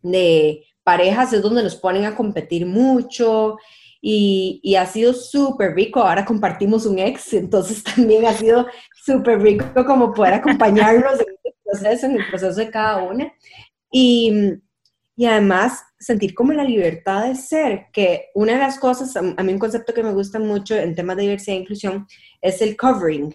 de 0.00 0.64
parejas 0.84 1.32
es 1.32 1.42
donde 1.42 1.64
nos 1.64 1.74
ponen 1.74 2.04
a 2.04 2.14
competir 2.14 2.64
mucho 2.64 3.56
y, 4.00 4.60
y 4.62 4.76
ha 4.76 4.86
sido 4.86 5.12
súper 5.12 5.74
rico. 5.74 6.02
Ahora 6.02 6.24
compartimos 6.24 6.86
un 6.86 7.00
ex, 7.00 7.32
entonces 7.32 7.82
también 7.96 8.26
ha 8.26 8.32
sido 8.32 8.68
súper 9.04 9.42
rico 9.42 9.84
como 9.84 10.14
poder 10.14 10.34
acompañarnos 10.34 11.14
en 11.14 11.26
el 11.42 11.54
proceso, 11.64 12.06
en 12.06 12.12
el 12.12 12.26
proceso 12.28 12.60
de 12.60 12.70
cada 12.70 13.02
una. 13.02 13.32
Y, 13.90 14.60
y 15.16 15.26
además 15.26 15.84
sentir 15.98 16.34
como 16.34 16.52
la 16.52 16.64
libertad 16.64 17.26
de 17.26 17.36
ser, 17.36 17.86
que 17.92 18.30
una 18.34 18.54
de 18.54 18.58
las 18.58 18.78
cosas, 18.78 19.16
a 19.16 19.22
mí 19.22 19.52
un 19.52 19.58
concepto 19.58 19.94
que 19.94 20.02
me 20.02 20.12
gusta 20.12 20.38
mucho 20.38 20.74
en 20.74 20.94
temas 20.94 21.16
de 21.16 21.22
diversidad 21.22 21.56
e 21.56 21.60
inclusión 21.60 22.06
es 22.40 22.60
el 22.60 22.76
covering. 22.76 23.34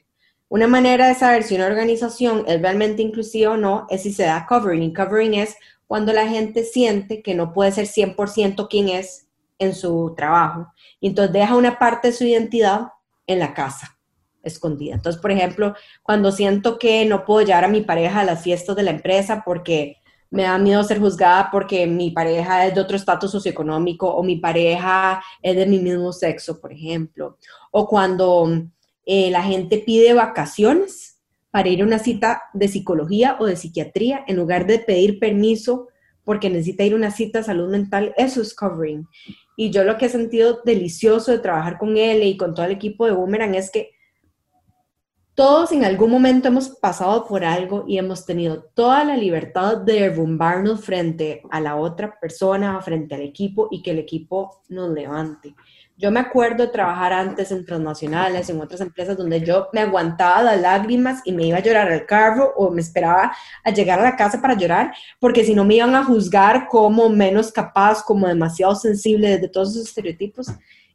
Una 0.50 0.68
manera 0.68 1.08
de 1.08 1.16
saber 1.16 1.44
si 1.44 1.56
una 1.56 1.68
organización 1.68 2.44
es 2.48 2.62
realmente 2.62 3.02
inclusiva 3.02 3.52
o 3.52 3.58
no 3.58 3.88
es 3.90 4.04
si 4.04 4.12
se 4.12 4.24
da 4.24 4.46
covering. 4.48 4.84
Y 4.84 4.94
covering 4.94 5.36
es 5.36 5.56
cuando 5.88 6.12
la 6.12 6.28
gente 6.28 6.64
siente 6.64 7.22
que 7.22 7.36
no 7.36 7.54
puede 7.54 7.72
ser 7.72 7.86
100% 7.86 8.68
quien 8.68 8.90
es 8.90 9.28
en 9.60 9.76
su 9.76 10.14
trabajo. 10.18 10.68
Y 11.00 11.08
entonces 11.08 11.34
deja 11.34 11.56
una 11.56 11.78
parte 11.78 12.10
de 12.10 12.14
su 12.14 12.26
identidad 12.26 12.90
en 13.28 13.40
la 13.40 13.54
casa, 13.54 14.00
escondida. 14.42 14.96
Entonces, 14.96 15.22
por 15.22 15.32
ejemplo, 15.32 15.76
cuando 16.02 16.32
siento 16.32 16.80
que 16.80 17.06
no 17.06 17.26
puedo 17.26 17.46
llevar 17.46 17.66
a 17.66 17.70
mi 17.70 17.82
pareja 17.82 18.22
a 18.22 18.26
las 18.26 18.42
fiestas 18.42 18.76
de 18.76 18.84
la 18.84 18.92
empresa 18.92 19.44
porque 19.46 19.98
me 20.32 20.44
da 20.44 20.58
miedo 20.58 20.84
ser 20.84 21.00
juzgada 21.00 21.50
porque 21.52 21.88
mi 21.88 22.12
pareja 22.12 22.66
es 22.66 22.76
de 22.76 22.82
otro 22.82 22.96
estatus 22.96 23.32
socioeconómico 23.32 24.08
o 24.08 24.24
mi 24.24 24.38
pareja 24.38 25.24
es 25.42 25.56
de 25.56 25.66
mi 25.66 25.80
mismo 25.80 26.14
sexo, 26.14 26.60
por 26.60 26.72
ejemplo. 26.72 27.38
O 27.72 27.88
cuando 27.88 28.48
eh, 29.06 29.32
la 29.32 29.42
gente 29.42 29.80
pide 29.80 30.14
vacaciones 30.14 31.20
para 31.52 31.70
ir 31.70 31.82
a 31.82 31.86
una 31.86 32.00
cita 32.00 32.44
de 32.54 32.68
psicología 32.68 33.38
o 33.40 33.46
de 33.46 33.56
psiquiatría 33.56 34.24
en 34.28 34.36
lugar 34.36 34.68
de 34.68 34.80
pedir 34.80 35.20
permiso 35.20 35.88
porque 36.24 36.50
necesita 36.50 36.84
ir 36.84 36.94
a 36.94 36.98
una 36.98 37.10
cita 37.10 37.40
de 37.40 37.46
salud 37.46 37.72
mental, 37.72 38.14
eso 38.16 38.40
es 38.40 38.54
covering. 38.54 39.08
Y 39.58 39.72
yo 39.72 39.84
lo 39.84 39.98
que 39.98 40.06
he 40.06 40.10
sentido 40.10 40.62
delicioso 40.64 41.32
de 41.32 41.40
trabajar 41.40 41.80
con 41.80 41.98
él 41.98 42.22
y 42.22 42.38
con 42.38 42.54
todo 42.54 42.68
el 42.68 42.72
equipo 42.72 43.08
de 43.08 43.14
Boomerang 43.14 43.56
es 43.56 43.72
que 43.72 43.96
todos 45.40 45.72
en 45.72 45.86
algún 45.86 46.12
momento 46.12 46.50
hemos 46.50 46.68
pasado 46.68 47.26
por 47.26 47.46
algo 47.46 47.86
y 47.88 47.98
hemos 47.98 48.26
tenido 48.26 48.62
toda 48.74 49.06
la 49.06 49.16
libertad 49.16 49.78
de 49.78 50.02
derrumbarnos 50.02 50.84
frente 50.84 51.44
a 51.50 51.62
la 51.62 51.78
otra 51.78 52.20
persona, 52.20 52.82
frente 52.82 53.16
al 53.16 53.22
equipo 53.22 53.70
y 53.72 53.82
que 53.82 53.92
el 53.92 54.00
equipo 54.00 54.64
nos 54.68 54.90
levante. 54.90 55.56
Yo 55.96 56.12
me 56.12 56.20
acuerdo 56.20 56.72
trabajar 56.72 57.14
antes 57.14 57.54
en 57.54 57.66
transnacionales, 57.66 58.50
en 58.50 58.60
otras 58.60 58.82
empresas 58.82 59.16
donde 59.16 59.40
yo 59.40 59.70
me 59.72 59.80
aguantaba 59.80 60.44
las 60.44 60.60
lágrimas 60.60 61.22
y 61.24 61.32
me 61.32 61.46
iba 61.46 61.60
a 61.60 61.64
llorar 61.64 61.90
al 61.90 62.06
carro 62.06 62.52
o 62.58 62.70
me 62.70 62.82
esperaba 62.82 63.32
a 63.64 63.72
llegar 63.72 63.98
a 64.00 64.04
la 64.04 64.18
casa 64.18 64.42
para 64.42 64.58
llorar, 64.58 64.92
porque 65.22 65.46
si 65.46 65.56
no 65.56 65.64
me 65.64 65.76
iban 65.76 65.96
a 65.96 66.04
juzgar 66.04 66.68
como 66.68 67.08
menos 67.08 67.50
capaz, 67.50 68.04
como 68.04 68.28
demasiado 68.28 68.76
sensible 68.76 69.30
desde 69.30 69.48
todos 69.48 69.72
esos 69.72 69.88
estereotipos. 69.88 70.48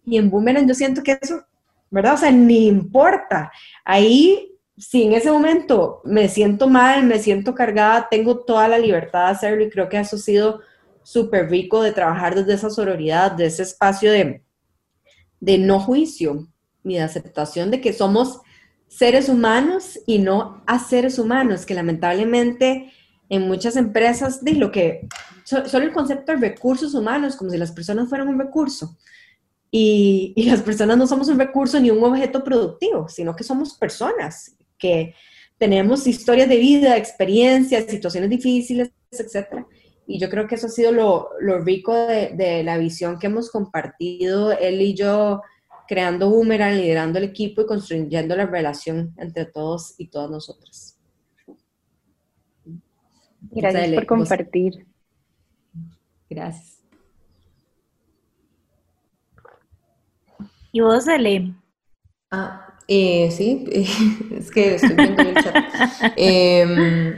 Y 0.05 0.19
en 0.19 0.29
Boomerang 0.29 0.69
yo 0.69 0.75
siento 0.75 1.03
que 1.03 1.19
eso 1.19 1.47
¿verdad? 1.95 2.15
O 2.15 2.17
sea, 2.17 2.33
ni 2.33 2.67
importa. 2.67 3.53
Ahí, 3.85 4.59
si 4.77 5.05
en 5.05 5.13
ese 5.13 5.31
momento 5.31 6.03
me 6.05 6.29
siento 6.29 6.69
mal, 6.69 7.05
me 7.05 7.21
siento 7.21 7.55
cargada, 7.55 8.09
tengo 8.11 8.41
toda 8.41 8.67
la 8.67 8.79
libertad 8.79 9.27
de 9.27 9.31
hacerlo 9.31 9.63
y 9.63 9.71
creo 9.71 9.89
que 9.89 10.01
eso 10.01 10.17
ha 10.17 10.19
sido 10.19 10.61
súper 11.05 11.49
rico 11.49 11.83
de 11.83 11.93
trabajar 11.93 12.35
desde 12.35 12.55
esa 12.55 12.69
sororidad, 12.69 13.31
de 13.31 13.47
ese 13.47 13.63
espacio 13.63 14.11
de, 14.11 14.43
de 15.39 15.59
no 15.59 15.79
juicio 15.79 16.49
ni 16.83 16.97
de 16.97 17.03
aceptación 17.03 17.71
de 17.71 17.81
que 17.81 17.93
somos 17.93 18.41
seres 18.89 19.29
humanos 19.29 20.01
y 20.05 20.19
no 20.19 20.65
a 20.67 20.81
seres 20.81 21.21
humanos, 21.21 21.65
que 21.65 21.75
lamentablemente 21.75 22.93
en 23.29 23.47
muchas 23.47 23.77
empresas 23.77 24.43
de 24.43 24.55
lo 24.55 24.73
que 24.73 25.07
solo 25.45 25.85
el 25.85 25.93
concepto 25.93 26.33
de 26.33 26.39
recursos 26.39 26.93
humanos, 26.93 27.37
como 27.37 27.53
si 27.53 27.57
las 27.57 27.71
personas 27.71 28.09
fueran 28.09 28.27
un 28.27 28.39
recurso. 28.39 28.97
Y, 29.77 30.33
las 30.47 30.63
personas 30.63 30.97
no 30.97 31.05
somos 31.05 31.27
un 31.27 31.37
recurso 31.37 31.81
ni 31.81 31.91
un 31.91 32.05
objeto 32.05 32.45
productivo, 32.45 33.09
sino 33.09 33.35
que 33.35 33.43
somos 33.43 33.77
personas 33.77 34.57
que 34.79 35.17
tenemos 35.59 36.07
historias 36.07 36.49
de 36.49 36.59
vida, 36.59 36.97
experiencias, 36.97 37.87
situaciones 37.87 38.31
difíciles, 38.31 38.93
etc. 39.11 39.67
Y 40.07 40.21
yo 40.21 40.31
creo 40.31 40.47
que 40.47 40.55
eso 40.55 40.69
ha 40.69 40.71
sido 40.71 40.93
lo, 40.93 41.59
rico 41.65 41.93
de, 41.93 42.63
la 42.63 42.79
visión 42.79 43.19
que 43.19 43.27
hemos 43.27 43.51
compartido 43.51 44.53
él 44.53 44.81
y 44.81 44.95
yo, 44.95 45.43
creando 45.89 46.31
Boomerang, 46.31 46.77
liderando 46.77 47.19
el 47.19 47.25
equipo 47.25 47.63
y 47.63 47.67
construyendo 47.67 48.37
la 48.37 48.47
relación 48.47 49.13
entre 49.19 49.45
todos 49.45 49.97
y 49.99 50.07
todas 50.07 50.31
nosotras. 50.31 51.01
Gracias 53.51 53.93
por 53.93 54.07
compartir. 54.07 54.87
Gracias. 56.31 56.74
¿Y 60.75 60.81
vos, 60.81 61.07
Ale? 61.07 61.55
Ah, 62.33 62.67
eh, 62.89 63.31
sí, 63.31 63.65
es 64.37 64.51
que 64.51 64.75
estoy 64.75 64.97
viendo 64.97 65.23
el 65.23 65.39
chat. 65.39 65.55
eh, 66.17 67.15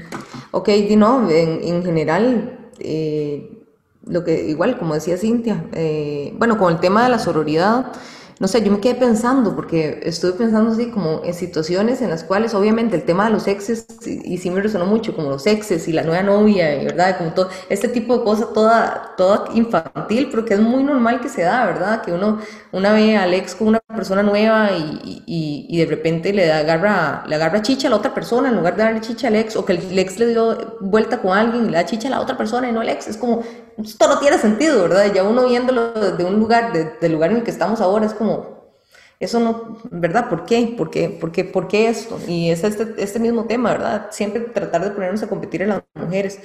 ok, 0.51 0.69
no, 0.95 1.31
en, 1.31 1.65
en 1.65 1.83
general, 1.83 2.71
eh, 2.79 3.65
lo 4.05 4.25
que 4.25 4.47
igual, 4.47 4.79
como 4.79 4.93
decía 4.93 5.17
Cintia, 5.17 5.65
eh, 5.73 6.35
bueno, 6.37 6.59
con 6.59 6.71
el 6.75 6.81
tema 6.81 7.05
de 7.05 7.09
la 7.09 7.19
sororidad, 7.19 7.95
no 8.39 8.49
sé, 8.49 8.63
yo 8.63 8.71
me 8.71 8.81
quedé 8.81 8.95
pensando, 8.95 9.57
porque 9.57 10.01
estuve 10.03 10.33
pensando 10.33 10.73
así 10.73 10.91
como 10.91 11.23
en 11.25 11.33
situaciones 11.33 12.03
en 12.03 12.11
las 12.11 12.23
cuales 12.23 12.53
obviamente 12.53 12.95
el 12.95 13.05
tema 13.05 13.25
de 13.27 13.31
los 13.31 13.47
exes, 13.47 13.87
y, 14.05 14.37
sí 14.37 14.51
me 14.51 14.61
resonó 14.61 14.85
mucho, 14.85 15.17
como 15.17 15.31
los 15.31 15.47
exes 15.47 15.89
y 15.89 15.93
la 15.93 16.03
nueva 16.03 16.23
novia, 16.23 16.69
verdad, 16.85 17.17
como 17.17 17.33
todo, 17.33 17.49
este 17.71 17.89
tipo 17.89 18.19
de 18.19 18.25
cosas 18.25 18.53
toda, 18.53 19.15
toda 19.17 19.47
infantil, 19.55 20.29
pero 20.31 20.45
que 20.45 20.53
es 20.53 20.61
muy 20.61 20.85
normal 20.85 21.21
que 21.23 21.31
se 21.31 21.43
da, 21.43 21.65
¿verdad? 21.65 22.03
Que 22.03 22.13
uno, 22.13 22.39
una 22.73 22.93
ve 22.93 23.17
al 23.17 23.33
ex 23.33 23.55
con 23.55 23.69
una 23.69 23.81
persona 23.81 24.23
nueva 24.23 24.71
y, 24.73 25.23
y, 25.27 25.67
y 25.71 25.79
de 25.79 25.87
repente 25.87 26.35
le 26.35 26.47
da, 26.47 26.59
agarra, 26.59 27.25
le 27.27 27.37
agarra 27.37 27.63
chicha 27.63 27.89
a 27.89 27.91
la 27.91 27.97
otra 27.97 28.13
persona 28.13 28.51
en 28.51 28.57
lugar 28.57 28.77
de 28.77 28.83
darle 28.83 29.01
chicha 29.01 29.29
al 29.29 29.37
ex, 29.37 29.57
o 29.57 29.65
que 29.65 29.73
el 29.73 29.99
ex 29.99 30.19
le 30.19 30.27
dio 30.27 30.77
vuelta 30.81 31.23
con 31.23 31.37
alguien 31.37 31.65
y 31.65 31.71
le 31.71 31.77
da 31.79 31.87
chicha 31.87 32.09
a 32.09 32.11
la 32.11 32.21
otra 32.21 32.37
persona 32.37 32.69
y 32.69 32.73
no 32.73 32.81
al 32.81 32.91
ex, 32.91 33.09
es 33.09 33.17
como, 33.17 33.43
esto 33.79 34.09
no 34.09 34.19
tiene 34.19 34.39
sentido, 34.39 34.83
¿verdad? 34.83 35.13
Ya 35.15 35.23
uno 35.23 35.49
viéndolo 35.49 35.93
desde 35.93 36.25
un 36.25 36.39
lugar, 36.39 36.73
del 37.01 37.13
lugar 37.13 37.31
en 37.31 37.39
el 37.39 37.43
que 37.43 37.51
estamos 37.51 37.81
ahora, 37.81 38.07
es 38.07 38.15
como, 38.15 38.73
eso 39.21 39.41
no, 39.41 39.79
¿verdad? 39.91 40.29
¿Por 40.29 40.45
qué? 40.45 40.75
¿Por 40.77 40.91
qué? 40.91 41.09
¿Por 41.09 41.33
qué, 41.33 41.45
por 41.45 41.69
qué 41.69 41.89
esto? 41.89 42.19
Y 42.27 42.51
es 42.51 42.65
este, 42.65 42.95
este 42.99 43.19
mismo 43.19 43.45
tema, 43.45 43.73
¿verdad? 43.73 44.09
Siempre 44.11 44.41
tratar 44.41 44.85
de 44.85 44.91
ponernos 44.91 45.23
a 45.23 45.29
competir 45.29 45.63
en 45.63 45.69
las 45.71 45.83
mujeres. 45.95 46.41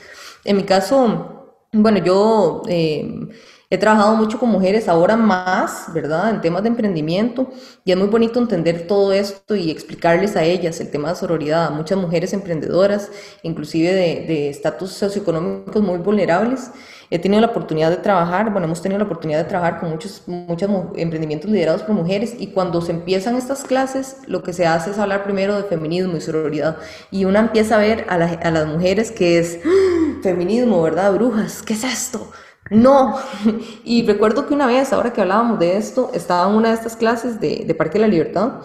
En 0.45 0.57
mi 0.57 0.63
caso, 0.63 1.65
bueno, 1.71 1.99
yo... 1.99 2.61
Eh, 2.67 3.29
He 3.73 3.77
trabajado 3.77 4.17
mucho 4.17 4.37
con 4.37 4.49
mujeres, 4.49 4.89
ahora 4.89 5.15
más, 5.15 5.85
¿verdad? 5.93 6.29
En 6.29 6.41
temas 6.41 6.61
de 6.61 6.67
emprendimiento 6.67 7.49
y 7.85 7.93
es 7.93 7.97
muy 7.97 8.09
bonito 8.09 8.37
entender 8.37 8.85
todo 8.85 9.13
esto 9.13 9.55
y 9.55 9.71
explicarles 9.71 10.35
a 10.35 10.43
ellas 10.43 10.81
el 10.81 10.91
tema 10.91 11.07
de 11.07 11.15
sororidad, 11.15 11.67
a 11.67 11.69
muchas 11.69 11.97
mujeres 11.97 12.33
emprendedoras, 12.33 13.09
inclusive 13.43 13.93
de 13.93 14.49
estatus 14.49 14.91
socioeconómicos 14.91 15.81
muy 15.81 15.99
vulnerables. 15.99 16.69
He 17.09 17.17
tenido 17.17 17.39
la 17.39 17.47
oportunidad 17.47 17.89
de 17.89 17.95
trabajar, 17.95 18.51
bueno, 18.51 18.65
hemos 18.65 18.81
tenido 18.81 18.99
la 18.99 19.05
oportunidad 19.05 19.39
de 19.39 19.45
trabajar 19.45 19.79
con 19.79 19.89
muchos, 19.89 20.23
muchos 20.27 20.69
emprendimientos 20.97 21.49
liderados 21.49 21.83
por 21.83 21.95
mujeres 21.95 22.35
y 22.37 22.47
cuando 22.47 22.81
se 22.81 22.91
empiezan 22.91 23.37
estas 23.37 23.63
clases, 23.63 24.17
lo 24.27 24.43
que 24.43 24.51
se 24.51 24.67
hace 24.67 24.91
es 24.91 24.97
hablar 24.97 25.23
primero 25.23 25.55
de 25.55 25.63
feminismo 25.63 26.17
y 26.17 26.21
sororidad 26.21 26.75
y 27.09 27.23
una 27.23 27.39
empieza 27.39 27.75
a 27.75 27.79
ver 27.79 28.05
a, 28.09 28.15
a 28.15 28.51
las 28.51 28.67
mujeres 28.67 29.11
que 29.11 29.39
es 29.39 29.59
¡Ah! 29.63 30.19
feminismo, 30.23 30.81
¿verdad? 30.81 31.13
Brujas, 31.13 31.61
¿qué 31.61 31.73
es 31.73 31.85
esto? 31.85 32.29
No. 32.71 33.17
Y 33.83 34.05
recuerdo 34.05 34.47
que 34.47 34.53
una 34.53 34.65
vez, 34.65 34.93
ahora 34.93 35.13
que 35.13 35.21
hablábamos 35.21 35.59
de 35.59 35.77
esto, 35.77 36.09
estaba 36.13 36.49
en 36.49 36.55
una 36.55 36.69
de 36.69 36.75
estas 36.75 36.95
clases 36.95 37.39
de, 37.39 37.75
Parque 37.77 37.99
de 37.99 38.05
la 38.05 38.07
Libertad 38.07 38.61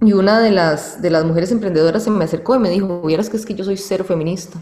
y 0.00 0.14
una 0.14 0.40
de 0.40 0.50
las, 0.50 1.02
de 1.02 1.10
las 1.10 1.24
mujeres 1.24 1.52
emprendedoras 1.52 2.02
se 2.02 2.10
me 2.10 2.24
acercó 2.24 2.56
y 2.56 2.58
me 2.58 2.70
dijo, 2.70 3.02
vieras 3.02 3.28
que 3.28 3.36
es 3.36 3.44
que 3.44 3.54
yo 3.54 3.64
soy 3.64 3.76
cero 3.76 4.04
feminista. 4.04 4.58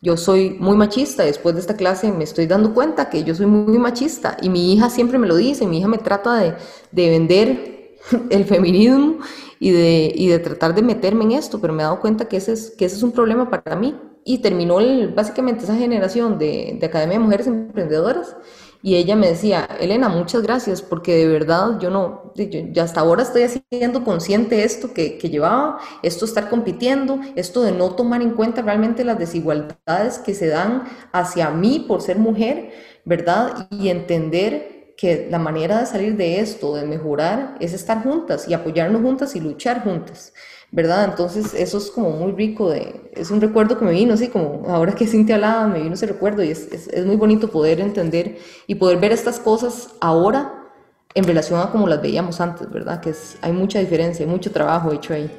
Yo 0.00 0.16
soy 0.16 0.56
muy 0.58 0.76
machista. 0.76 1.24
Después 1.24 1.54
de 1.54 1.60
esta 1.60 1.76
clase 1.76 2.10
me 2.10 2.24
estoy 2.24 2.46
dando 2.46 2.72
cuenta 2.72 3.10
que 3.10 3.22
yo 3.22 3.34
soy 3.34 3.46
muy 3.46 3.78
machista 3.78 4.36
y 4.40 4.48
mi 4.48 4.72
hija 4.72 4.88
siempre 4.88 5.18
me 5.18 5.26
lo 5.26 5.36
dice. 5.36 5.66
Mi 5.66 5.78
hija 5.78 5.88
me 5.88 5.98
trata 5.98 6.36
de, 6.36 6.54
de 6.90 7.10
vender 7.10 7.98
el 8.30 8.44
feminismo 8.46 9.18
y 9.60 9.70
de, 9.70 10.12
y 10.14 10.28
de 10.28 10.38
tratar 10.38 10.74
de 10.74 10.82
meterme 10.82 11.24
en 11.24 11.32
esto, 11.32 11.60
pero 11.60 11.74
me 11.74 11.82
he 11.82 11.84
dado 11.84 12.00
cuenta 12.00 12.26
que 12.26 12.38
ese 12.38 12.52
es, 12.54 12.70
que 12.70 12.86
ese 12.86 12.96
es 12.96 13.02
un 13.02 13.12
problema 13.12 13.50
para 13.50 13.76
mí 13.76 13.94
y 14.24 14.38
terminó 14.38 14.78
básicamente 15.14 15.64
esa 15.64 15.76
generación 15.76 16.38
de, 16.38 16.76
de, 16.78 16.86
Academia 16.86 17.18
de 17.18 17.24
Mujeres 17.24 17.46
Emprendedoras 17.46 18.36
y 18.84 18.96
ella 18.96 19.14
me 19.14 19.28
decía, 19.28 19.68
Elena, 19.80 20.08
muchas 20.08 20.42
gracias 20.42 20.82
porque 20.82 21.14
de 21.14 21.28
verdad 21.28 21.78
yo 21.78 21.88
no, 21.88 22.32
yo, 22.34 22.82
hasta 22.82 23.00
ahora 23.00 23.22
estoy 23.22 23.44
haciendo 23.44 24.02
consciente 24.02 24.64
esto 24.64 24.92
que, 24.92 25.18
que 25.18 25.30
llevaba, 25.30 25.78
esto 26.02 26.24
estar 26.24 26.50
compitiendo, 26.50 27.20
esto 27.36 27.62
de 27.62 27.70
no 27.70 27.94
tomar 27.94 28.22
en 28.22 28.32
cuenta 28.32 28.60
realmente 28.60 29.04
las 29.04 29.20
desigualdades 29.20 30.18
que 30.18 30.34
se 30.34 30.48
dan 30.48 30.82
hacia 31.12 31.50
mí 31.50 31.84
por 31.86 32.02
ser 32.02 32.18
mujer, 32.18 32.72
¿verdad? 33.04 33.68
Y 33.70 33.88
entender 33.88 34.71
que 34.96 35.28
la 35.30 35.38
manera 35.38 35.80
de 35.80 35.86
salir 35.86 36.16
de 36.16 36.40
esto, 36.40 36.74
de 36.74 36.84
mejorar, 36.84 37.56
es 37.60 37.72
estar 37.72 38.02
juntas 38.02 38.48
y 38.48 38.54
apoyarnos 38.54 39.02
juntas 39.02 39.34
y 39.36 39.40
luchar 39.40 39.82
juntas. 39.82 40.32
¿verdad? 40.72 41.04
Entonces 41.04 41.52
eso 41.52 41.76
es 41.76 41.90
como 41.90 42.10
muy 42.10 42.32
rico, 42.32 42.70
de, 42.70 43.10
es 43.12 43.30
un 43.30 43.42
recuerdo 43.42 43.78
que 43.78 43.84
me 43.84 43.92
vino, 43.92 44.14
así 44.14 44.28
como 44.28 44.64
ahora 44.68 44.94
que 44.94 45.06
Cintia 45.06 45.34
hablaba, 45.34 45.68
me 45.68 45.82
vino 45.82 45.94
ese 45.94 46.06
recuerdo 46.06 46.42
y 46.42 46.50
es, 46.50 46.66
es, 46.72 47.04
muy 47.04 47.16
bonito 47.16 47.48
poder 47.48 47.78
entender 47.78 48.38
y 48.66 48.74
poder 48.74 48.98
ver 48.98 49.12
estas 49.12 49.38
cosas 49.38 49.94
ahora 50.00 50.70
en 51.14 51.24
relación 51.24 51.60
a 51.60 51.70
como 51.70 51.86
las 51.86 52.00
veíamos 52.00 52.40
antes, 52.40 52.70
¿verdad? 52.70 53.00
Que 53.02 53.12
hay 53.42 53.52
mucha 53.52 53.80
diferencia, 53.80 54.24
hay 54.24 54.32
mucho 54.32 54.50
trabajo 54.50 54.90
hecho 54.92 55.12
ahí. 55.12 55.30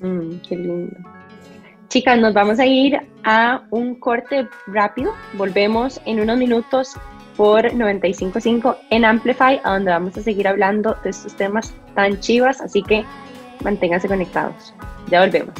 Mm, 0.00 0.36
qué 0.48 0.56
lindo. 0.56 0.96
Chicas, 1.88 2.20
nos 2.20 2.32
vamos 2.32 2.60
a 2.60 2.66
ir 2.66 3.00
a 3.24 3.66
un 3.70 3.96
corte 3.96 4.46
rápido, 4.68 5.12
volvemos 5.32 6.00
en 6.04 6.20
unos 6.20 6.38
minutos 6.38 6.94
por 7.38 7.62
95.5 7.62 8.76
en 8.90 9.06
Amplify, 9.06 9.60
a 9.64 9.74
donde 9.74 9.92
vamos 9.92 10.18
a 10.18 10.22
seguir 10.22 10.46
hablando 10.46 10.94
de 11.04 11.10
estos 11.10 11.34
temas 11.36 11.72
tan 11.94 12.20
chivas, 12.20 12.60
así 12.60 12.82
que 12.82 13.04
Manténganse 13.64 14.06
conectados. 14.08 14.74
Ya 15.10 15.20
volvemos. 15.20 15.54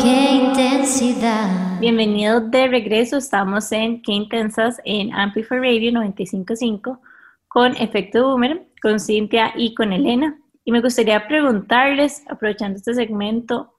Qué 0.00 0.30
intensidad. 0.32 1.80
Bienvenidos 1.80 2.50
de 2.50 2.68
regreso. 2.68 3.18
Estamos 3.18 3.70
en 3.72 4.00
Qué 4.02 4.12
Intensas 4.12 4.80
en 4.84 5.12
Amplify 5.12 5.58
Radio 5.58 5.92
955 5.92 7.00
con 7.48 7.76
Efecto 7.76 8.28
Boomer, 8.28 8.66
con 8.80 9.00
Cintia 9.00 9.52
y 9.56 9.74
con 9.74 9.92
Elena. 9.92 10.38
Y 10.64 10.72
me 10.72 10.80
gustaría 10.80 11.26
preguntarles, 11.28 12.22
aprovechando 12.28 12.76
este 12.76 12.94
segmento, 12.94 13.70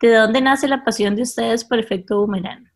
¿De 0.00 0.14
dónde 0.14 0.40
nace 0.40 0.66
la 0.66 0.82
pasión 0.82 1.14
de 1.14 1.22
ustedes 1.22 1.62
por 1.62 1.78
efecto 1.78 2.20
boomerang? 2.20 2.69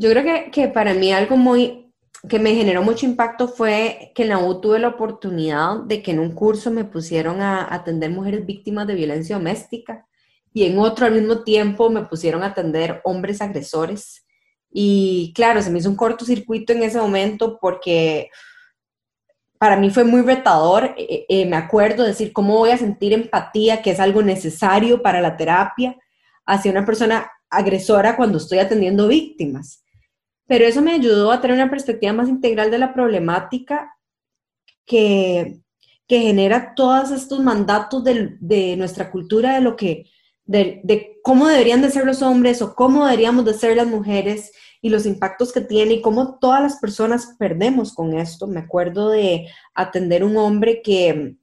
Yo 0.00 0.08
creo 0.08 0.24
que, 0.24 0.50
que 0.50 0.68
para 0.68 0.94
mí 0.94 1.12
algo 1.12 1.36
muy 1.36 1.92
que 2.26 2.38
me 2.38 2.54
generó 2.54 2.82
mucho 2.82 3.04
impacto 3.04 3.48
fue 3.48 4.12
que 4.14 4.22
en 4.22 4.30
la 4.30 4.38
U 4.38 4.58
tuve 4.58 4.78
la 4.78 4.88
oportunidad 4.88 5.80
de 5.84 6.02
que 6.02 6.12
en 6.12 6.20
un 6.20 6.34
curso 6.34 6.70
me 6.70 6.84
pusieron 6.84 7.42
a 7.42 7.74
atender 7.74 8.10
mujeres 8.10 8.46
víctimas 8.46 8.86
de 8.86 8.94
violencia 8.94 9.36
doméstica 9.36 10.06
y 10.54 10.64
en 10.64 10.78
otro 10.78 11.04
al 11.04 11.12
mismo 11.12 11.44
tiempo 11.44 11.90
me 11.90 12.06
pusieron 12.06 12.42
a 12.42 12.46
atender 12.46 13.02
hombres 13.04 13.42
agresores. 13.42 14.24
Y 14.70 15.34
claro, 15.34 15.60
se 15.60 15.68
me 15.68 15.80
hizo 15.80 15.90
un 15.90 15.96
cortocircuito 15.96 16.72
en 16.72 16.82
ese 16.82 16.98
momento 16.98 17.58
porque 17.60 18.30
para 19.58 19.76
mí 19.76 19.90
fue 19.90 20.04
muy 20.04 20.22
retador. 20.22 20.94
Eh, 20.96 21.26
eh, 21.28 21.44
me 21.44 21.56
acuerdo 21.56 22.04
decir 22.04 22.32
cómo 22.32 22.56
voy 22.56 22.70
a 22.70 22.78
sentir 22.78 23.12
empatía, 23.12 23.82
que 23.82 23.90
es 23.90 24.00
algo 24.00 24.22
necesario 24.22 25.02
para 25.02 25.20
la 25.20 25.36
terapia, 25.36 25.94
hacia 26.46 26.70
una 26.70 26.86
persona 26.86 27.30
agresora 27.50 28.16
cuando 28.16 28.38
estoy 28.38 28.60
atendiendo 28.60 29.06
víctimas. 29.06 29.84
Pero 30.50 30.64
eso 30.64 30.82
me 30.82 30.90
ayudó 30.90 31.30
a 31.30 31.40
tener 31.40 31.54
una 31.54 31.70
perspectiva 31.70 32.12
más 32.12 32.28
integral 32.28 32.72
de 32.72 32.78
la 32.78 32.92
problemática 32.92 33.96
que, 34.84 35.60
que 36.08 36.18
genera 36.22 36.74
todos 36.74 37.12
estos 37.12 37.38
mandatos 37.38 38.02
de, 38.02 38.74
nuestra 38.76 39.12
cultura, 39.12 39.54
de 39.54 39.60
lo 39.60 39.76
que, 39.76 40.10
de, 40.44 41.20
cómo 41.22 41.46
deberían 41.46 41.82
de 41.82 41.90
ser 41.92 42.04
los 42.04 42.20
hombres 42.20 42.62
o 42.62 42.74
cómo 42.74 43.04
deberíamos 43.04 43.44
de 43.44 43.54
ser 43.54 43.76
las 43.76 43.86
mujeres 43.86 44.50
y 44.82 44.88
los 44.88 45.06
impactos 45.06 45.52
que 45.52 45.60
tiene 45.60 45.94
y 45.94 46.00
cómo 46.02 46.40
todas 46.40 46.60
las 46.60 46.80
personas 46.80 47.36
perdemos 47.38 47.94
con 47.94 48.18
esto. 48.18 48.48
Me 48.48 48.58
acuerdo 48.58 49.10
de 49.10 49.46
atender 49.72 50.24
un 50.24 50.36
hombre 50.36 50.82
que 50.82 51.36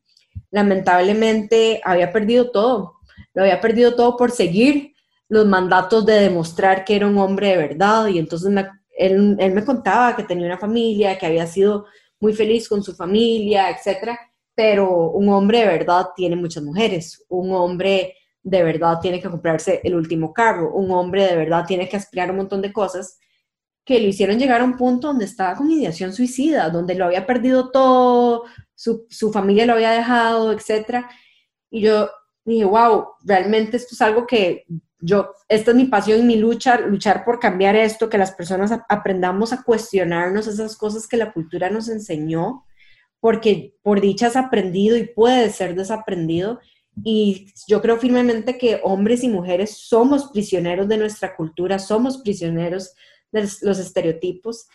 lamentablemente 0.51 1.79
había 1.85 2.11
perdido 2.11 2.51
todo, 2.51 2.95
lo 3.33 3.43
había 3.43 3.61
perdido 3.61 3.95
todo 3.95 4.17
por 4.17 4.31
seguir 4.31 4.95
los 5.29 5.45
mandatos 5.45 6.05
de 6.05 6.19
demostrar 6.19 6.83
que 6.83 6.97
era 6.97 7.07
un 7.07 7.17
hombre 7.17 7.51
de 7.51 7.57
verdad 7.57 8.07
y 8.07 8.19
entonces 8.19 8.51
él, 8.97 9.37
me 9.37 9.63
contaba 9.63 10.15
que 10.15 10.23
tenía 10.23 10.47
una 10.47 10.57
familia, 10.57 11.17
que 11.17 11.27
había 11.27 11.45
sido 11.47 11.85
muy 12.19 12.33
feliz 12.33 12.67
con 12.67 12.83
su 12.83 12.95
familia, 12.95 13.69
etcétera, 13.69 14.19
pero 14.55 15.11
un 15.11 15.29
hombre 15.29 15.59
de 15.59 15.67
verdad 15.67 16.07
tiene 16.15 16.35
muchas 16.35 16.63
mujeres, 16.63 17.23
un 17.29 17.53
hombre 17.53 18.15
de 18.41 18.63
verdad 18.63 18.99
tiene 18.99 19.21
que 19.21 19.29
comprarse 19.29 19.81
el 19.83 19.95
último 19.95 20.33
carro, 20.33 20.73
un 20.73 20.89
hombre 20.91 21.27
de 21.27 21.35
verdad 21.35 21.65
tiene 21.67 21.87
que 21.87 21.97
aspirar 21.97 22.31
un 22.31 22.37
montón 22.37 22.61
de 22.61 22.73
cosas 22.73 23.19
que 23.85 23.99
lo 23.99 24.07
hicieron 24.07 24.39
llegar 24.39 24.61
a 24.61 24.65
un 24.65 24.75
punto 24.75 25.07
donde 25.07 25.25
estaba 25.25 25.55
con 25.55 25.69
ideación 25.69 26.11
suicida, 26.11 26.69
donde 26.69 26.95
lo 26.95 27.05
había 27.05 27.25
perdido 27.25 27.69
todo, 27.71 28.45
su, 28.73 29.05
su 29.09 29.31
familia 29.31 29.65
lo 29.65 29.73
había 29.73 29.91
dejado, 29.91 30.51
etc. 30.51 31.05
Y 31.69 31.81
yo 31.81 32.09
dije, 32.43 32.65
wow, 32.65 33.05
realmente 33.23 33.77
esto 33.77 33.93
es 33.93 34.01
algo 34.01 34.25
que 34.25 34.65
yo, 34.99 35.35
esta 35.47 35.71
es 35.71 35.77
mi 35.77 35.85
pasión 35.85 36.19
y 36.19 36.23
mi 36.23 36.37
lucha, 36.37 36.79
luchar 36.79 37.23
por 37.23 37.39
cambiar 37.39 37.75
esto, 37.75 38.09
que 38.09 38.17
las 38.17 38.31
personas 38.31 38.71
aprendamos 38.89 39.53
a 39.53 39.63
cuestionarnos 39.63 40.47
esas 40.47 40.75
cosas 40.75 41.07
que 41.07 41.17
la 41.17 41.33
cultura 41.33 41.69
nos 41.69 41.87
enseñó, 41.87 42.65
porque 43.19 43.75
por 43.83 44.01
dicha 44.01 44.27
has 44.27 44.35
aprendido 44.35 44.97
y 44.97 45.05
puede 45.05 45.49
ser 45.51 45.75
desaprendido. 45.75 46.59
Y 47.03 47.53
yo 47.67 47.81
creo 47.81 47.97
firmemente 47.97 48.57
que 48.57 48.79
hombres 48.83 49.23
y 49.23 49.29
mujeres 49.29 49.77
somos 49.77 50.31
prisioneros 50.31 50.87
de 50.87 50.97
nuestra 50.97 51.35
cultura, 51.35 51.77
somos 51.77 52.19
prisioneros 52.19 52.93
de 53.31 53.47
los 53.61 53.79
estereotipos. 53.79 54.67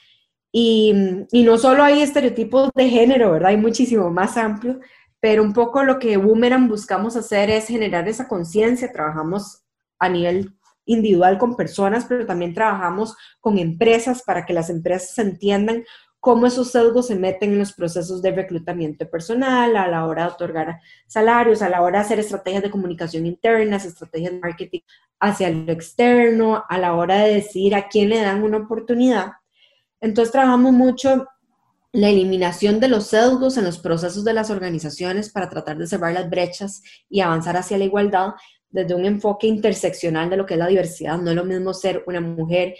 Y, 0.53 0.95
y, 1.33 1.43
no 1.45 1.57
solo 1.59 1.83
hay 1.83 2.03
estereotipos 2.03 2.71
de 2.75 2.89
género, 2.89 3.33
¿verdad? 3.33 3.51
Hay 3.51 3.57
muchísimo 3.57 4.11
más 4.11 4.37
amplio, 4.37 4.81
pero 5.19 5.43
un 5.43 5.55
poco 5.55 5.83
lo 5.83 5.99
que 5.99 6.19
Boomerang 6.19 6.69
buscamos 6.69 7.17
hacer 7.17 7.49
es 7.49 7.67
generar 7.67 8.07
esa 8.07 8.29
conciencia. 8.29 8.93
Trabajamos 8.93 9.62
a 10.03 10.09
nivel 10.09 10.53
individual 10.85 11.39
con 11.39 11.57
personas, 11.57 12.07
pero 12.07 12.27
también 12.27 12.55
trabajamos 12.55 13.17
con 13.41 13.57
empresas 13.57 14.23
para 14.25 14.45
que 14.45 14.53
las 14.53 14.69
empresas 14.69 15.17
entiendan 15.19 15.85
cómo 16.19 16.47
esos 16.47 16.71
sesgos 16.73 17.07
se 17.07 17.15
meten 17.15 17.53
en 17.53 17.59
los 17.61 17.73
procesos 17.73 18.21
de 18.21 18.33
reclutamiento 18.33 19.09
personal, 19.09 19.77
a 19.77 19.87
la 19.87 20.07
hora 20.07 20.25
de 20.25 20.33
otorgar 20.33 20.81
salarios, 21.07 21.63
a 21.63 21.69
la 21.69 21.83
hora 21.83 22.01
de 22.01 22.05
hacer 22.05 22.19
estrategias 22.19 22.65
de 22.65 22.71
comunicación 22.71 23.27
internas, 23.27 23.85
estrategias 23.85 24.33
de 24.33 24.41
marketing 24.41 24.81
hacia 25.21 25.51
lo 25.51 25.73
externo, 25.73 26.65
a 26.69 26.79
la 26.79 26.95
hora 26.95 27.19
de 27.23 27.35
decir 27.35 27.77
a 27.77 27.89
quién 27.89 28.09
le 28.09 28.21
dan 28.21 28.43
una 28.43 28.59
oportunidad. 28.59 29.33
Entonces 30.01 30.33
trabajamos 30.33 30.73
mucho 30.73 31.27
la 31.93 32.09
eliminación 32.09 32.81
de 32.81 32.89
los 32.89 33.07
sesgos 33.09 33.57
en 33.57 33.65
los 33.65 33.79
procesos 33.79 34.25
de 34.25 34.33
las 34.33 34.51
organizaciones 34.51 35.31
para 35.31 35.49
tratar 35.49 35.77
de 35.77 35.87
cerrar 35.87 36.13
las 36.13 36.29
brechas 36.29 36.83
y 37.09 37.21
avanzar 37.21 37.57
hacia 37.57 37.79
la 37.79 37.85
igualdad 37.85 38.31
desde 38.73 38.95
un 38.95 39.05
enfoque 39.05 39.47
interseccional 39.47 40.29
de 40.29 40.37
lo 40.37 40.47
que 40.47 40.55
es 40.55 40.59
la 40.59 40.67
diversidad. 40.67 41.19
No 41.19 41.31
es 41.31 41.37
lo 41.37 41.45
mismo 41.45 41.73
ser 41.73 42.03
una 42.07 42.21
mujer 42.21 42.75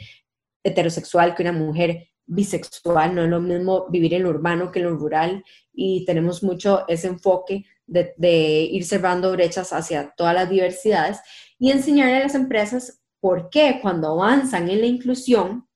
heterosexual 0.65 1.35
que 1.35 1.43
una 1.43 1.53
mujer 1.53 2.09
bisexual, 2.27 3.15
no 3.15 3.23
es 3.25 3.31
lo 3.31 3.41
mismo 3.41 3.87
vivir 3.91 4.15
en 4.15 4.25
lo 4.25 4.31
urbano 4.31 4.73
que 4.73 4.79
en 4.79 4.87
lo 4.87 4.97
rural 4.97 5.45
y 5.73 6.05
tenemos 6.05 6.43
mucho 6.43 6.85
ese 6.89 7.09
enfoque 7.09 7.65
de, 7.87 8.15
de 8.17 8.63
ir 8.63 8.85
cerrando 8.85 9.33
brechas 9.33 9.73
hacia 9.73 10.15
todas 10.17 10.35
las 10.35 10.49
diversidades 10.49 11.21
y 11.59 11.71
enseñarle 11.71 12.17
a 12.17 12.21
las 12.21 12.35
empresas 12.35 13.03
por 13.21 13.51
qué 13.51 13.79
cuando 13.83 14.09
avanzan 14.09 14.69
en 14.69 14.81
la 14.81 14.87
inclusión 14.87 15.67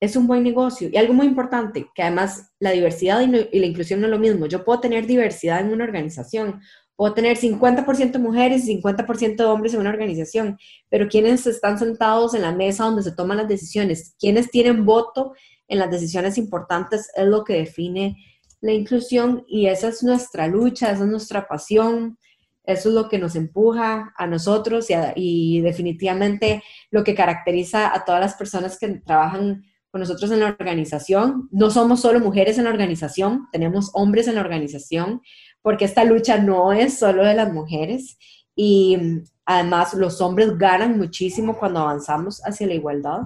es 0.00 0.16
un 0.16 0.26
buen 0.26 0.42
negocio. 0.42 0.88
Y 0.90 0.96
algo 0.96 1.12
muy 1.12 1.26
importante, 1.26 1.88
que 1.94 2.02
además 2.02 2.50
la 2.58 2.70
diversidad 2.70 3.20
y, 3.20 3.58
la 3.58 3.66
inclusión 3.66 4.00
no 4.00 4.06
es 4.06 4.10
lo 4.10 4.18
mismo. 4.18 4.46
Yo 4.46 4.64
puedo 4.64 4.80
tener 4.80 5.06
diversidad 5.06 5.60
en 5.60 5.72
una 5.72 5.84
organización, 5.84 6.60
puedo 7.00 7.14
tener 7.14 7.38
50% 7.38 8.18
mujeres 8.18 8.68
y 8.68 8.78
50% 8.78 9.40
hombres 9.46 9.72
en 9.72 9.80
una 9.80 9.88
organización, 9.88 10.58
pero 10.90 11.08
quienes 11.08 11.46
están 11.46 11.78
sentados 11.78 12.34
en 12.34 12.42
la 12.42 12.52
mesa 12.52 12.84
donde 12.84 13.02
se 13.02 13.12
toman 13.12 13.38
las 13.38 13.48
decisiones, 13.48 14.14
quienes 14.18 14.50
tienen 14.50 14.84
voto 14.84 15.32
en 15.66 15.78
las 15.78 15.90
decisiones 15.90 16.36
importantes, 16.36 17.10
es 17.16 17.26
lo 17.26 17.42
que 17.42 17.54
define 17.54 18.18
la 18.60 18.72
inclusión 18.72 19.46
y 19.48 19.68
esa 19.68 19.88
es 19.88 20.02
nuestra 20.02 20.46
lucha, 20.46 20.92
esa 20.92 21.04
es 21.04 21.10
nuestra 21.10 21.48
pasión. 21.48 22.18
Eso 22.64 22.90
es 22.90 22.94
lo 22.94 23.08
que 23.08 23.18
nos 23.18 23.34
empuja 23.34 24.12
a 24.14 24.26
nosotros 24.26 24.88
y, 25.16 25.60
definitivamente 25.62 26.62
lo 26.90 27.02
que 27.02 27.14
caracteriza 27.14 27.94
a 27.94 28.04
todas 28.04 28.20
las 28.20 28.34
personas 28.34 28.78
que 28.78 28.88
trabajan 29.06 29.64
con 29.90 30.00
nosotros 30.00 30.30
en 30.30 30.40
la 30.40 30.48
organización. 30.48 31.48
No 31.50 31.70
somos 31.70 32.00
solo 32.00 32.20
mujeres 32.20 32.58
en 32.58 32.64
la 32.64 32.70
organización, 32.70 33.48
tenemos 33.52 33.90
hombres 33.94 34.28
en 34.28 34.34
la 34.34 34.42
organización, 34.42 35.22
porque 35.62 35.84
esta 35.84 36.04
lucha 36.04 36.38
no 36.38 36.72
es 36.72 36.98
solo 36.98 37.24
de 37.24 37.34
las 37.34 37.52
mujeres 37.52 38.18
y 38.54 39.22
además 39.44 39.94
los 39.94 40.20
hombres 40.20 40.56
ganan 40.58 40.98
muchísimo 40.98 41.58
cuando 41.58 41.80
avanzamos 41.80 42.40
hacia 42.44 42.66
la 42.66 42.74
igualdad. 42.74 43.20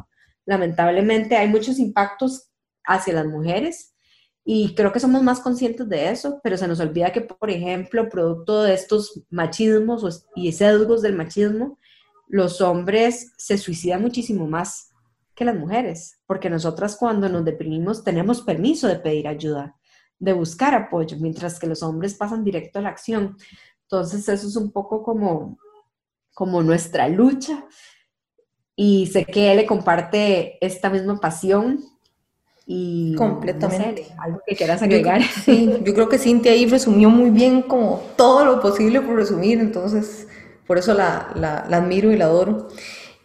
Lamentablemente 0.47 1.37
hay 1.37 1.49
muchos 1.49 1.79
impactos 1.79 2.51
hacia 2.85 3.15
las 3.15 3.27
mujeres 3.27 3.95
y 4.45 4.75
creo 4.75 4.93
que 4.93 5.01
somos 5.01 5.23
más 5.23 5.41
conscientes 5.41 5.89
de 5.89 6.11
eso, 6.11 6.41
pero 6.43 6.59
se 6.59 6.69
nos 6.69 6.79
olvida 6.79 7.13
que, 7.13 7.23
por 7.23 7.51
ejemplo, 7.51 8.11
producto 8.11 8.63
de 8.63 8.75
estos 8.75 9.23
machismos 9.31 10.27
y 10.37 10.53
sesgos 10.53 11.01
del 11.01 11.15
machismo, 11.15 11.79
los 12.29 12.61
hombres 12.61 13.33
se 13.39 13.57
suicidan 13.57 14.03
muchísimo 14.03 14.47
más 14.47 14.91
que 15.35 15.47
las 15.47 15.57
mujeres, 15.57 16.21
porque 16.27 16.51
nosotras 16.51 16.97
cuando 16.97 17.29
nos 17.29 17.45
deprimimos 17.45 18.05
tenemos 18.05 18.43
permiso 18.43 18.87
de 18.87 18.97
pedir 18.97 19.27
ayuda, 19.29 19.77
de 20.25 20.33
buscar 20.33 20.75
apoyo, 20.75 21.17
mientras 21.21 21.59
que 21.59 21.67
los 21.67 21.83
hombres 21.83 22.15
pasan 22.15 22.43
directo 22.45 22.79
a 22.79 22.83
la 22.83 22.89
acción. 22.89 23.37
Entonces 23.83 24.29
eso 24.29 24.49
es 24.49 24.57
un 24.57 24.73
poco 24.73 25.03
como, 25.03 25.59
como 26.33 26.63
nuestra 26.63 27.09
lucha 27.09 27.65
y 28.75 29.07
sé 29.07 29.25
que 29.25 29.53
él 29.53 29.59
le 29.59 29.67
comparte 29.67 30.59
esta 30.65 30.91
misma 30.91 31.21
pasión 31.21 31.85
y 32.67 33.15
completamente 33.17 34.07
algo 34.19 34.41
que 34.47 34.57
quieras 34.57 34.83
agregar. 34.83 35.21
Yo, 35.21 35.27
sí, 35.45 35.71
yo 35.85 35.95
creo 35.95 36.09
que 36.09 36.19
Cintia 36.19 36.53
ahí 36.53 36.67
resumió 36.67 37.11
muy 37.11 37.29
bien 37.31 37.63
como 37.63 38.03
todo 38.17 38.45
lo 38.45 38.61
posible 38.61 39.03
por 39.03 39.17
resumir, 39.17 39.61
entonces 39.61 40.27
por 40.67 40.79
eso 40.79 40.95
la, 40.95 41.31
la, 41.35 41.67
la 41.69 41.77
admiro 41.77 42.11
y 42.11 42.17
la 42.17 42.25
adoro. 42.25 42.69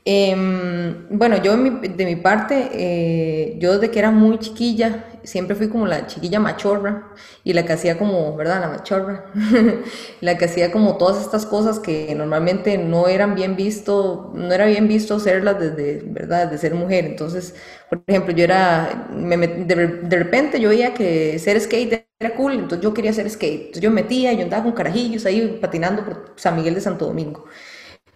Em, 0.05 1.07
bueno, 1.09 1.41
yo 1.41 1.55
de 1.55 2.05
mi 2.05 2.15
parte, 2.15 2.69
eh, 2.73 3.57
yo 3.59 3.73
desde 3.73 3.91
que 3.91 3.99
era 3.99 4.11
muy 4.11 4.39
chiquilla, 4.39 5.05
siempre 5.23 5.55
fui 5.55 5.69
como 5.69 5.85
la 5.85 6.07
chiquilla 6.07 6.39
machorra 6.39 7.13
y 7.43 7.53
la 7.53 7.65
que 7.65 7.73
hacía 7.73 7.97
como, 7.97 8.35
¿verdad? 8.35 8.61
La 8.61 8.67
machorra, 8.69 9.25
la 10.21 10.37
que 10.37 10.45
hacía 10.45 10.71
como 10.71 10.97
todas 10.97 11.21
estas 11.21 11.45
cosas 11.45 11.79
que 11.79 12.13
normalmente 12.15 12.77
no 12.77 13.07
eran 13.07 13.35
bien 13.35 13.55
visto, 13.55 14.31
no 14.33 14.53
era 14.53 14.65
bien 14.65 14.87
visto 14.87 15.15
hacerlas 15.15 15.59
desde, 15.59 16.01
¿verdad? 16.05 16.47
De 16.49 16.57
ser 16.57 16.75
mujer. 16.75 17.05
Entonces, 17.05 17.55
por 17.89 18.03
ejemplo, 18.07 18.33
yo 18.33 18.43
era, 18.43 19.07
de, 19.11 20.17
repente 20.17 20.59
yo 20.59 20.69
veía 20.69 20.93
que 20.93 21.39
ser 21.39 21.59
skate 21.59 22.05
era 22.19 22.35
cool, 22.35 22.53
entonces 22.53 22.81
yo 22.81 22.93
quería 22.93 23.11
hacer 23.11 23.29
skate. 23.29 23.59
Entonces 23.61 23.81
yo 23.81 23.91
metía, 23.91 24.33
yo 24.33 24.43
andaba 24.43 24.63
con 24.63 24.73
carajillos 24.73 25.25
ahí 25.25 25.57
patinando 25.61 26.03
por 26.03 26.33
San 26.35 26.55
Miguel 26.55 26.75
de 26.75 26.81
Santo 26.81 27.05
Domingo. 27.05 27.45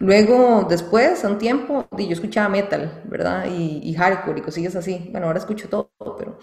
Luego, 0.04 0.66
después, 0.70 1.24
un 1.24 1.38
tiempo, 1.38 1.88
yo 1.97 2.12
escuchaba 2.12 2.49
metal, 2.49 3.04
¿verdad? 3.06 3.45
Y, 3.45 3.93
hardcore 3.93 4.39
y 4.39 4.41
cosillas 4.41 4.76
así. 4.76 5.08
Bueno, 5.14 5.28
ahora 5.28 5.39
escucho 5.39 5.70
todo, 5.70 5.91
pero 6.18 6.38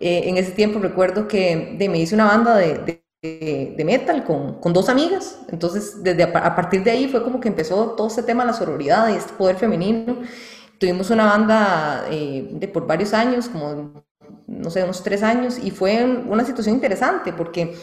eh, 0.00 0.22
en 0.24 0.38
ese 0.38 0.52
tiempo 0.52 0.78
recuerdo 0.78 1.28
que 1.28 1.76
de, 1.78 1.90
me 1.90 1.98
hice 1.98 2.14
una 2.14 2.24
banda 2.24 2.56
de, 2.56 3.84
metal 3.84 4.24
con, 4.24 4.54
con, 4.60 4.72
dos 4.72 4.88
amigas. 4.88 5.40
Entonces, 5.50 6.02
desde 6.02 6.22
a, 6.22 6.56
partir 6.56 6.82
de 6.84 6.90
ahí 6.90 7.06
fue 7.06 7.22
como 7.22 7.38
que 7.38 7.48
empezó 7.48 7.90
todo 7.90 8.06
este 8.06 8.22
tema 8.22 8.44
de 8.44 8.52
la 8.52 8.56
sororidad 8.56 9.10
y 9.10 9.16
este 9.16 9.34
poder 9.34 9.56
femenino. 9.56 10.16
Tuvimos 10.78 11.10
una 11.10 11.26
banda 11.26 12.06
eh, 12.10 12.48
de, 12.50 12.66
por 12.66 12.86
varios 12.86 13.12
años, 13.12 13.46
como, 13.50 14.06
no 14.46 14.70
sé, 14.70 14.84
unos 14.84 15.02
tres 15.02 15.22
años, 15.22 15.58
y 15.62 15.70
fue 15.70 16.02
una 16.02 16.46
situación 16.46 16.76
interesante 16.76 17.34
porque 17.34 17.74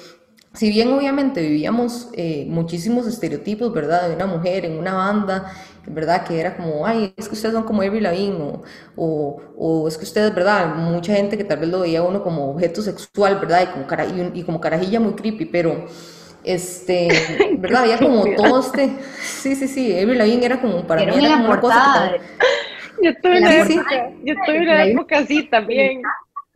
si 0.53 0.69
bien 0.69 0.91
obviamente 0.91 1.41
vivíamos 1.41 2.09
eh, 2.13 2.45
muchísimos 2.47 3.05
estereotipos, 3.07 3.71
¿verdad? 3.71 4.09
De 4.09 4.15
una 4.15 4.25
mujer 4.25 4.65
en 4.65 4.79
una 4.79 4.93
banda, 4.93 5.53
¿verdad? 5.85 6.25
Que 6.25 6.39
era 6.39 6.57
como, 6.57 6.85
ay, 6.85 7.13
es 7.17 7.27
que 7.27 7.35
ustedes 7.35 7.53
son 7.53 7.63
como 7.63 7.81
Avril 7.81 8.03
Lavigne, 8.03 8.59
o, 8.95 9.41
o, 9.55 9.87
es 9.87 9.97
que 9.97 10.05
ustedes, 10.05 10.33
¿verdad? 10.33 10.75
Mucha 10.75 11.13
gente 11.13 11.37
que 11.37 11.43
tal 11.43 11.59
vez 11.59 11.69
lo 11.69 11.81
veía 11.81 12.01
uno 12.01 12.23
como 12.23 12.51
objeto 12.51 12.81
sexual, 12.81 13.39
¿verdad? 13.39 13.63
Y 13.63 13.67
como, 13.67 13.87
cara, 13.87 14.05
y, 14.05 14.43
como 14.43 14.59
carajilla 14.59 14.99
muy 14.99 15.13
creepy, 15.13 15.45
pero, 15.45 15.85
este, 16.43 17.09
¿verdad? 17.57 17.83
Había 17.83 17.99
como 17.99 18.25
todo 18.35 18.59
este, 18.59 18.89
sí, 19.21 19.55
sí, 19.55 19.67
sí, 19.67 19.99
Avril 19.99 20.17
Lavigne 20.17 20.45
era 20.45 20.59
como, 20.59 20.85
para 20.87 21.05
mí 21.05 21.25
era 21.25 21.37
como 21.37 21.45
una 21.45 21.61
cosa 21.61 22.11
Yo 23.01 23.11
estoy 23.11 23.37
en 23.37 23.43
la, 23.43 23.55
época, 23.55 24.11
yo 24.23 24.33
estoy 24.33 24.55
en 24.57 24.65
la 24.65 24.85
época 24.87 25.19
así 25.19 25.43
también. 25.43 26.01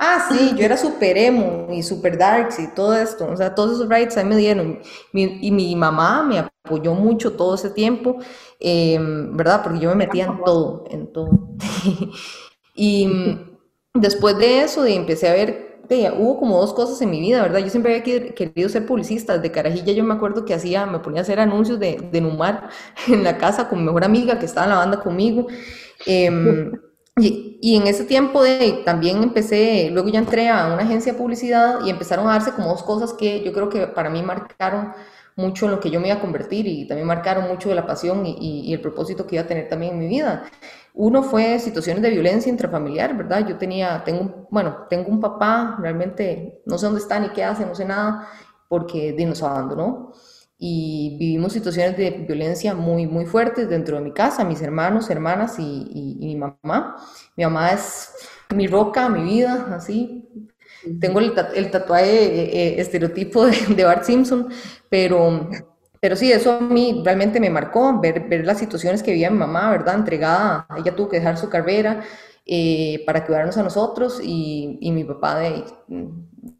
Ah, 0.05 0.27
sí, 0.29 0.53
yo 0.57 0.65
era 0.65 0.75
súper 0.75 1.17
emo 1.17 1.67
y 1.71 1.81
súper 1.81 2.17
darks 2.17 2.59
y 2.59 2.67
todo 2.75 2.93
esto, 2.93 3.25
o 3.31 3.37
sea, 3.37 3.55
todos 3.55 3.75
esos 3.75 3.87
rights 3.87 4.17
ahí 4.17 4.25
me 4.25 4.35
dieron. 4.35 4.79
y 5.13 5.49
mi 5.51 5.73
mamá 5.77 6.23
me 6.23 6.39
apoyó 6.39 6.93
mucho 6.93 7.31
todo 7.37 7.55
ese 7.55 7.69
tiempo, 7.69 8.17
em, 8.59 9.35
¿verdad? 9.37 9.63
Porque 9.63 9.79
yo 9.79 9.89
me 9.89 9.95
metía 9.95 10.25
en 10.25 10.43
todo, 10.43 10.83
en 10.89 11.13
todo. 11.13 11.29
y 12.75 13.07
mm, 13.07 13.57
después 13.93 14.37
de 14.37 14.63
eso, 14.63 14.83
de, 14.83 14.93
empecé 14.93 15.29
a 15.29 15.33
ver, 15.33 15.79
hubo 16.17 16.37
como 16.37 16.59
dos 16.59 16.73
cosas 16.73 17.01
en 17.01 17.09
mi 17.09 17.21
vida, 17.21 17.41
¿verdad? 17.41 17.59
Yo 17.59 17.69
siempre 17.69 17.95
había 17.95 18.33
querido 18.35 18.67
ser 18.67 18.85
publicista, 18.85 19.37
de 19.37 19.51
carajilla 19.51 19.93
yo 19.93 20.03
me 20.03 20.15
acuerdo 20.15 20.43
que 20.43 20.53
hacía, 20.53 20.85
me 20.85 20.99
ponía 20.99 21.21
a 21.21 21.23
hacer 21.23 21.39
anuncios 21.39 21.79
de, 21.79 22.09
de 22.11 22.19
Numar 22.19 22.69
en 23.07 23.23
la 23.23 23.37
casa 23.37 23.69
con 23.69 23.79
mi 23.79 23.85
mejor 23.85 24.03
amiga 24.03 24.37
que 24.37 24.47
estaba 24.47 24.65
en 24.65 24.71
la 24.71 24.77
banda 24.79 24.99
conmigo. 25.01 25.47
Eh, 26.05 26.29
y, 27.17 27.59
y, 27.61 27.75
en 27.75 27.85
ese 27.85 28.05
tiempo 28.05 28.41
de, 28.41 28.81
también 28.85 29.21
empecé, 29.21 29.89
luego 29.91 30.09
ya 30.09 30.19
entré 30.19 30.49
a 30.49 30.73
una 30.73 30.81
agencia 30.81 31.13
de 31.13 31.19
publicidad 31.19 31.85
y 31.85 31.91
empezaron 31.91 32.27
a 32.27 32.31
darse 32.31 32.53
como 32.53 32.69
dos 32.69 32.81
cosas 32.81 33.13
que 33.13 33.43
yo 33.43 33.53
creo 33.53 33.69
que 33.69 33.85
para 33.85 34.09
mí 34.09 34.23
marcaron 34.23 34.93
mucho 35.35 35.65
en 35.65 35.71
lo 35.71 35.79
que 35.79 35.91
yo 35.91 35.99
me 35.99 36.07
iba 36.07 36.17
a 36.17 36.21
convertir 36.21 36.67
y 36.67 36.87
también 36.87 37.07
marcaron 37.07 37.47
mucho 37.47 37.69
de 37.69 37.75
la 37.75 37.85
pasión 37.85 38.25
y, 38.25 38.35
y, 38.67 38.73
el 38.73 38.81
propósito 38.81 39.27
que 39.27 39.35
iba 39.35 39.43
a 39.43 39.47
tener 39.47 39.69
también 39.69 39.93
en 39.93 39.99
mi 39.99 40.07
vida. 40.07 40.45
Uno 40.95 41.23
fue 41.23 41.59
situaciones 41.59 42.01
de 42.01 42.09
violencia 42.09 42.49
intrafamiliar, 42.49 43.15
¿verdad? 43.15 43.47
Yo 43.47 43.57
tenía, 43.57 44.03
tengo, 44.03 44.47
bueno, 44.49 44.85
tengo 44.89 45.09
un 45.09 45.19
papá, 45.19 45.77
realmente 45.79 46.61
no 46.65 46.77
sé 46.77 46.85
dónde 46.87 47.01
está 47.01 47.19
ni 47.19 47.29
qué 47.29 47.43
hace, 47.43 47.65
no 47.65 47.75
sé 47.75 47.85
nada, 47.85 48.27
porque 48.67 49.15
nos 49.27 49.41
abandonó 49.43 50.13
y 50.57 51.17
vivimos 51.19 51.53
situaciones 51.53 51.97
de 51.97 52.11
violencia 52.11 52.73
muy, 52.73 53.05
muy 53.07 53.25
fuertes 53.25 53.69
dentro 53.69 53.97
de 53.97 54.03
mi 54.03 54.13
casa, 54.13 54.43
mis 54.45 54.61
hermanos, 54.61 55.09
hermanas 55.09 55.55
y, 55.59 56.17
mi 56.19 56.35
mamá. 56.35 56.95
Mi 57.35 57.43
mamá 57.43 57.71
es 57.71 58.13
mi 58.55 58.67
roca, 58.67 59.09
mi 59.09 59.23
vida, 59.23 59.67
así. 59.75 60.23
Tengo 60.99 61.19
el, 61.19 61.33
tatuaje 61.71 62.25
eh, 62.25 62.43
eh, 62.53 62.81
estereotipo 62.81 63.45
de, 63.45 63.83
Bart 63.83 64.03
Simpson, 64.03 64.49
pero, 64.89 65.49
pero 65.99 66.15
sí, 66.15 66.31
eso 66.31 66.53
a 66.53 66.59
mí 66.61 67.01
realmente 67.03 67.39
me 67.39 67.49
marcó, 67.49 67.99
ver, 67.99 68.27
ver 68.27 68.45
las 68.45 68.59
situaciones 68.59 69.01
que 69.01 69.11
vivía 69.11 69.31
mi 69.31 69.39
mamá, 69.39 69.71
¿verdad? 69.71 69.95
Entregada, 69.95 70.67
ella 70.77 70.95
tuvo 70.95 71.09
que 71.09 71.17
dejar 71.17 71.37
su 71.37 71.49
carrera 71.49 72.03
eh, 72.45 73.03
para 73.05 73.25
cuidarnos 73.25 73.57
a 73.57 73.63
nosotros 73.63 74.19
y, 74.21 74.77
y 74.81 74.91
mi 74.91 75.03
papá 75.03 75.39
de, 75.39 75.63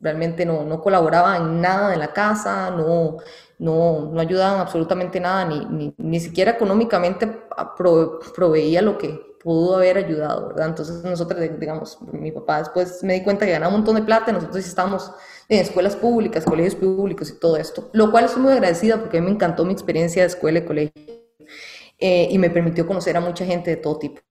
realmente 0.02 0.46
no, 0.46 0.64
no 0.64 0.82
colaboraba 0.82 1.38
en 1.38 1.62
nada 1.62 1.94
en 1.94 2.00
la 2.00 2.14
casa, 2.14 2.72
no, 2.72 3.18
no, 3.60 4.12
no 4.12 4.20
ayudaban 4.20 4.60
absolutamente 4.60 5.20
nada, 5.20 5.46
ni, 5.46 5.94
ni, 5.98 6.20
siquiera 6.20 6.52
económicamente 6.52 7.28
proveía 8.36 8.82
lo 8.82 8.98
que 8.98 9.38
pudo 9.44 9.76
haber 9.76 9.98
ayudado, 9.98 10.50
¿verdad? 10.50 10.70
Entonces 10.70 11.04
nosotros, 11.04 11.40
digamos, 11.60 11.98
mi 12.14 12.32
papá 12.32 12.60
después 12.60 13.04
me 13.04 13.14
di 13.14 13.24
cuenta 13.24 13.46
que 13.46 13.52
ganaba 13.52 13.74
un 13.74 13.80
montón 13.80 13.96
de 13.96 14.04
plata, 14.04 14.32
nosotros 14.32 14.66
estábamos 14.66 15.12
en 15.50 15.60
escuelas 15.60 15.96
públicas, 15.96 16.46
colegios 16.46 16.76
públicos 16.76 17.30
y 17.30 17.40
todo 17.40 17.58
esto, 17.58 17.90
lo 17.94 18.10
cual 18.10 18.26
estoy 18.26 18.42
muy 18.42 18.54
agradecida 18.54 18.98
porque 19.00 19.18
a 19.18 19.22
mí 19.22 19.28
me 19.28 19.34
encantó 19.34 19.66
mi 19.66 19.74
experiencia 19.74 20.24
de 20.24 20.28
escuela 20.28 20.60
y 20.60 20.66
colegio 20.66 20.94
eh, 22.00 22.28
y 22.32 22.38
me 22.38 22.50
permitió 22.50 22.88
conocer 22.88 23.18
a 23.18 23.22
mucha 23.22 23.46
gente 23.46 23.72
de 23.72 23.78
todo 23.78 24.00
tipo. 24.00 24.22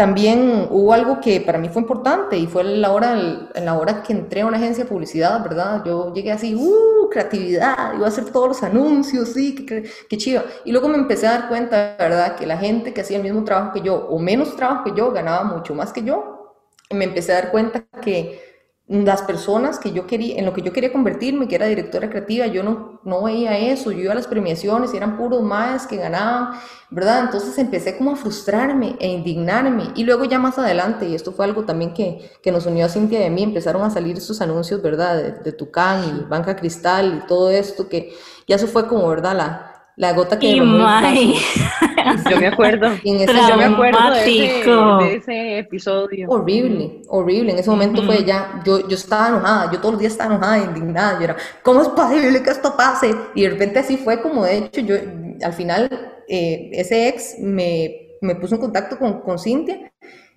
También 0.00 0.66
hubo 0.70 0.94
algo 0.94 1.20
que 1.20 1.42
para 1.42 1.58
mí 1.58 1.68
fue 1.68 1.82
importante 1.82 2.38
y 2.38 2.46
fue 2.46 2.64
la 2.64 2.90
hora, 2.90 3.12
en 3.54 3.64
la 3.66 3.78
hora 3.78 4.02
que 4.02 4.14
entré 4.14 4.40
a 4.40 4.46
una 4.46 4.56
agencia 4.56 4.84
de 4.84 4.88
publicidad, 4.88 5.42
¿verdad? 5.42 5.82
Yo 5.84 6.14
llegué 6.14 6.32
así, 6.32 6.54
¡uh! 6.54 7.10
Creatividad, 7.10 7.92
iba 7.94 8.06
a 8.06 8.08
hacer 8.08 8.24
todos 8.32 8.48
los 8.48 8.62
anuncios, 8.62 9.34
sí, 9.34 9.54
qué, 9.54 9.84
qué 10.08 10.16
chido. 10.16 10.42
Y 10.64 10.72
luego 10.72 10.88
me 10.88 10.96
empecé 10.96 11.26
a 11.26 11.32
dar 11.32 11.48
cuenta, 11.50 11.96
¿verdad? 11.98 12.34
Que 12.36 12.46
la 12.46 12.56
gente 12.56 12.94
que 12.94 13.02
hacía 13.02 13.18
el 13.18 13.22
mismo 13.24 13.44
trabajo 13.44 13.74
que 13.74 13.82
yo 13.82 13.94
o 13.94 14.18
menos 14.18 14.56
trabajo 14.56 14.84
que 14.84 14.92
yo 14.96 15.12
ganaba 15.12 15.44
mucho 15.44 15.74
más 15.74 15.92
que 15.92 16.02
yo. 16.02 16.56
Y 16.88 16.94
me 16.94 17.04
empecé 17.04 17.32
a 17.32 17.42
dar 17.42 17.50
cuenta 17.50 17.84
que 18.00 18.49
las 18.90 19.22
personas 19.22 19.78
que 19.78 19.92
yo 19.92 20.08
quería, 20.08 20.36
en 20.36 20.44
lo 20.44 20.52
que 20.52 20.62
yo 20.62 20.72
quería 20.72 20.92
convertirme, 20.92 21.46
que 21.46 21.54
era 21.54 21.66
directora 21.66 22.10
creativa, 22.10 22.48
yo 22.48 22.64
no, 22.64 22.98
no 23.04 23.22
veía 23.22 23.56
eso, 23.56 23.92
yo 23.92 24.00
iba 24.00 24.12
a 24.12 24.16
las 24.16 24.26
premiaciones 24.26 24.92
y 24.92 24.96
eran 24.96 25.16
puros 25.16 25.42
más 25.42 25.86
que 25.86 25.96
ganaban, 25.96 26.58
¿verdad? 26.90 27.20
Entonces 27.20 27.56
empecé 27.58 27.96
como 27.96 28.10
a 28.10 28.16
frustrarme 28.16 28.96
e 28.98 29.06
indignarme 29.06 29.92
y 29.94 30.02
luego 30.02 30.24
ya 30.24 30.40
más 30.40 30.58
adelante, 30.58 31.08
y 31.08 31.14
esto 31.14 31.30
fue 31.30 31.44
algo 31.44 31.64
también 31.64 31.94
que, 31.94 32.32
que 32.42 32.50
nos 32.50 32.66
unió 32.66 32.86
a 32.86 32.88
Cintia 32.88 33.20
y 33.20 33.26
a 33.26 33.30
mí, 33.30 33.44
empezaron 33.44 33.82
a 33.82 33.90
salir 33.90 34.16
estos 34.16 34.40
anuncios, 34.40 34.82
¿verdad? 34.82 35.16
De, 35.16 35.32
de 35.34 35.52
Tucán 35.52 36.02
y 36.04 36.24
Banca 36.28 36.56
Cristal 36.56 37.22
y 37.22 37.26
todo 37.28 37.48
esto, 37.48 37.88
que 37.88 38.12
ya 38.48 38.56
eso 38.56 38.66
fue 38.66 38.88
como, 38.88 39.06
¿verdad? 39.08 39.36
La, 39.36 39.69
la 40.00 40.14
gota 40.14 40.38
que 40.38 40.46
y 40.46 40.56
Yo 40.58 40.64
me 40.64 42.46
acuerdo. 42.46 42.88
yo 43.04 43.56
me 43.58 43.64
acuerdo 43.64 44.10
de 44.14 45.16
ese, 45.16 45.58
episodio. 45.58 46.26
Horrible, 46.30 47.02
horrible. 47.08 47.52
En 47.52 47.58
ese 47.58 47.68
momento 47.68 48.02
fue 48.04 48.24
ya, 48.24 48.62
yo, 48.64 48.88
yo 48.88 48.96
estaba 48.96 49.28
enojada, 49.28 49.70
yo 49.70 49.78
todos 49.78 49.92
los 49.92 50.00
días 50.00 50.12
estaba 50.12 50.34
enojada, 50.34 50.64
indignada. 50.64 51.18
Yo 51.18 51.24
era, 51.24 51.36
¿cómo 51.62 51.82
es 51.82 51.88
posible 51.88 52.42
que 52.42 52.48
esto 52.48 52.74
pase? 52.78 53.14
Y 53.34 53.42
de 53.42 53.50
repente 53.50 53.80
así 53.80 53.98
fue 53.98 54.22
como, 54.22 54.44
de 54.44 54.56
hecho, 54.56 54.80
yo 54.80 54.96
al 55.42 55.52
final, 55.52 55.90
eh, 56.28 56.70
ese 56.72 57.08
ex 57.08 57.38
me, 57.38 58.16
me 58.22 58.36
puso 58.36 58.54
en 58.54 58.62
contacto 58.62 58.98
con, 58.98 59.20
con 59.20 59.38
Cintia 59.38 59.89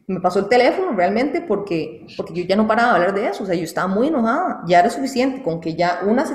me 0.08 0.20
pasó 0.20 0.40
el 0.40 0.50
teléfono 0.50 0.92
realmente 0.92 1.42
porque, 1.42 2.06
porque 2.18 2.34
yo 2.34 2.44
ya 2.44 2.56
no 2.56 2.68
paraba 2.68 2.90
de 2.90 2.96
hablar 2.96 3.16
de 3.16 3.28
eso, 3.28 3.44
o 3.44 3.46
sea, 3.46 3.56
yo 3.56 3.64
estaba 3.64 3.88
muy 3.88 4.08
enojada, 4.08 4.62
ya 4.68 4.80
era 4.80 4.90
suficiente 4.90 5.42
con 5.42 5.62
que 5.62 5.76
ya 5.76 6.02
una 6.06 6.26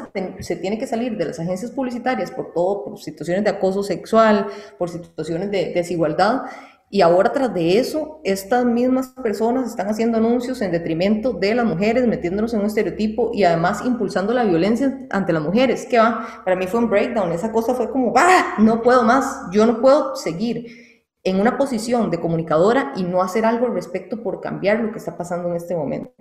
se, 0.40 0.56
tiene 0.56 0.78
que 0.78 0.86
salir 0.86 1.16
de 1.16 1.26
las 1.26 1.38
agencias 1.38 1.70
publicitarias 1.70 2.30
por 2.30 2.52
todo, 2.52 2.84
por 2.84 2.98
situaciones 2.98 3.44
de 3.44 3.50
acoso 3.50 3.82
sexual, 3.82 4.46
por 4.78 4.88
situaciones 4.88 5.50
de, 5.50 5.72
desigualdad, 5.74 6.42
y 6.90 7.02
ahora 7.02 7.30
tras 7.34 7.52
de 7.52 7.78
eso, 7.78 8.22
estas 8.24 8.64
mismas 8.64 9.08
personas 9.08 9.68
están 9.68 9.88
haciendo 9.88 10.16
anuncios 10.16 10.62
en 10.62 10.72
detrimento 10.72 11.34
de 11.34 11.54
las 11.54 11.66
mujeres, 11.66 12.06
metiéndonos 12.06 12.54
en 12.54 12.60
un 12.60 12.66
estereotipo 12.66 13.30
y 13.34 13.44
además 13.44 13.82
impulsando 13.84 14.32
la 14.32 14.44
violencia 14.44 15.06
ante 15.10 15.34
las 15.34 15.42
mujeres. 15.42 15.84
¿Qué 15.84 15.98
va? 15.98 16.42
Para 16.46 16.56
mí 16.56 16.66
fue 16.66 16.80
un 16.80 16.88
breakdown, 16.88 17.30
esa 17.32 17.52
cosa 17.52 17.74
fue 17.74 17.90
como, 17.90 18.14
¡ah! 18.16 18.54
No 18.58 18.80
puedo 18.80 19.02
más, 19.02 19.50
yo 19.52 19.66
no 19.66 19.82
puedo 19.82 20.16
seguir 20.16 20.87
en 21.28 21.40
una 21.40 21.56
posición 21.56 22.10
de 22.10 22.20
comunicadora 22.20 22.92
y 22.96 23.02
no 23.02 23.22
hacer 23.22 23.44
algo 23.44 23.66
al 23.66 23.74
respecto 23.74 24.22
por 24.22 24.40
cambiar 24.40 24.80
lo 24.80 24.92
que 24.92 24.98
está 24.98 25.16
pasando 25.16 25.48
en 25.48 25.56
este 25.56 25.74
momento. 25.74 26.12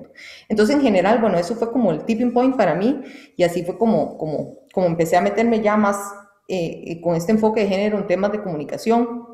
Entonces, 0.50 0.76
en 0.76 0.82
general, 0.82 1.20
bueno, 1.20 1.38
eso 1.38 1.56
fue 1.56 1.72
como 1.72 1.92
el 1.92 2.04
tipping 2.04 2.34
point 2.34 2.56
para 2.56 2.76
mí 2.76 3.02
y 3.36 3.44
así 3.44 3.64
fue 3.64 3.78
como, 3.78 4.18
como, 4.18 4.60
como 4.74 4.88
empecé 4.88 5.18
a 5.18 5.22
meterme 5.22 5.62
ya 5.62 5.78
más 5.78 5.98
eh, 6.48 7.00
con 7.02 7.16
este 7.16 7.32
enfoque 7.32 7.62
de 7.62 7.68
género 7.68 7.98
en 7.98 8.08
temas 8.08 8.32
de 8.32 8.42
comunicación. 8.42 9.26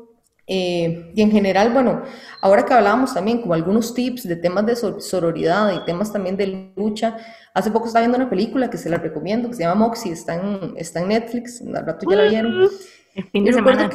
Eh, 0.46 1.10
y 1.14 1.22
en 1.22 1.30
general, 1.30 1.72
bueno, 1.72 2.02
ahora 2.42 2.66
que 2.66 2.74
hablábamos 2.74 3.14
también 3.14 3.40
como 3.40 3.54
algunos 3.54 3.94
tips 3.94 4.28
de 4.28 4.36
temas 4.36 4.66
de 4.66 4.76
sororidad 4.76 5.72
y 5.72 5.84
temas 5.86 6.12
también 6.12 6.36
de 6.36 6.72
lucha, 6.76 7.16
hace 7.54 7.70
poco 7.70 7.86
estaba 7.86 8.02
viendo 8.02 8.18
una 8.18 8.28
película 8.28 8.68
que 8.68 8.76
se 8.76 8.90
la 8.90 8.98
recomiendo, 8.98 9.48
que 9.48 9.54
se 9.54 9.62
llama 9.62 9.86
Moxie, 9.86 10.12
está 10.12 10.34
en, 10.34 10.74
está 10.76 11.00
en 11.00 11.08
Netflix, 11.08 11.62
al 11.62 11.86
rato 11.86 12.06
ya 12.08 12.16
la 12.16 12.28
vieron. 12.28 12.68
El 13.14 13.24
fin 13.30 13.44
de 13.44 13.52
semana, 13.52 13.88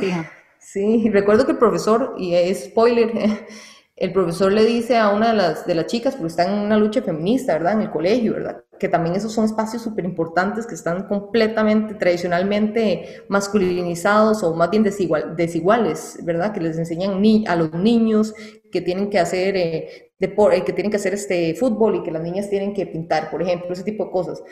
Sí, 0.59 1.09
recuerdo 1.09 1.45
que 1.45 1.53
el 1.53 1.57
profesor, 1.57 2.15
y 2.17 2.35
es 2.35 2.65
spoiler, 2.65 3.11
el 3.95 4.13
profesor 4.13 4.51
le 4.51 4.65
dice 4.65 4.97
a 4.97 5.09
una 5.09 5.29
de 5.29 5.37
las, 5.37 5.65
de 5.65 5.75
las 5.75 5.87
chicas, 5.87 6.15
porque 6.15 6.27
está 6.27 6.45
en 6.45 6.53
una 6.65 6.77
lucha 6.77 7.01
feminista, 7.01 7.53
¿verdad? 7.53 7.73
En 7.73 7.81
el 7.81 7.91
colegio, 7.91 8.33
¿verdad? 8.33 8.63
Que 8.79 8.87
también 8.89 9.15
esos 9.15 9.33
son 9.33 9.45
espacios 9.45 9.81
súper 9.81 10.05
importantes 10.05 10.65
que 10.67 10.75
están 10.75 11.07
completamente, 11.07 11.95
tradicionalmente 11.95 13.23
masculinizados 13.29 14.43
o 14.43 14.53
más 14.53 14.69
bien 14.69 14.83
desigual, 14.83 15.35
desiguales, 15.35 16.19
¿verdad? 16.23 16.53
Que 16.53 16.61
les 16.61 16.77
enseñan 16.77 17.21
a 17.47 17.55
los 17.55 17.73
niños 17.73 18.33
que 18.71 18.81
tienen 18.81 19.09
que 19.09 19.19
hacer 19.19 19.57
eh, 19.57 20.11
eh, 20.19 20.63
que 20.65 20.73
tienen 20.73 20.91
que 20.91 20.97
hacer 20.97 21.13
este 21.13 21.55
fútbol 21.55 21.95
y 21.95 22.03
que 22.03 22.11
las 22.11 22.21
niñas 22.21 22.49
tienen 22.49 22.73
que 22.73 22.85
pintar, 22.85 23.31
por 23.31 23.41
ejemplo, 23.41 23.71
ese 23.73 23.83
tipo 23.83 24.05
de 24.05 24.11
cosas. 24.11 24.43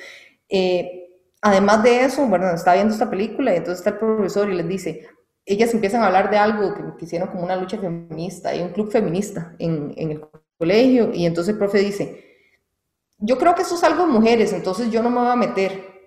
Eh, 0.50 1.10
además 1.42 1.84
de 1.84 2.04
eso, 2.06 2.26
bueno, 2.28 2.50
está 2.52 2.74
viendo 2.74 2.94
esta 2.94 3.10
película 3.10 3.54
y 3.54 3.58
entonces 3.58 3.80
está 3.80 3.92
el 3.92 3.98
profesor 4.00 4.50
y 4.50 4.56
les 4.56 4.68
dice, 4.68 5.08
ellas 5.48 5.74
empiezan 5.74 6.04
a 6.04 6.08
hablar 6.08 6.30
de 6.30 6.38
algo 6.38 6.74
que, 6.98 7.06
hicieron 7.06 7.30
como 7.30 7.44
una 7.44 7.56
lucha 7.56 7.78
feminista, 7.78 8.50
hay 8.50 8.62
un 8.62 8.70
club 8.70 8.92
feminista 8.92 9.56
en, 9.58 9.94
el 9.98 10.22
colegio, 10.58 11.14
y 11.14 11.26
entonces 11.26 11.54
el 11.54 11.58
profe 11.58 11.80
dice, 11.80 12.24
yo 13.18 13.38
creo 13.38 13.56
que 13.56 13.64
eso 13.64 13.76
es 13.76 13.84
algo 13.84 14.06
de 14.06 14.12
mujeres, 14.12 14.54
entonces 14.54 14.92
yo 14.92 15.02
no 15.02 15.10
me 15.10 15.20
voy 15.20 15.30
a 15.30 15.36
meter. 15.36 15.98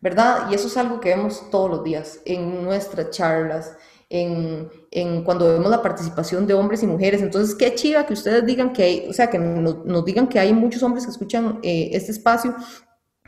¿verdad? 0.00 0.50
Y 0.50 0.54
eso 0.54 0.68
es 0.68 0.76
algo 0.76 1.00
que 1.00 1.10
vemos 1.10 1.50
todos 1.50 1.70
los 1.70 1.84
días 1.84 2.20
en 2.24 2.62
nuestras 2.64 3.10
charlas, 3.10 3.76
en, 4.08 4.70
en, 4.90 5.22
cuando 5.24 5.48
vemos 5.48 5.70
la 5.70 5.82
participación 5.82 6.46
de 6.46 6.54
hombres 6.54 6.82
y 6.82 6.86
mujeres. 6.86 7.20
Entonces, 7.20 7.54
qué 7.54 7.74
chiva 7.74 8.06
que 8.06 8.12
ustedes 8.12 8.46
digan 8.46 8.72
que 8.72 8.82
hay, 8.82 9.06
o 9.08 9.12
sea, 9.12 9.28
que 9.28 9.38
nos, 9.38 9.84
nos 9.84 10.04
digan 10.04 10.28
que 10.28 10.38
hay 10.38 10.52
muchos 10.52 10.82
hombres 10.82 11.04
que 11.04 11.12
escuchan 11.12 11.58
eh, 11.62 11.90
este 11.92 12.12
espacio, 12.12 12.54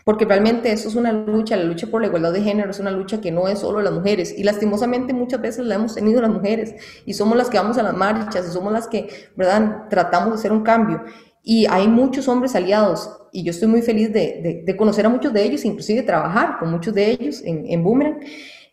porque 0.05 0.25
realmente 0.25 0.73
eso 0.73 0.89
es 0.89 0.95
una 0.95 1.13
lucha, 1.13 1.57
la 1.57 1.65
lucha 1.65 1.87
por 1.87 2.01
la 2.01 2.09
igualdad 2.09 2.33
de 2.33 2.43
género 2.43 2.71
es 2.71 2.81
una 2.81 2.91
lucha 2.91 3.21
que 3.21 3.31
no 3.31 3.49
es 3.49 3.61
solo 3.61 3.83
las 3.83 3.93
mujeres, 3.93 4.35
y 4.37 4.43
lastimosamente 4.43 5.13
muchas 5.13 5.41
veces 5.41 5.67
la 5.67 5.77
hemos 5.77 5.95
tenido 5.95 6.21
las 6.21 6.31
mujeres, 6.31 6.75
y 7.07 7.15
somos 7.15 7.37
las 7.37 7.51
que 7.51 7.59
vamos 7.59 7.79
a 7.79 7.83
las 7.83 7.95
marchas, 7.95 8.49
y 8.49 8.53
somos 8.53 8.73
las 8.73 8.89
que, 8.89 9.09
¿verdad?, 9.37 9.89
tratamos 9.89 10.31
de 10.31 10.35
hacer 10.37 10.53
un 10.53 10.63
cambio. 10.63 11.03
Y 11.43 11.67
hay 11.67 11.89
muchos 11.89 12.29
hombres 12.29 12.55
aliados, 12.55 13.11
y 13.33 13.43
yo 13.45 13.51
estoy 13.51 13.69
muy 13.69 13.83
feliz 13.83 14.13
de, 14.13 14.63
de, 14.67 14.77
conocer 14.77 15.07
a 15.07 15.09
muchos 15.09 15.33
de 15.33 15.45
ellos, 15.45 15.65
inclusive 15.65 16.03
trabajar 16.03 16.59
con 16.59 16.71
muchos 16.71 16.93
de 16.95 17.11
ellos 17.11 17.43
en, 17.45 17.65
en 17.67 17.83
Boomerang. 17.83 18.21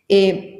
Eh, 0.10 0.57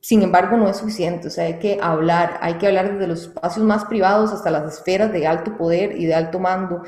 sin 0.00 0.22
embargo, 0.22 0.56
no 0.56 0.68
es 0.68 0.76
suficiente, 0.76 1.26
o 1.26 1.30
sea, 1.30 1.44
hay 1.44 1.58
que 1.58 1.78
hablar, 1.82 2.38
hay 2.40 2.54
que 2.54 2.68
hablar 2.68 2.92
desde 2.92 3.08
los 3.08 3.22
espacios 3.22 3.66
más 3.66 3.84
privados 3.84 4.32
hasta 4.32 4.50
las 4.50 4.74
esferas 4.74 5.12
de 5.12 5.26
alto 5.26 5.56
poder 5.58 6.00
y 6.00 6.06
de 6.06 6.14
alto 6.14 6.38
mando, 6.38 6.82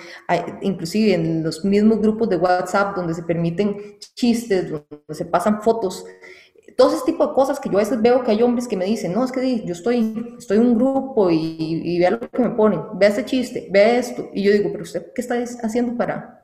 inclusive 0.62 1.14
en 1.14 1.42
los 1.42 1.64
mismos 1.64 2.00
grupos 2.00 2.28
de 2.28 2.36
WhatsApp 2.36 2.94
donde 2.94 3.14
se 3.14 3.24
permiten 3.24 3.76
chistes, 4.14 4.70
donde 4.70 4.86
se 5.10 5.24
pasan 5.24 5.60
fotos, 5.60 6.04
todo 6.76 6.94
ese 6.94 7.04
tipo 7.04 7.26
de 7.26 7.34
cosas 7.34 7.58
que 7.58 7.68
yo 7.68 7.78
a 7.78 7.82
veces 7.82 8.00
veo 8.00 8.22
que 8.22 8.30
hay 8.30 8.42
hombres 8.42 8.68
que 8.68 8.76
me 8.76 8.84
dicen, 8.84 9.12
no, 9.12 9.24
es 9.24 9.32
que 9.32 9.64
yo 9.64 9.72
estoy, 9.72 10.36
estoy 10.38 10.58
en 10.58 10.66
un 10.66 10.76
grupo 10.76 11.30
y, 11.30 11.82
y, 11.84 11.98
vea 11.98 12.12
lo 12.12 12.20
que 12.20 12.42
me 12.42 12.50
ponen, 12.50 12.80
vea 12.94 13.08
ese 13.08 13.24
chiste, 13.24 13.68
vea 13.70 13.98
esto, 13.98 14.30
y 14.32 14.44
yo 14.44 14.52
digo, 14.52 14.70
pero 14.70 14.84
usted, 14.84 15.06
¿qué 15.14 15.20
está 15.20 15.34
haciendo 15.62 15.96
para, 15.96 16.39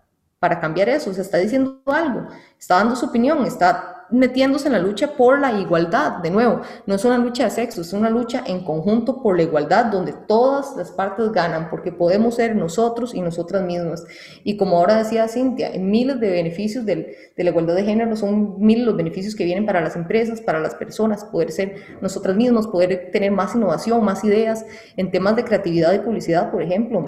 para 0.46 0.60
cambiar 0.60 0.88
eso? 0.88 1.10
O 1.10 1.12
sea, 1.12 1.24
está 1.24 1.38
diciendo 1.38 1.80
algo, 1.86 2.28
está 2.56 2.76
dando 2.76 2.94
su 2.94 3.06
opinión, 3.06 3.44
está 3.44 4.04
metiéndose 4.10 4.68
en 4.68 4.74
la 4.74 4.78
lucha 4.78 5.08
por 5.16 5.40
la 5.40 5.58
igualdad. 5.58 6.18
De 6.18 6.30
nuevo, 6.30 6.60
no 6.86 6.94
es 6.94 7.04
una 7.04 7.18
lucha 7.18 7.42
de 7.42 7.50
sexo, 7.50 7.80
es 7.80 7.92
una 7.92 8.10
lucha 8.10 8.44
en 8.46 8.62
conjunto 8.62 9.20
por 9.24 9.36
la 9.36 9.42
igualdad 9.42 9.86
donde 9.86 10.12
todas 10.12 10.76
las 10.76 10.92
partes 10.92 11.32
ganan 11.32 11.68
porque 11.68 11.90
podemos 11.90 12.36
ser 12.36 12.54
nosotros 12.54 13.12
y 13.12 13.22
nosotras 13.22 13.64
mismas. 13.64 14.04
Y 14.44 14.56
como 14.56 14.76
ahora 14.76 14.98
decía 14.98 15.26
Cintia, 15.26 15.72
miles 15.80 16.20
de 16.20 16.30
beneficios 16.30 16.86
de 16.86 17.16
la 17.36 17.50
igualdad 17.50 17.74
de 17.74 17.82
género 17.82 18.14
son 18.14 18.60
miles 18.60 18.86
los 18.86 18.96
beneficios 18.96 19.34
que 19.34 19.44
vienen 19.44 19.66
para 19.66 19.80
las 19.80 19.96
empresas, 19.96 20.40
para 20.40 20.60
las 20.60 20.76
personas, 20.76 21.24
poder 21.24 21.50
ser 21.50 21.74
nosotras 22.00 22.36
mismas, 22.36 22.68
poder 22.68 23.10
tener 23.10 23.32
más 23.32 23.56
innovación, 23.56 24.04
más 24.04 24.22
ideas 24.22 24.64
en 24.96 25.10
temas 25.10 25.34
de 25.34 25.42
creatividad 25.42 25.92
y 25.92 25.98
publicidad, 25.98 26.52
por 26.52 26.62
ejemplo 26.62 27.04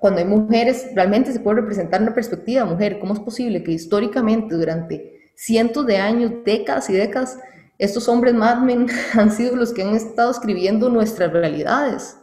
cuando 0.00 0.20
hay 0.20 0.26
mujeres, 0.26 0.88
realmente 0.94 1.32
se 1.32 1.40
puede 1.40 1.60
representar 1.60 2.00
una 2.00 2.14
perspectiva 2.14 2.64
mujer. 2.64 2.98
¿Cómo 2.98 3.12
es 3.12 3.20
posible 3.20 3.62
que 3.62 3.72
históricamente 3.72 4.54
durante 4.54 5.30
cientos 5.34 5.86
de 5.86 5.98
años, 5.98 6.32
décadas 6.44 6.88
y 6.88 6.94
décadas, 6.94 7.38
estos 7.78 8.08
hombres 8.08 8.34
madmen 8.34 8.86
han 9.14 9.30
sido 9.30 9.56
los 9.56 9.72
que 9.72 9.82
han 9.82 9.94
estado 9.94 10.30
escribiendo 10.30 10.88
nuestras 10.88 11.32
realidades, 11.32 12.16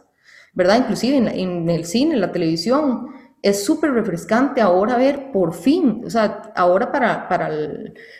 ¿verdad? 0.54 0.78
Inclusive 0.78 1.16
en, 1.16 1.68
el 1.68 1.84
cine, 1.84 2.14
en 2.14 2.20
la 2.20 2.32
televisión. 2.32 3.08
Es 3.40 3.64
súper 3.64 3.92
refrescante 3.92 4.60
ahora 4.60 4.96
ver, 4.96 5.30
por 5.30 5.54
fin, 5.54 6.02
o 6.04 6.10
sea, 6.10 6.50
ahora 6.56 6.90
para, 6.90 7.28
para 7.28 7.48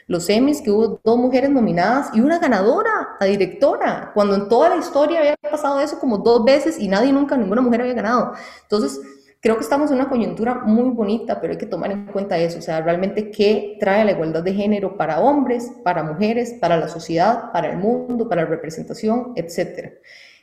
los 0.07 0.29
Emmys 0.29 0.63
que 0.63 0.71
hubo 0.71 1.01
dos 1.03 1.19
mujeres 1.19 1.51
nominadas 1.51 2.11
y 2.15 2.21
una 2.21 2.39
ganadora 2.39 3.17
a 3.19 3.25
directora, 3.25 4.13
cuando 4.15 4.37
en 4.37 4.49
toda 4.49 4.69
la 4.69 4.77
historia 4.77 5.19
había 5.19 5.35
pasado 5.51 5.81
eso 5.81 5.99
como 5.99 6.19
dos 6.19 6.45
veces 6.45 6.79
y 6.79 6.87
nadie 6.87 7.13
nunca, 7.13 7.37
ninguna 7.37 7.61
mujer 7.61 7.81
había 7.81 7.95
ganado. 7.95 8.33
Entonces, 8.63 9.01
Creo 9.41 9.57
que 9.57 9.63
estamos 9.63 9.91
en 9.91 9.97
una 9.97 10.09
coyuntura 10.09 10.55
muy 10.65 10.91
bonita, 10.91 11.41
pero 11.41 11.53
hay 11.53 11.59
que 11.59 11.67
tomar 11.67 11.93
en 11.93 12.07
cuenta 12.07 12.37
eso, 12.39 12.59
o 12.59 12.63
sea, 12.63 12.81
realmente 12.81 13.31
qué 13.31 13.77
trae 13.79 14.05
la 14.05 14.11
igualdad 14.11 14.43
de 14.43 14.53
género 14.53 14.97
para 14.97 15.21
hombres, 15.21 15.71
para 15.85 16.03
mujeres, 16.03 16.55
para 16.61 16.77
la 16.77 16.89
sociedad, 16.89 17.53
para 17.53 17.71
el 17.71 17.79
mundo, 17.79 18.29
para 18.29 18.43
la 18.43 18.49
representación, 18.49 19.33
etcétera. 19.37 19.93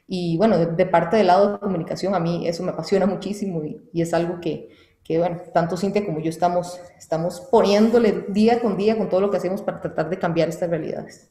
Y 0.08 0.38
bueno, 0.38 0.58
de, 0.58 0.86
parte 0.86 1.18
del 1.18 1.28
lado 1.28 1.54
de 1.54 1.60
comunicación, 1.60 2.16
a 2.16 2.20
mí 2.20 2.48
eso 2.48 2.64
me 2.64 2.72
apasiona 2.72 3.06
muchísimo 3.06 3.66
y, 3.66 3.82
y 3.91 4.02
es 4.02 4.14
algo 4.14 4.39
que, 4.39 4.70
que, 5.04 5.20
bueno, 5.20 5.41
tanto 5.54 5.76
Cintia 5.76 6.06
como 6.06 6.20
yo 6.20 6.30
estamos, 6.30 6.80
estamos 6.98 7.41
poniéndole 7.52 8.26
día 8.30 8.62
con 8.62 8.78
día 8.78 8.98
con 8.98 9.10
todo 9.10 9.20
lo 9.22 9.30
que 9.30 9.38
hacemos 9.38 9.62
para 9.62 9.82
tratar 9.82 10.10
de 10.10 10.20
cambiar 10.20 10.50
estas 10.50 10.70
realidades 10.70 11.30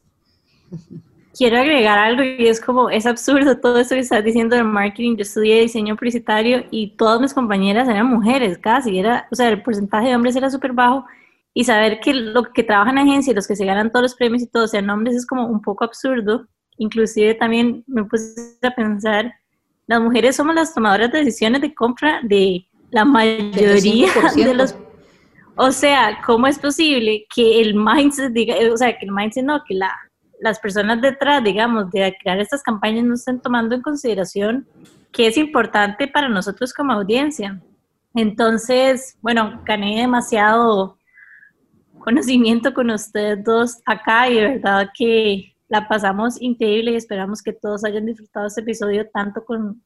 quiero 1.35 1.57
agregar 1.57 1.99
algo 1.99 2.23
y 2.23 2.47
es 2.47 2.61
como, 2.61 2.89
es 2.89 3.05
absurdo 3.05 3.59
todo 3.59 3.77
eso 3.79 3.95
que 3.95 4.01
estás 4.01 4.23
diciendo 4.23 4.55
de 4.55 4.63
marketing. 4.63 5.17
Yo 5.17 5.23
estudié 5.23 5.61
diseño 5.61 5.95
publicitario 5.95 6.65
y 6.71 6.95
todas 6.95 7.19
mis 7.19 7.33
compañeras 7.33 7.89
eran 7.89 8.07
mujeres, 8.07 8.57
casi, 8.57 8.97
era, 8.97 9.27
o 9.31 9.35
sea, 9.35 9.49
el 9.49 9.61
porcentaje 9.61 10.07
de 10.07 10.15
hombres 10.15 10.35
era 10.35 10.49
súper 10.49 10.71
bajo 10.71 11.05
y 11.53 11.65
saber 11.65 11.99
que 11.99 12.13
los 12.13 12.49
que 12.49 12.63
trabajan 12.63 12.97
en 12.97 13.09
agencia 13.09 13.31
y 13.31 13.35
los 13.35 13.47
que 13.47 13.55
se 13.55 13.65
ganan 13.65 13.91
todos 13.91 14.03
los 14.03 14.15
premios 14.15 14.43
y 14.43 14.47
todo 14.47 14.67
sean 14.67 14.89
hombres 14.89 15.15
es 15.15 15.25
como 15.25 15.45
un 15.45 15.61
poco 15.61 15.83
absurdo. 15.83 16.47
Inclusive 16.77 17.35
también 17.35 17.83
me 17.87 18.03
puse 18.05 18.57
a 18.61 18.71
pensar, 18.71 19.33
las 19.87 20.01
mujeres 20.01 20.35
somos 20.35 20.55
las 20.55 20.73
tomadoras 20.73 21.11
de 21.11 21.19
decisiones 21.19 21.61
de 21.61 21.73
compra 21.73 22.21
de 22.23 22.65
la 22.91 23.05
mayoría 23.05 24.09
de 24.35 24.53
los... 24.53 24.75
O 25.57 25.71
sea, 25.71 26.19
¿cómo 26.25 26.47
es 26.47 26.59
posible 26.59 27.25
que 27.33 27.61
el 27.61 27.75
mindset 27.75 28.33
diga, 28.33 28.55
o 28.73 28.75
sea, 28.75 28.97
que 28.97 29.05
el 29.05 29.11
mindset 29.13 29.45
no, 29.45 29.61
que 29.65 29.75
la 29.75 29.89
las 30.45 30.59
personas 30.59 31.01
detrás, 31.01 31.43
digamos, 31.43 31.89
de 31.89 32.15
crear 32.21 32.39
estas 32.39 32.61
campañas 32.61 33.03
no 33.03 33.15
estén 33.15 33.39
tomando 33.39 33.73
en 33.73 33.81
consideración 33.81 34.67
que 35.11 35.25
es 35.25 35.37
importante 35.37 36.07
para 36.07 36.29
nosotros 36.29 36.71
como 36.71 36.93
audiencia. 36.93 37.59
Entonces, 38.13 39.17
bueno, 39.23 39.63
gané 39.65 40.01
demasiado 40.01 40.99
conocimiento 41.97 42.75
con 42.75 42.91
ustedes 42.91 43.43
dos 43.43 43.81
acá 43.87 44.29
y 44.29 44.35
de 44.35 44.47
verdad 44.49 44.89
que 44.95 45.55
la 45.67 45.87
pasamos 45.87 46.39
increíble 46.39 46.91
y 46.91 46.95
esperamos 46.95 47.41
que 47.41 47.51
todos 47.51 47.83
hayan 47.83 48.05
disfrutado 48.05 48.45
este 48.45 48.61
episodio 48.61 49.09
tanto 49.09 49.43
con, 49.43 49.81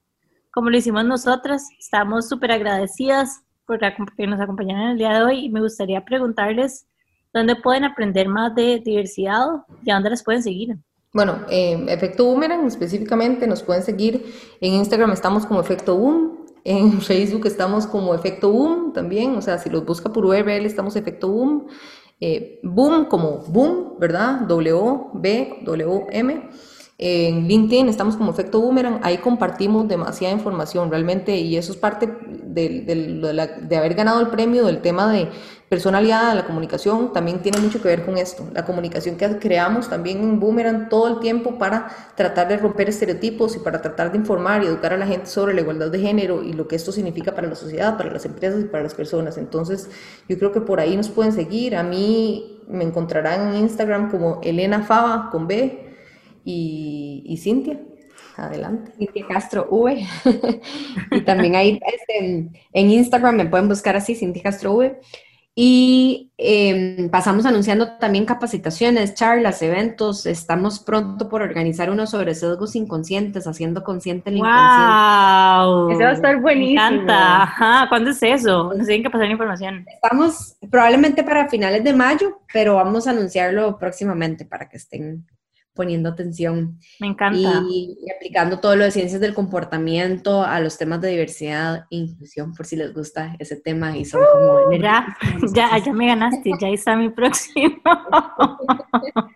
como 0.51 0.69
lo 0.69 0.75
hicimos 0.75 1.05
nosotras. 1.05 1.69
Estamos 1.79 2.27
súper 2.27 2.51
agradecidas 2.51 3.45
por 3.65 3.79
que 3.79 4.27
nos 4.27 4.41
acompañaron 4.41 4.89
el 4.89 4.97
día 4.97 5.13
de 5.13 5.23
hoy 5.23 5.45
y 5.45 5.49
me 5.49 5.61
gustaría 5.61 6.03
preguntarles 6.03 6.88
¿Dónde 7.33 7.55
pueden 7.55 7.83
aprender 7.83 8.27
más 8.27 8.55
de 8.55 8.79
diversidad 8.79 9.45
y 9.83 9.91
a 9.91 9.95
dónde 9.95 10.09
las 10.09 10.23
pueden 10.23 10.41
seguir? 10.41 10.77
Bueno, 11.13 11.39
eh, 11.49 11.85
Efecto 11.87 12.25
Boomerang 12.25 12.65
específicamente 12.67 13.47
nos 13.47 13.63
pueden 13.63 13.83
seguir. 13.83 14.25
En 14.61 14.73
Instagram 14.73 15.11
estamos 15.11 15.45
como 15.45 15.59
Efecto 15.59 15.97
Boom. 15.97 16.45
En 16.63 17.01
Facebook 17.01 17.47
estamos 17.47 17.87
como 17.87 18.13
Efecto 18.13 18.51
Boom 18.51 18.93
también. 18.93 19.35
O 19.35 19.41
sea, 19.41 19.57
si 19.57 19.69
los 19.69 19.85
busca 19.85 20.11
por 20.11 20.25
URL 20.25 20.65
estamos 20.65 20.95
Efecto 20.95 21.29
Boom. 21.29 21.67
Eh, 22.19 22.59
boom 22.63 23.05
como 23.05 23.37
Boom, 23.47 23.95
¿verdad? 23.99 24.41
W-B-W-M. 24.41 26.49
En 27.01 27.47
LinkedIn 27.47 27.87
estamos 27.87 28.17
como 28.17 28.31
Efecto 28.31 28.59
Boomerang, 28.59 28.99
ahí 29.03 29.19
compartimos 29.19 29.87
demasiada 29.87 30.33
información 30.33 30.91
realmente 30.91 31.33
y 31.37 31.55
eso 31.55 31.71
es 31.71 31.77
parte 31.77 32.09
de, 32.27 32.81
de, 32.81 33.77
haber 33.77 33.93
ganado 33.93 34.19
el 34.19 34.27
premio 34.27 34.65
del 34.65 34.81
tema 34.81 35.09
de 35.09 35.29
personalidad, 35.69 36.35
la 36.35 36.45
comunicación, 36.45 37.13
también 37.13 37.41
tiene 37.41 37.59
mucho 37.59 37.81
que 37.81 37.87
ver 37.87 38.05
con 38.05 38.17
esto. 38.17 38.49
La 38.53 38.65
comunicación 38.65 39.15
que 39.15 39.39
creamos 39.39 39.89
también 39.89 40.19
en 40.19 40.41
Boomerang 40.41 40.89
todo 40.89 41.07
el 41.07 41.19
tiempo 41.21 41.57
para 41.57 41.87
tratar 42.15 42.49
de 42.49 42.57
romper 42.57 42.89
estereotipos 42.89 43.55
y 43.55 43.59
para 43.59 43.81
tratar 43.81 44.11
de 44.11 44.17
informar 44.17 44.61
y 44.63 44.65
educar 44.67 44.91
a 44.91 44.97
la 44.97 45.07
gente 45.07 45.27
sobre 45.27 45.53
la 45.53 45.61
igualdad 45.61 45.89
de 45.89 45.99
género 45.99 46.43
y 46.43 46.51
lo 46.51 46.67
que 46.67 46.75
esto 46.75 46.91
significa 46.91 47.33
para 47.33 47.47
la 47.47 47.55
sociedad, 47.55 47.95
para 47.95 48.11
las 48.11 48.25
empresas 48.25 48.59
y 48.59 48.65
para 48.65 48.83
las 48.83 48.93
personas. 48.93 49.37
Entonces 49.37 49.89
yo 50.27 50.37
creo 50.37 50.51
que 50.51 50.59
por 50.59 50.81
ahí 50.81 50.97
nos 50.97 51.07
pueden 51.07 51.31
seguir. 51.31 51.77
A 51.77 51.83
mí 51.83 52.61
me 52.67 52.83
encontrarán 52.83 53.55
en 53.55 53.61
Instagram 53.61 54.11
como 54.11 54.41
Elena 54.43 54.81
Fava 54.81 55.29
con 55.31 55.47
B 55.47 55.87
y, 57.25 57.37
Cintia. 57.37 57.79
Adelante. 58.35 58.91
Cintia 58.97 59.27
Castro 59.27 59.67
V. 59.69 60.05
y 61.11 61.21
también 61.21 61.55
ahí 61.55 61.79
este, 61.85 62.49
en 62.73 62.89
Instagram 62.89 63.35
me 63.35 63.45
pueden 63.45 63.67
buscar 63.67 63.95
así, 63.95 64.15
Cintia 64.15 64.43
Castro 64.43 64.73
V. 64.73 64.99
Y 65.61 66.31
em, 66.37 67.09
pasamos 67.09 67.45
anunciando 67.45 67.97
también 67.97 68.23
capacitaciones, 68.23 69.13
charlas, 69.13 69.61
eventos. 69.61 70.25
Estamos 70.25 70.79
pronto 70.79 71.27
por 71.27 71.41
organizar 71.41 71.89
uno 71.89 72.07
sobre 72.07 72.33
sesgos 72.33 72.77
inconscientes, 72.77 73.45
haciendo 73.45 73.83
consciente 73.83 74.29
el 74.29 74.37
inconsciente. 74.37 74.85
¡Wow! 74.85 75.91
Ese 75.91 76.03
va 76.03 76.09
a 76.11 76.13
estar 76.13 76.39
buenísimo. 76.39 76.81
Me 76.81 76.95
encanta. 76.95 77.43
Ajá, 77.43 77.89
¿cuándo 77.89 78.11
es 78.11 78.23
eso? 78.23 78.73
Nos 78.73 78.87
tienen 78.87 79.03
que 79.03 79.09
pasar 79.09 79.29
información. 79.29 79.85
Estamos 80.01 80.55
probablemente 80.71 81.25
para 81.25 81.49
finales 81.49 81.83
de 81.83 81.93
mayo, 81.93 82.39
pero 82.53 82.75
vamos 82.75 83.05
a 83.07 83.11
anunciarlo 83.11 83.77
próximamente 83.77 84.45
para 84.45 84.69
que 84.69 84.77
estén 84.77 85.27
poniendo 85.79 86.09
atención. 86.09 86.77
Me 86.99 87.07
encanta. 87.07 87.63
Y, 87.69 87.95
aplicando 88.13 88.59
todo 88.59 88.75
lo 88.75 88.83
de 88.83 88.91
ciencias 88.91 89.21
del 89.21 89.33
comportamiento 89.33 90.43
a 90.43 90.59
los 90.59 90.77
temas 90.77 90.99
de 90.99 91.11
diversidad 91.11 91.85
e 91.89 91.95
inclusión, 91.95 92.53
por 92.53 92.65
si 92.65 92.75
les 92.75 92.93
gusta 92.93 93.37
ese 93.39 93.55
tema 93.55 93.97
y 93.97 94.03
son 94.03 94.19
como... 94.33 94.67
Uh, 94.67 94.77
ya, 94.77 95.07
ya, 95.55 95.77
ya 95.77 95.93
me 95.93 96.07
ganaste, 96.07 96.51
ya 96.59 96.67
está 96.67 96.97
mi 96.97 97.09
próximo. 97.11 97.77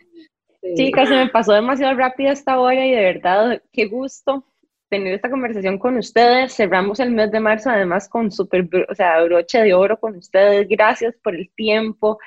Chicas, 0.76 1.08
se 1.08 1.16
me 1.16 1.30
pasó 1.30 1.54
demasiado 1.54 1.96
rápido 1.96 2.34
esta 2.34 2.60
hora 2.60 2.86
y 2.86 2.92
de 2.92 3.02
verdad, 3.02 3.62
qué 3.72 3.86
gusto 3.86 4.46
tener 4.90 5.14
esta 5.14 5.30
conversación 5.30 5.80
con 5.80 5.96
ustedes. 5.96 6.54
Cerramos 6.54 7.00
el 7.00 7.12
mes 7.12 7.32
de 7.32 7.40
marzo 7.40 7.70
además 7.70 8.10
con 8.10 8.32
súper, 8.32 8.68
o 8.90 8.96
sea, 8.96 9.24
broche 9.24 9.62
de 9.62 9.74
oro 9.74 9.98
con 9.98 10.18
ustedes. 10.18 10.68
Gracias 10.68 11.16
por 11.24 11.36
el 11.36 11.50
tiempo. 11.56 12.20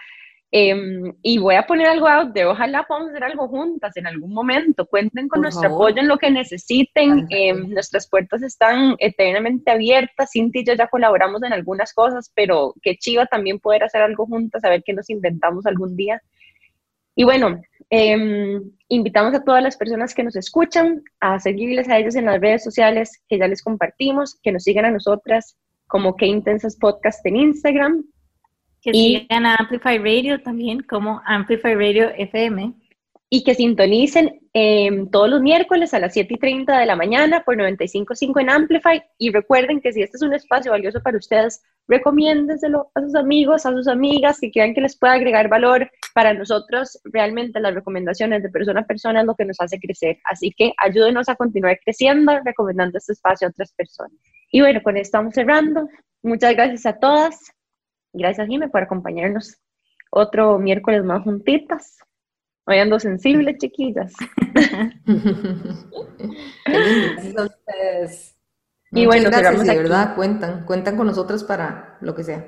Em, 0.53 1.13
y 1.23 1.39
voy 1.39 1.57
a 1.57 1.67
poner 1.67 1.89
algo 1.89 2.07
out 2.07 2.33
de 2.33 2.45
ojalá 2.45 2.85
podamos 2.85 3.11
hacer 3.11 3.25
algo 3.25 3.49
juntas 3.49 3.97
en 3.97 4.07
algún 4.07 4.33
momento. 4.33 4.87
Cuenten 4.87 5.29
con 5.29 5.43
nuestro 5.43 5.69
apoyo 5.69 5.99
en 5.99 6.09
lo 6.09 6.19
que 6.19 6.31
necesiten. 6.31 7.27
Em, 7.31 7.69
nuestras 7.71 8.09
puertas 8.09 8.43
están 8.43 8.95
eternamente 8.99 9.71
abiertas. 9.71 10.31
Cinti 10.33 10.61
y 10.61 10.65
yo 10.65 10.75
ya 10.75 10.87
colaboramos 10.87 11.43
en 11.43 11.53
algunas 11.53 11.93
cosas, 11.93 12.31
pero 12.35 12.75
qué 12.81 12.97
chiva 12.97 13.27
también 13.27 13.59
poder 13.59 13.83
hacer 13.83 14.03
algo 14.03 14.27
juntas, 14.27 14.65
a 14.65 14.71
ver 14.71 14.83
qué 14.85 14.93
nos 14.93 15.11
inventamos 15.11 15.67
algún 15.67 15.97
día. 15.97 16.23
Y 17.17 17.25
bueno, 17.25 17.61
em, 17.91 18.63
invitamos 18.89 19.35
a 19.35 19.43
todas 19.43 19.63
las 19.63 19.77
personas 19.77 20.15
que 20.15 20.23
nos 20.23 20.37
escuchan 20.37 21.03
a 21.19 21.41
seguirles 21.41 21.89
a 21.89 21.99
ellos 21.99 22.15
en 22.15 22.27
las 22.27 22.41
redes 22.41 22.63
sociales 22.63 23.23
que 23.29 23.39
ya 23.39 23.49
les 23.49 23.63
compartimos, 23.63 24.39
que 24.43 24.53
nos 24.53 24.65
sigan 24.65 24.85
a 24.85 24.91
nosotras 24.91 25.57
como 25.87 26.15
Que 26.17 26.27
Intensas 26.27 26.77
Podcast 26.77 27.25
en 27.27 27.37
Instagram, 27.37 28.05
que 28.87 28.93
sigan 28.93 29.47
a 29.47 29.57
Amplify 29.57 29.99
Radio 29.99 30.41
también 30.41 30.81
como 30.81 31.21
Amplify 31.27 31.75
Radio 31.75 32.11
FM. 32.17 32.73
Y 33.29 33.43
que 33.43 33.57
sintonicen 33.57 34.39
em, 34.53 35.11
todos 35.11 35.29
los 35.29 35.41
miércoles 35.41 35.93
a 35.93 35.99
las 35.99 36.13
7 36.13 36.35
y 36.35 36.37
30 36.37 36.79
de 36.79 36.87
la 36.87 36.95
mañana 36.95 37.43
por 37.45 37.57
95.5 37.57 38.41
en 38.41 38.51
Amplify. 38.51 39.03
Y 39.19 39.33
recuerden 39.33 39.81
que 39.81 39.93
si 39.93 40.03
este 40.03 40.17
es 40.17 40.23
un 40.23 40.33
espacio 40.33 40.71
valioso 40.71 41.03
para 41.03 41.19
ustedes, 41.19 41.61
recomiéndenselo 41.89 42.93
a 42.95 43.01
sus 43.01 43.17
amigos, 43.17 43.67
a 43.67 43.73
sus 43.73 43.89
amigas, 43.89 44.39
que 44.39 44.53
crean 44.53 44.75
que 44.75 44.81
les 44.81 44.97
pueda 44.97 45.15
agregar 45.15 45.49
valor. 45.49 45.91
Para 46.15 46.35
nosotros, 46.35 47.01
realmente 47.03 47.59
las 47.59 47.75
recomendaciones 47.75 48.45
de 48.45 48.49
persona 48.49 48.83
a 48.83 48.87
persona 48.87 49.23
es 49.23 49.27
lo 49.27 49.35
que 49.35 49.45
nos 49.45 49.61
hace 49.61 49.81
crecer. 49.81 50.19
Así 50.31 50.53
que 50.57 50.73
ayúdenos 50.79 51.29
a 51.29 51.35
continuar 51.35 51.81
creciendo, 51.85 52.39
recomendando 52.45 52.99
este 52.99 53.15
espacio 53.15 53.49
a 53.49 53.51
otras 53.51 53.73
personas. 53.73 54.17
Y 54.53 54.61
bueno, 54.61 54.81
con 54.85 54.97
esto 54.97 55.09
estamos 55.09 55.35
cerrando. 55.35 55.89
Muchas 56.23 56.55
gracias 56.55 56.87
a 56.87 56.97
todas. 57.01 57.53
Gracias, 58.17 58.49
Jimé, 58.49 58.69
por 58.69 58.83
acompañarnos 58.83 59.59
otro 60.11 60.59
miércoles 60.59 61.05
más 61.05 61.23
juntitas. 61.23 61.99
Hoy 62.65 62.79
ando 62.79 62.99
sensible, 62.99 63.59
chiquillas. 63.59 64.15
Ustedes. 67.37 68.37
Y 68.93 69.05
bueno, 69.05 69.29
gracias, 69.31 69.67
de 69.67 69.77
verdad, 69.77 70.17
cuentan, 70.17 70.65
cuentan 70.65 70.97
con 70.97 71.07
nosotros 71.07 71.45
para 71.45 71.99
lo 72.01 72.15
que 72.15 72.25
sea. 72.25 72.47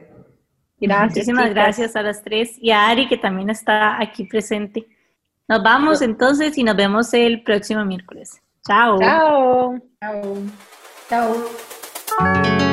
Gracias. 0.81 1.11
Muchísimas 1.11 1.51
gracias 1.51 1.97
a 1.97 2.03
las 2.03 2.23
tres 2.23 2.57
y 2.59 2.71
a 2.71 2.89
Ari, 2.89 3.07
que 3.07 3.19
también 3.19 3.51
está 3.51 4.01
aquí 4.01 4.25
presente. 4.25 4.87
Nos 5.47 5.63
vamos 5.63 6.01
entonces 6.01 6.57
y 6.57 6.65
nos 6.65 6.77
vemos 6.77 7.13
el 7.13 7.43
próximo 7.43 7.85
miércoles. 7.85 8.41
Chao. 8.67 8.99
Chao. 8.99 9.79
Chao. 10.01 11.35
Chao. 12.19 12.68